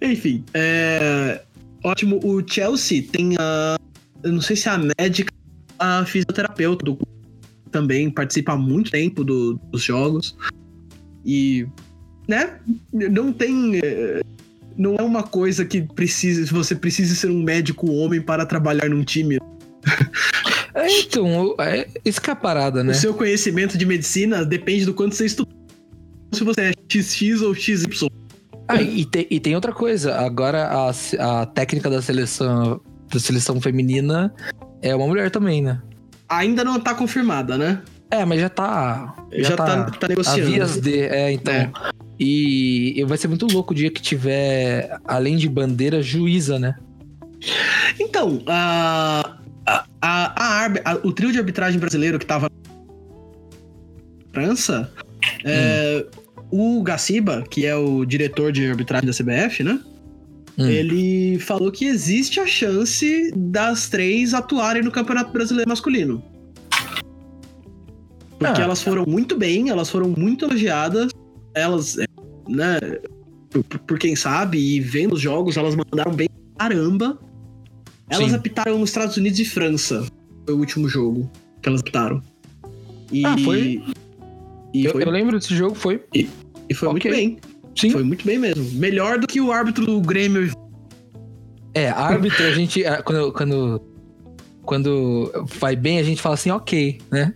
Enfim, 0.02 0.44
é... 0.54 1.42
ótimo. 1.84 2.20
O 2.24 2.44
Chelsea 2.46 3.04
tem 3.10 3.36
a. 3.40 3.78
Eu 4.24 4.34
não 4.34 4.42
sei 4.42 4.56
se 4.56 4.68
é 4.68 4.72
a 4.72 4.80
médica, 5.00 5.34
a 5.80 6.04
fisioterapeuta 6.06 6.84
do. 6.84 6.98
Também 7.72 8.10
participa 8.10 8.52
há 8.52 8.58
muito 8.58 8.92
tempo 8.92 9.24
do- 9.24 9.54
dos 9.72 9.82
jogos. 9.82 10.36
E. 11.26 11.68
Né? 12.28 12.60
Não 12.92 13.34
tem. 13.34 13.80
é, 13.84 14.22
Não 14.78 14.96
é 14.96 15.02
uma 15.02 15.24
coisa 15.24 15.66
que 15.66 15.82
precisa. 15.82 16.46
Você 16.54 16.76
precisa 16.76 17.16
ser 17.16 17.30
um 17.30 17.44
médico 17.44 17.92
homem 17.92 18.22
para 18.22 18.46
trabalhar 18.46 18.90
num 18.90 19.04
time. 19.04 19.38
É, 20.74 21.00
então, 21.00 21.54
é, 21.60 21.86
isso 22.06 22.22
que 22.22 22.30
é 22.30 22.34
a 22.34 22.36
parada, 22.36 22.82
né? 22.82 22.92
O 22.92 22.96
seu 22.96 23.14
conhecimento 23.14 23.78
de 23.78 23.86
medicina 23.86 24.46
depende 24.46 24.86
do 24.86 24.94
quanto 24.94 25.16
você 25.16 25.26
estudou. 25.26 25.54
Se 26.32 26.46
você 26.46 26.62
é 26.62 26.74
XX 26.90 27.42
ou 27.42 27.54
XY. 27.54 28.08
Ah, 28.68 28.82
e, 28.82 29.04
tem, 29.06 29.28
e 29.30 29.40
tem 29.40 29.54
outra 29.54 29.74
coisa. 29.74 30.16
Agora 30.16 30.70
a, 30.70 31.42
a 31.42 31.46
técnica 31.46 31.90
da 31.90 32.02
seleção, 32.02 32.80
da 33.12 33.20
seleção 33.20 33.60
feminina 33.60 34.34
é 34.82 34.96
uma 34.96 35.08
mulher 35.08 35.30
também, 35.30 35.62
né? 35.62 35.82
Ainda 36.30 36.64
não 36.64 36.80
tá 36.80 36.96
confirmada, 36.96 37.58
né? 37.58 37.82
É, 38.12 38.26
mas 38.26 38.42
já 38.42 38.50
tá. 38.50 39.16
Já, 39.32 39.56
tá, 39.56 39.86
tá 39.86 40.06
a 40.06 40.10
negociando. 40.10 40.52
vias 40.52 40.80
de. 40.80 41.00
É, 41.00 41.32
então. 41.32 41.54
É. 41.54 41.72
E, 42.20 43.00
e 43.00 43.06
vai 43.06 43.18
ser 43.18 43.30
muito 43.30 43.48
louco 43.48 43.74
o 43.74 43.76
dia 43.76 43.90
que 43.90 44.02
tiver, 44.02 44.96
além 45.06 45.38
de 45.38 45.50
bandeira, 45.50 46.04
juíza, 46.04 46.60
né? 46.60 46.76
Então, 48.00 48.44
a, 48.46 49.38
a, 49.66 49.86
a, 50.02 50.66
a 50.66 50.96
o 51.04 51.12
trio 51.12 51.32
de 51.32 51.40
arbitragem 51.40 51.80
brasileiro 51.80 52.20
que 52.20 52.26
tava 52.26 52.48
na 52.48 54.34
França, 54.34 54.92
é, 55.44 56.06
o 56.52 56.84
Gaciba, 56.84 57.44
que 57.50 57.66
é 57.66 57.76
o 57.76 58.06
diretor 58.06 58.52
de 58.52 58.68
arbitragem 58.68 59.08
da 59.08 59.14
CBF, 59.14 59.64
né? 59.64 59.80
Hum. 60.58 60.68
Ele 60.68 61.40
falou 61.40 61.72
que 61.72 61.86
existe 61.86 62.40
a 62.40 62.46
chance 62.46 63.32
das 63.36 63.90
três 63.90 64.34
atuarem 64.34 64.84
no 64.84 64.92
Campeonato 64.92 65.32
Brasileiro 65.32 65.68
Masculino. 65.68 66.24
Porque 68.42 68.62
Ah. 68.62 68.66
elas 68.66 68.82
foram 68.82 69.06
muito 69.08 69.38
bem, 69.38 69.70
elas 69.70 69.90
foram 69.90 70.10
muito 70.18 70.46
elogiadas. 70.46 71.12
Elas, 71.54 71.98
é, 72.00 72.06
né, 72.50 72.80
por, 73.50 73.64
por 73.80 74.00
quem 74.00 74.16
sabe, 74.16 74.58
e 74.58 74.80
vendo 74.80 75.14
os 75.14 75.22
jogos, 75.22 75.58
elas 75.58 75.76
mandaram 75.76 76.12
bem 76.14 76.28
pra 76.58 76.68
caramba. 76.68 77.20
Elas 78.10 78.30
Sim. 78.30 78.36
apitaram 78.36 78.80
nos 78.80 78.90
Estados 78.90 79.16
Unidos 79.18 79.40
e 79.40 79.46
França. 79.46 80.06
Foi 80.46 80.56
o 80.56 80.58
último 80.58 80.90
jogo 80.90 81.30
que 81.62 81.70
elas 81.70 81.82
apitaram. 81.82 82.22
E, 83.12 83.26
Ah, 83.26 83.38
foi? 83.38 83.82
E 84.74 84.86
Eu, 84.86 84.92
foi, 84.94 85.04
eu 85.04 85.12
lembro 85.12 85.38
desse 85.38 85.56
jogo, 85.56 85.76
foi. 85.76 86.02
e 86.14 86.74
foi 86.74 86.90
muito 86.90 87.08
ok. 87.08 87.12
bem. 87.12 87.38
Sim. 87.76 87.92
Foi 87.92 88.04
muito 88.04 88.26
bem 88.26 88.38
mesmo. 88.40 88.64
Melhor 88.80 89.20
do 89.20 89.28
que 89.28 89.40
o 89.40 89.52
árbitro 89.52 89.86
do 89.86 90.02
Grêmio. 90.02 90.52
É, 91.74 91.90
árbitro, 91.90 92.44
a 92.46 92.52
gente. 92.52 92.84
Quando, 93.06 93.32
quando, 93.32 93.82
quando 94.64 95.32
vai 95.60 95.76
bem, 95.76 96.00
a 96.00 96.04
gente 96.04 96.22
fala 96.22 96.36
assim, 96.36 96.50
ok, 96.52 97.00
né? 97.12 97.34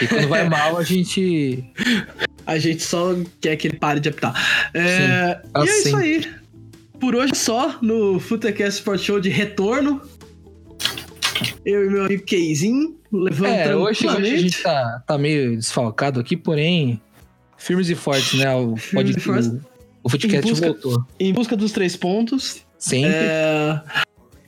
E 0.00 0.06
quando 0.06 0.28
vai 0.28 0.48
mal, 0.48 0.76
a 0.78 0.82
gente. 0.84 1.64
A 2.46 2.58
gente 2.58 2.82
só 2.82 3.14
quer 3.40 3.56
que 3.56 3.68
ele 3.68 3.78
pare 3.78 4.00
de 4.00 4.08
apitar. 4.08 4.34
É, 4.74 4.80
Sim, 4.80 5.02
e 5.56 5.58
é 5.58 5.62
assim. 5.62 5.88
isso 5.88 5.96
aí. 5.96 6.28
Por 7.00 7.14
hoje 7.16 7.32
é 7.32 7.36
só 7.36 7.78
no 7.82 8.18
Futecast 8.20 8.78
Sport 8.80 9.00
Show 9.00 9.20
de 9.20 9.28
retorno. 9.28 10.00
Eu 11.64 11.86
e 11.86 11.90
meu 11.90 12.04
amigo 12.04 12.24
levando 13.12 13.48
É, 13.48 13.76
hoje, 13.76 14.06
hoje 14.06 14.34
a 14.34 14.38
gente 14.38 14.62
tá, 14.62 15.02
tá 15.06 15.18
meio 15.18 15.56
desfalcado 15.56 16.18
aqui, 16.20 16.36
porém, 16.36 17.00
firmes 17.56 17.88
e 17.90 17.94
fortes, 17.94 18.34
né? 18.38 18.54
O, 18.54 18.74
pode, 18.92 19.12
o, 19.12 19.60
O 20.04 20.08
Footcast 20.08 20.46
Em 20.46 20.50
busca- 20.50 20.66
voltou. 20.66 21.06
Em 21.20 21.32
busca 21.32 21.56
dos 21.56 21.72
três 21.72 21.96
pontos. 21.96 22.62
Sempre. 22.78 23.10
É, 23.14 23.80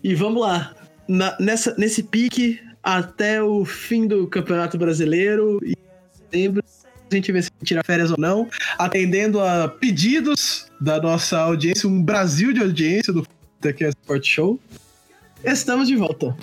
E 0.03 0.15
vamos 0.15 0.41
lá. 0.43 0.75
Na- 1.09 1.37
nessa, 1.39 1.75
nesse 1.77 2.03
pique 2.03 2.59
até 2.85 3.43
o 3.43 3.65
fim 3.65 4.07
do 4.07 4.27
Campeonato 4.27 4.77
Brasileiro. 4.77 5.59
E 5.65 5.75
setembro, 6.13 6.63
a 7.11 7.15
gente 7.15 7.33
vê 7.33 7.43
se 7.43 7.51
tira 7.65 7.83
férias 7.83 8.11
ou 8.11 8.17
não. 8.19 8.49
Atendendo 8.79 9.41
a 9.41 9.69
pedidos 9.69 10.67
da 10.81 11.01
nossa 11.01 11.39
audiência, 11.39 11.89
um 11.89 12.03
Brasil 12.03 12.53
de 12.53 12.61
audiência 12.61 13.13
do 13.13 13.27
TQS 13.61 13.95
Sport 14.03 14.27
Show. 14.27 14.61
Estamos 15.43 15.89
de 15.89 15.97
volta. 15.97 16.37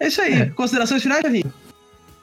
É 0.00 0.08
isso 0.08 0.22
aí. 0.22 0.32
É. 0.32 0.46
Considerações 0.46 1.02
finais, 1.02 1.22
Javinho? 1.22 1.52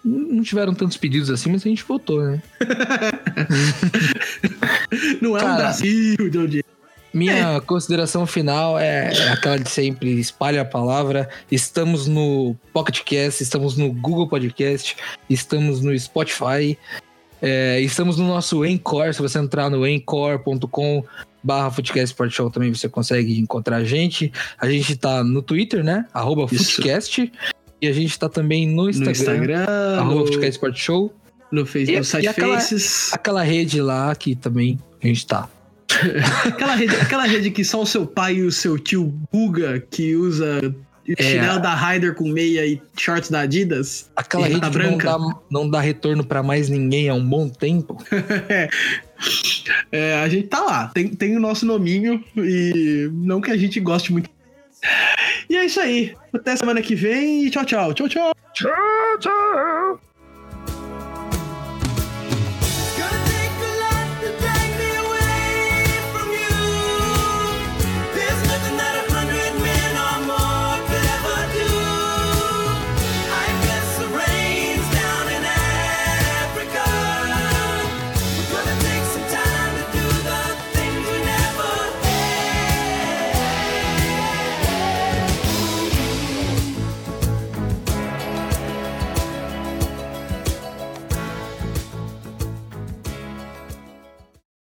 Não 0.04 0.43
tiveram 0.43 0.74
tantos 0.74 0.98
pedidos 0.98 1.30
assim, 1.32 1.52
mas 1.52 1.66
a 1.66 1.70
gente 1.70 1.84
voltou, 1.84 2.24
né? 2.24 2.41
Não 5.20 5.36
é 5.36 5.41
um 5.41 5.46
Cara, 5.46 5.58
Brasil 5.58 6.30
de 6.30 6.38
audiência. 6.38 6.74
Minha 7.16 7.61
consideração 7.61 8.28
final 8.28 8.78
é, 8.78 9.09
é 9.13 9.30
aquela 9.30 9.57
de 9.57 9.70
sempre, 9.70 10.20
espalhe 10.20 10.57
a 10.59 10.66
palavra. 10.66 11.30
Estamos 11.49 12.07
no 12.07 12.57
Pocket 12.74 13.01
Cast, 13.03 13.41
estamos 13.41 13.78
no 13.78 13.89
Google 13.93 14.28
Podcast, 14.28 14.97
estamos 15.30 15.82
no 15.82 15.97
Spotify, 15.97 16.78
é, 17.41 17.80
estamos 17.80 18.18
no 18.18 18.28
nosso 18.28 18.66
Encore. 18.66 19.13
Se 19.13 19.22
você 19.22 19.39
entrar 19.39 19.70
no 19.70 19.88
encore.com 19.88 21.05
barra 21.41 21.72
Footcast 21.72 22.07
Sport 22.07 22.32
Show 22.32 22.49
também 22.49 22.74
você 22.74 22.89
consegue 22.89 23.39
encontrar 23.39 23.78
a 23.78 23.84
gente. 23.86 24.34
A 24.59 24.70
gente 24.70 24.97
tá 24.97 25.24
no 25.24 25.41
Twitter, 25.41 25.86
né? 25.86 26.05
Arroba. 26.13 26.49
Footcast. 26.49 27.32
E 27.82 27.88
a 27.88 27.93
gente 27.93 28.20
tá 28.20 28.28
também 28.28 28.68
no 28.68 28.84
No 28.84 28.89
Instagram, 28.89 29.11
Instagram, 29.11 29.66
arroba 29.99 30.16
no, 30.16 30.26
Footcast 30.28 30.51
Sport 30.51 30.76
Show. 30.78 31.13
no 31.49 31.66
Facebook, 31.66 31.95
E- 31.95 31.99
no 31.99 32.03
site 32.03 32.26
e 32.26 32.28
aquela- 32.28 32.55
Faces. 32.55 33.13
Aquela 33.13 33.41
rede 33.41 33.82
lá 33.82 34.13
que 34.16 34.36
também 34.36 34.78
a 35.01 35.07
gente 35.07 35.26
tá. 35.26 35.47
Aquela 36.46 36.76
rede, 36.76 36.96
aquela 36.96 37.26
rede 37.26 37.52
que 37.52 37.64
só 37.64 37.82
o 37.82 37.86
seu 37.86 38.06
pai 38.06 38.36
e 38.36 38.43
o 38.43 38.52
seu 38.52 38.78
tio 38.78 39.14
Buga, 39.32 39.80
que 39.91 40.16
usa 40.16 40.60
É. 41.18 41.24
chinelo 41.24 41.60
da 41.60 41.76
Ryder 41.76 42.16
com 42.16 42.28
meia 42.28 42.66
e 42.66 42.82
shorts 42.98 43.30
da 43.30 43.41
Adidas. 43.41 44.10
Aquela 44.16 44.48
rede 44.48 44.62
tá 44.62 44.70
que 44.70 44.78
não 44.80 44.98
dá, 44.98 45.18
não 45.52 45.70
dá 45.70 45.80
retorno 45.80 46.26
pra 46.26 46.41
mais 46.41 46.70
ninguém 46.70 47.10
há 47.10 47.14
um 47.14 47.26
bom 47.26 47.48
tempo. 47.50 47.98
É, 49.91 50.16
a 50.16 50.28
gente 50.28 50.48
tá 50.48 50.60
lá, 50.60 50.88
tem, 50.93 51.08
tem 51.08 51.38
o 51.38 51.39
nosso 51.39 51.66
nominho 51.66 52.22
e 52.36 53.10
não 53.14 53.39
que 53.39 53.50
a 53.50 53.56
gente 53.56 53.80
goste 53.80 54.12
muito. 54.12 54.30
E 55.50 55.56
é 55.56 55.66
isso 55.66 55.80
aí. 55.80 56.14
Até 56.34 56.56
semana 56.58 56.82
que 56.82 56.96
vem 56.96 57.46
e 57.46 57.50
tchau, 57.50 57.64
tchau. 57.64 57.93
Tchau, 57.93 58.10
tchau. 58.10 58.34
Tchau, 58.54 59.20
tchau. 59.20 60.00